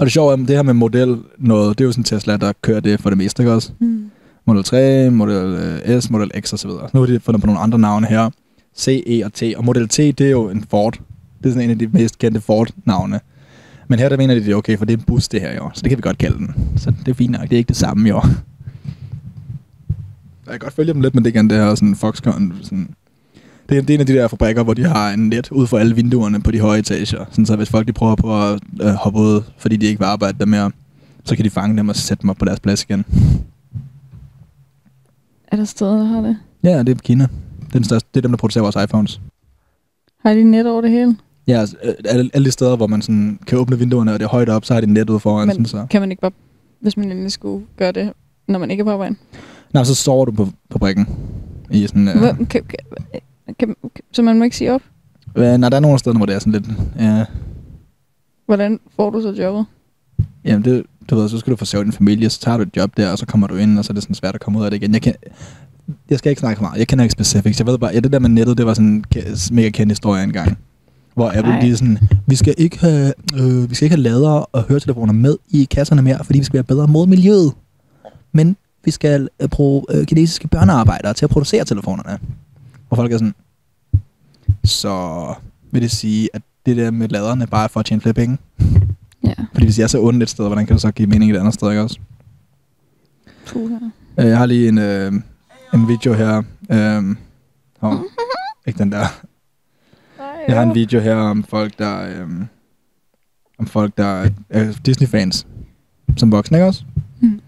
[0.00, 2.04] Og det sjove er, at det her med model noget, det er jo sådan en
[2.04, 3.72] Tesla, der kører det for det meste, ikke også?
[3.78, 4.10] Mm.
[4.44, 6.88] Model 3, Model øh, S, Model X og så videre.
[6.94, 8.30] Nu har de fundet på nogle andre navne her.
[8.78, 9.42] C, E og T.
[9.56, 11.00] Og Model T, det er jo en Ford.
[11.38, 13.20] Det er sådan en af de mest kendte Ford-navne.
[13.88, 15.54] Men her der mener de, det er okay, for det er en bus, det her
[15.54, 15.70] jo.
[15.74, 16.54] Så det kan vi godt kalde den.
[16.76, 17.42] Så det er fint nok.
[17.42, 18.22] Det er ikke det samme jo.
[20.46, 22.54] Jeg kan godt følge dem lidt med det igen, det her sådan Foxconn.
[22.62, 22.88] Sådan.
[23.68, 25.66] Det, er, det er en af de der fabrikker, hvor de har en net ud
[25.66, 27.24] for alle vinduerne på de høje etager.
[27.30, 30.06] Sådan så hvis folk de prøver på at øh, hoppe ud, fordi de ikke vil
[30.06, 30.70] arbejde der mere,
[31.24, 33.04] så kan de fange dem og sætte dem op på deres plads igen.
[35.48, 36.36] Er der steder, der har det?
[36.62, 37.26] Ja, det er Kina.
[37.68, 39.20] Det er, den største, det er dem, der producerer vores iPhones.
[40.24, 41.16] Har de net over det hele?
[41.46, 44.24] Ja, altså, øh, alle, alle de steder, hvor man sådan kan åbne vinduerne, og det
[44.24, 45.46] er højt op, så har de net ude foran.
[45.46, 45.86] Men sådan, så.
[45.90, 46.30] kan man ikke bare,
[46.80, 48.12] hvis man endelig skulle gøre det,
[48.48, 49.14] når man ikke er på arbejde?
[49.74, 51.08] Nej, så sover du på fabrikken.
[51.70, 52.64] I sådan, øh, Hvor, kan, kan,
[53.46, 53.76] kan, kan,
[54.12, 54.82] så man må ikke sige op?
[55.36, 56.66] øh, nej, der er nogle steder, hvor det er sådan lidt...
[56.98, 57.24] Ja,
[58.46, 59.66] Hvordan får du så jobbet?
[60.44, 62.96] jamen, det, du ved, så skal du forsørge din familie, så tager du et job
[62.96, 64.64] der, og så kommer du ind, og så er det sådan svært at komme ud
[64.64, 64.92] af det igen.
[64.92, 65.14] Jeg, kan,
[66.10, 66.78] jeg skal ikke snakke for meget.
[66.78, 67.58] Jeg kender ikke specifics.
[67.58, 69.04] Jeg ved bare, ja, det der med nettet, det var sådan en
[69.52, 70.58] mega kendt historie engang.
[71.14, 71.60] Hvor Apple Ej.
[71.60, 75.12] de er sådan, vi skal ikke have, øh, vi skal ikke have lader og høretelefoner
[75.12, 77.52] med i kasserne mere, fordi vi skal være bedre mod miljøet.
[78.32, 82.18] Men vi skal øh, bruge øh, kinesiske børnearbejdere til at producere telefonerne.
[82.88, 83.34] Hvor folk er sådan,
[84.64, 85.34] så
[85.70, 88.38] vil det sige, at det der med laderne bare er for at tjene flere penge?
[89.24, 89.32] Ja.
[89.52, 91.36] Fordi hvis jeg er så ondt et sted, hvordan kan det så give mening et
[91.38, 91.98] andet sted, ikke også?
[93.46, 93.70] Puh,
[94.18, 95.12] Øh, Jeg har lige en, øh,
[95.74, 96.42] en video her.
[96.70, 97.16] Øh,
[97.80, 98.00] oh,
[98.66, 99.06] ikke den der.
[100.48, 102.28] Jeg har en video her om folk, der, øh,
[103.58, 105.46] om folk, der er Disney-fans.
[106.16, 106.84] Som voksne, ikke også?
[107.20, 107.40] Mm.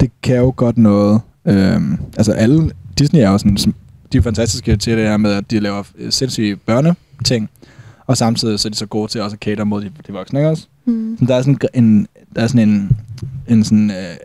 [0.00, 1.20] Det kan jo godt noget.
[1.44, 1.80] Øh,
[2.16, 3.56] altså alle, Disney er jo sådan,
[4.12, 7.50] de er fantastiske til det her med, at de laver øh, sindssyge børneting.
[8.06, 10.38] Og samtidig så er de så gode til også at cater mod de, de voksne,
[10.38, 10.66] ikke også?
[10.84, 11.16] Mm.
[11.20, 12.96] Så der er sådan en, der er sådan en,
[13.48, 14.16] en sådan, øh,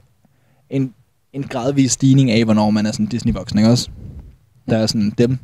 [0.70, 0.94] en,
[1.34, 3.90] en gradvis stigning af, hvornår man er sådan Disney-voksen, ikke også?
[4.70, 5.38] Der er sådan dem,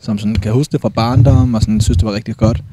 [0.00, 2.64] som sådan kan huske det fra barndom, og sådan synes, det var rigtig godt.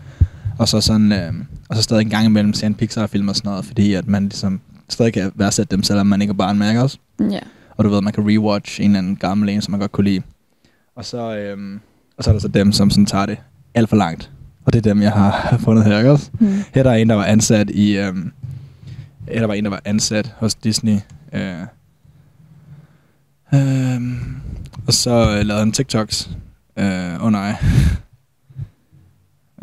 [0.58, 1.34] Og så sådan, øh,
[1.70, 4.24] og så stadig en gang imellem se en Pixar-film og sådan noget, fordi at man
[4.24, 6.98] ligesom stadig kan værdsætte dem, selvom man ikke er barn med, ikke også?
[7.32, 7.40] Ja.
[7.78, 10.10] Og du ved, man kan rewatch en eller anden gammel en, som man godt kunne
[10.10, 10.22] lide.
[10.96, 11.80] Og så, øhm,
[12.18, 13.38] og så er der så dem, som sådan tager det
[13.74, 14.32] alt for langt.
[14.66, 16.30] Og det er dem, jeg har fundet her, ikke også?
[16.40, 16.48] Mm.
[16.74, 17.98] Her der er en, der var ansat i...
[17.98, 18.32] Øhm,
[19.28, 20.98] her der var en, der var ansat hos Disney.
[21.34, 21.60] Øh,
[23.54, 24.36] øhm,
[24.88, 26.30] og så øh, lavede han TikToks.
[26.78, 27.56] Åh øh, oh nej.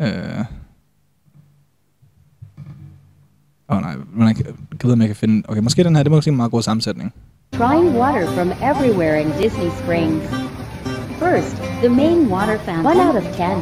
[0.01, 0.45] øh,
[3.69, 5.43] Åh oh, nej, hvordan kan, kan jeg vide, om jeg kan finde...
[5.47, 7.13] Okay, måske den her, det må måske en meget god sammensætning.
[7.53, 10.23] Trying water from everywhere in Disney Springs.
[11.19, 12.85] First, the main water fountain.
[12.85, 13.57] One out of ten.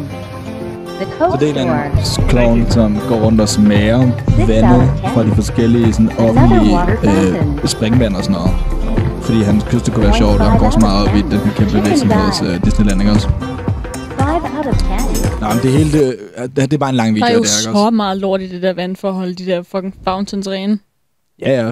[0.99, 3.97] The Så Coke det er en clown, som går rundt og smager
[4.47, 8.78] vandet fra de forskellige sådan, offentlige øh, springvand og sådan noget.
[9.29, 11.39] Fordi han synes, det kunne være sjovt, og han går så meget op i den
[11.39, 13.27] her kæmpe virksomheds uh, Disneyland, ikke også?
[13.27, 13.37] 5
[14.57, 14.85] out of 10.
[15.41, 17.37] Nå, men det hele, det, det, det er bare en lang Der video, er jo
[17.37, 17.91] ikke så også?
[17.91, 20.79] meget lort i det der vand for at holde de der fucking fountains rene.
[21.41, 21.71] Ja, ja.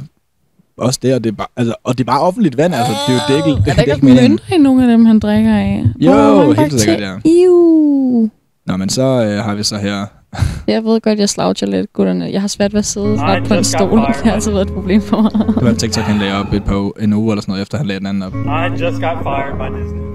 [0.77, 2.93] Også det, og det er bare, altså, og det er bare offentligt vand, altså.
[3.07, 4.83] Det er jo det er ikke, det, Er det der er ikke mønter i nogle
[4.83, 5.85] af dem, han drikker af?
[5.99, 7.29] Jo, mange helt sikkert, ja.
[7.29, 8.29] Iu.
[8.65, 10.05] Nå, men så øh, har vi så her...
[10.73, 12.25] Jeg ved godt, jeg sloucher lidt, gutterne.
[12.31, 13.89] Jeg har svært ved at sidde Nej, ret på en stol.
[13.89, 14.13] fired.
[14.17, 15.31] Det har altid været et problem for mig.
[15.31, 17.77] Det var en TikTok, han lagde op et par, en uge eller sådan noget, efter
[17.77, 18.33] han lagde den anden op.
[18.33, 20.07] I just got fired by Disney.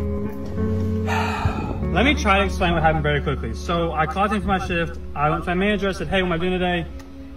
[1.96, 3.52] Let me try to explain what happened very quickly.
[3.54, 4.92] So I clocked in for my shift.
[5.24, 5.90] I went to my manager.
[5.90, 6.78] I said, "Hey, what am I doing today?"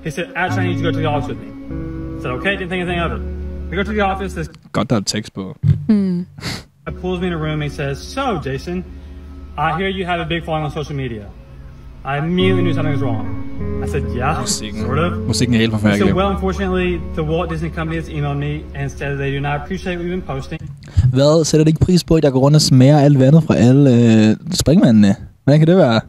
[0.03, 1.49] He said, "Actually, I need you to go to the office with me."
[2.17, 3.21] I said, "Okay." Didn't think anything of it.
[3.69, 4.33] We go to the office.
[4.33, 5.55] This Godt, der er tekst på.
[5.87, 6.25] Hmm.
[7.01, 7.61] pulls me in a room.
[7.61, 8.85] He says, "So, Jason,
[9.57, 11.23] I hear you have a big following on social media."
[12.13, 13.25] I immediately knew something was wrong.
[13.85, 14.45] I said, "Yeah,
[14.85, 16.07] sort of." Musikken er helt He forfærdelig.
[16.07, 19.55] said, "Well, unfortunately, the Walt Disney Company has emailed me and said they do not
[19.61, 20.61] appreciate what you've been posting."
[21.13, 23.55] Hvad sætter det ikke pris på, at jeg går rundt og smager alt vandet fra
[23.55, 23.89] alle
[24.29, 25.15] øh, springvandene?
[25.43, 26.01] Hvordan kan det være?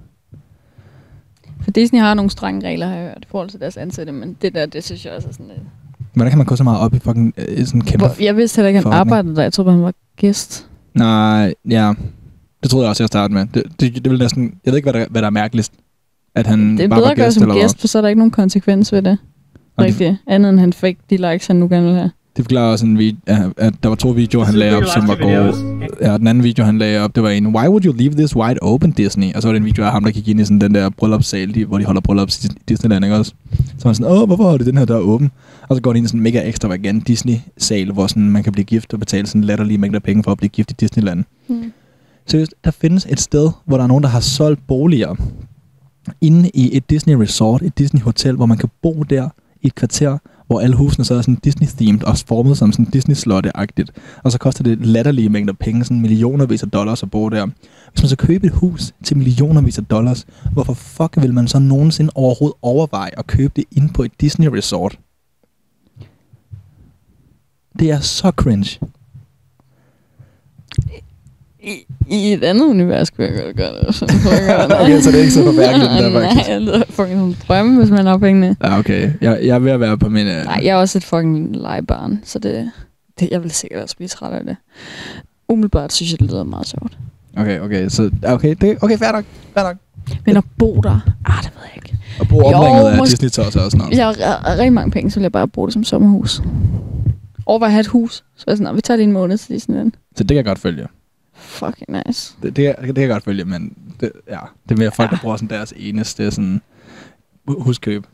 [1.65, 4.37] For Disney har nogle strenge regler, har jeg hørt, i forhold til deres ansatte, men
[4.43, 5.59] det der, det synes jeg også er sådan lidt...
[6.15, 8.07] Hvordan kan man gå så meget op i fucking øh, sådan en kæmpe...
[8.07, 9.43] Hvor, jeg vidste heller ikke, han arbejdede der.
[9.43, 10.67] Jeg troede, han var gæst.
[10.95, 11.93] Nej, ja.
[12.63, 13.47] Det troede jeg også, jeg startede med.
[13.55, 14.55] Det, det, det vil næsten...
[14.65, 15.73] Jeg ved ikke, hvad der, hvad der er mærkeligst.
[16.37, 18.03] At han Det er bare bedre var at gøre gæst, som gæst, for så er
[18.03, 19.19] der ikke nogen konsekvens ved det.
[19.77, 20.17] Og det- Rigtigt.
[20.27, 22.11] Andet end han fik de likes, han nu gerne vil have.
[22.37, 23.17] Det forklarer også en video,
[23.57, 25.55] at der var to videoer, han lagde op, som var gode.
[26.01, 28.37] Ja, den anden video, han lagde op, det var en, Why would you leave this
[28.37, 29.33] wide open, Disney?
[29.35, 30.91] Og så var det en video af ham, der gik ind i sådan den der
[30.91, 33.33] bryllupssal, de, hvor de holder bryllup i Disneyland, ikke også?
[33.53, 35.31] Så var han sådan, åh, hvorfor har det den her der åben?
[35.69, 38.53] Og så går de ind i sådan en mega ekstravagant Disney-sal, hvor sådan, man kan
[38.53, 41.25] blive gift og betale sådan latterlige mængder penge for at blive gift i Disneyland.
[41.49, 41.73] Mm.
[42.27, 45.15] Seriøst, der findes et sted, hvor der er nogen, der har solgt boliger
[46.21, 49.29] inde i et Disney Resort, et Disney Hotel, hvor man kan bo der
[49.63, 53.91] i et kvarter, hvor alle husene så er sådan Disney-themed og formet som sådan Disney-slotte-agtigt.
[54.25, 57.47] Og så koster det latterlige mængder penge, sådan millionervis af dollars at bo der.
[57.93, 61.59] Hvis man så køber et hus til millionervis af dollars, hvorfor fuck vil man så
[61.59, 64.99] nogensinde overhovedet overveje at købe det ind på et Disney Resort?
[67.79, 68.81] Det er så cringe.
[71.67, 73.95] I, I et andet univers kunne jeg godt gøre det.
[73.95, 74.15] Så det.
[74.81, 76.49] Okay, så det er ikke så forfærdeligt, den der, Nej, faktisk.
[76.51, 78.57] jeg lyder fucking som drømme, hvis man har pengene.
[78.65, 79.11] Ja, okay.
[79.21, 80.27] Jeg, jeg er ved at være på min...
[80.27, 80.33] Uh...
[80.33, 82.71] Nej, jeg er også et fucking legebarn, så det,
[83.21, 84.57] det, jeg vil sikkert også blive træt af det.
[85.49, 86.99] Umiddelbart synes jeg, det lyder meget sjovt.
[87.37, 87.89] Okay, okay.
[87.89, 89.25] Så, okay, det, okay, fair nok.
[89.55, 89.77] Fair nok.
[90.27, 91.99] Men at bo der, ah, det ved jeg ikke.
[92.21, 93.91] Og bo omringet af Disney tosser og sådan noget.
[93.91, 96.43] Hvis jeg har rigtig mange penge, så vil jeg bare bruge det som sommerhus.
[97.47, 98.13] Overvej at have et hus.
[98.37, 99.93] Så er jeg sådan, "Nå, vi tager lige en måned til Disneyland.
[100.17, 100.87] Så det kan jeg godt følge.
[101.57, 102.37] Fucking nice.
[102.43, 104.39] Det, det, det kan jeg godt følge, men det, ja,
[104.69, 106.61] det er mere folk, der bruger sådan deres eneste sådan,
[107.49, 108.07] hu- huskøb.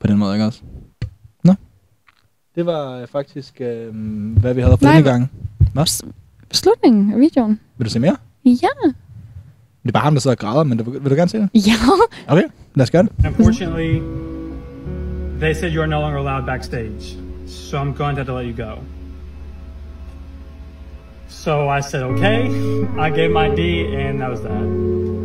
[0.00, 0.60] På den måde, ikke også?
[1.44, 1.54] Nå.
[2.54, 3.94] Det var øh, faktisk, øh,
[4.40, 5.30] hvad vi havde for Nej, denne gang.
[5.72, 6.02] Hvad?
[6.52, 7.60] Slutningen af videoen.
[7.78, 8.16] Vil du se mere?
[8.44, 8.50] Ja.
[9.82, 11.50] Det er bare ham, der sidder og græder, men du, vil du gerne se det?
[11.54, 11.72] Ja.
[12.28, 12.42] Okay,
[12.74, 13.12] lad os gøre det.
[13.26, 14.00] Unfortunately,
[15.40, 18.56] they said you are no longer allowed backstage, so I'm going to have to let
[18.56, 18.74] you go.
[21.44, 22.40] So I said, okay.
[22.98, 23.60] I gave my D,
[23.94, 24.60] and that was that.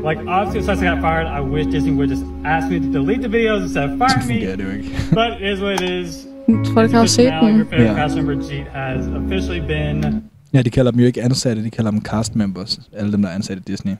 [0.10, 3.22] Like, obviously, since I got fired, I wish Disney would just ask me to delete
[3.22, 4.34] the videos instead of fire me.
[4.40, 5.14] fungerer det jo ikke.
[5.14, 6.28] but it is what it is.
[6.74, 7.96] Folk har jo set Now, your favorite Ja.
[7.96, 11.92] cast member, Jeet, has officially been Ja, de kalder dem jo ikke ansatte, de kalder
[11.92, 12.80] dem cast members.
[12.94, 13.96] Alle dem, der er ansat i Disney.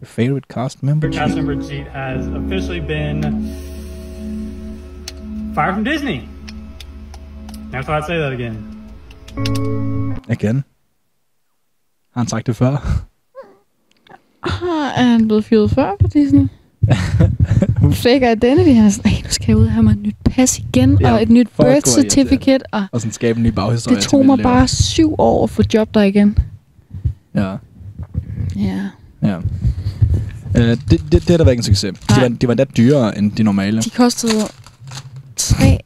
[0.00, 1.06] Your favorite cast member?
[1.08, 3.22] Your cast member Jeet has officially been
[5.54, 6.20] fired from Disney.
[7.72, 8.56] Never thought I'd say that again.
[10.30, 10.64] Igen.
[12.20, 13.02] Har han sagt det før?
[14.96, 16.46] Er han blevet fyret før på Disney?
[17.92, 18.70] Fake identity.
[18.70, 20.98] Han er sådan, "Ej, nu skal jeg ud og have mig et nyt pas igen,
[21.00, 24.26] Ja, og et nyt birth certificate, og Og sådan skabe en ny baghistorie det tog
[24.26, 24.42] mig liv.
[24.42, 26.38] bare syv år at få job der igen.
[27.34, 27.54] Ja.
[28.56, 28.80] Ja.
[29.22, 29.36] Ja.
[29.36, 29.42] Uh,
[30.54, 31.98] det, det, det har der været ikke en succes.
[31.98, 33.82] De var, de var endda dyrere end de normale.
[33.82, 34.32] De kostede
[35.36, 35.78] tre.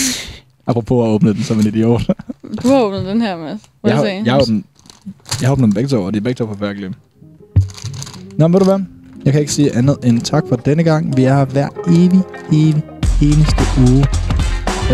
[0.66, 2.02] Apropos at åbne den som en idiot.
[2.62, 3.60] Du har åbnet den her, Mads.
[3.82, 4.22] Må jeg, har, se?
[4.24, 4.64] jeg, har åbnet,
[5.40, 6.94] jeg har åbnet dem begge to, og de er begge to forfærdelige.
[8.38, 8.80] Nå, men ved du hvad?
[9.24, 11.16] Jeg kan ikke sige andet end tak for denne gang.
[11.16, 12.22] Vi er her hver evig,
[12.52, 12.82] evig,
[13.22, 14.04] eneste uge.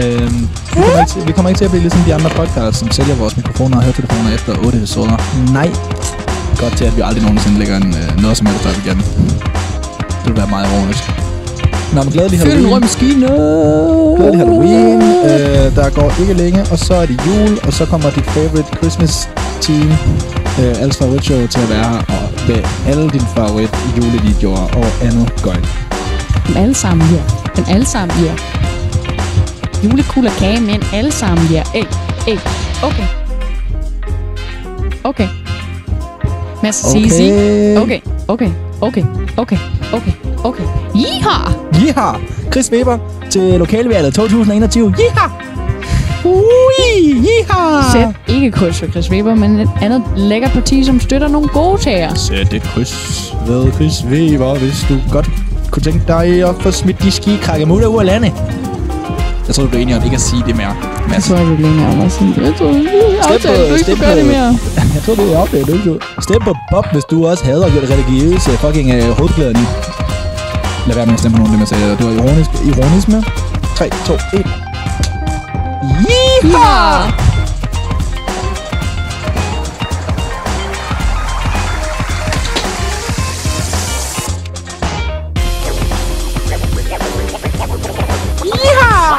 [0.01, 2.79] Øhm, vi, kommer ikke til, vi kommer ikke til at blive ligesom de andre podcasts,
[2.79, 5.17] som sælger vores mikrofoner og høretelefoner efter 8 episoder.
[5.53, 5.69] Nej.
[6.61, 8.97] Godt til, at vi aldrig nogensinde lægger en, øh, noget som helst op igen.
[10.21, 11.05] Det vil være meget ironisk.
[11.95, 12.75] Nå, men glædelig Fyld en Halloween.
[12.75, 13.27] rømmaskine.
[14.19, 15.03] Glædelig Halloween.
[15.31, 18.71] Øh, der går ikke længe, og så er det jul, og så kommer dit favorite
[18.79, 19.15] Christmas
[19.63, 19.89] team,
[20.61, 25.33] øh, alles favoritshow, til at være her, og med alle dine favorit julevideoer og andet
[25.43, 25.69] gøjt.
[26.47, 27.23] Dem alle sammen, ja.
[27.57, 28.35] Dem alle sammen, ja.
[29.85, 31.63] Julekugler kage, men alle sammen, ja.
[31.75, 31.85] Ey,
[32.29, 32.39] ey.
[32.83, 33.07] Okay.
[35.05, 35.29] Okay.
[36.63, 37.03] Mads, Okay.
[37.77, 39.05] Okay, okay, okay,
[39.37, 39.59] okay,
[39.93, 40.13] okay,
[40.45, 40.65] okay.
[40.97, 41.53] Yeehaw!
[41.75, 42.15] Yeehaw!
[42.53, 42.99] Chris Weber
[43.31, 44.95] til lokalvalget 2021.
[44.99, 45.31] Yeehaw!
[46.79, 47.15] Ui!
[47.27, 47.83] Yeehaw!
[47.93, 51.81] Sæt ikke kryds for Chris Weber, men et andet lækkert parti, som støtter nogle gode
[51.81, 52.15] tager.
[52.15, 55.31] Sæt et kryds ved Chris Weber, hvis du godt
[55.71, 58.33] kunne tænke dig at få smidt de ski krakkemutter ud af landet.
[59.47, 60.75] Jeg tror, du blev enig om ikke at sige det mere.
[61.15, 62.43] Jeg tror, jeg bliver enige om at sige det.
[62.43, 62.75] Jeg tror, du
[63.75, 64.59] ikke gøre det mere.
[64.95, 65.67] Jeg tror, det er opdaget.
[65.85, 69.65] Du Stem på Bob, hvis du også hader religiøse fucking uh, hovedklæder nu.
[70.87, 71.97] Lad være med at stemme på nogen af dem, jeg sagde.
[71.97, 72.51] Det var ironisk.
[72.71, 73.25] Ironisme.
[73.77, 74.62] 3, 2, 1.
[75.83, 77.11] Yeehaw!
[88.45, 89.19] Yeehaw!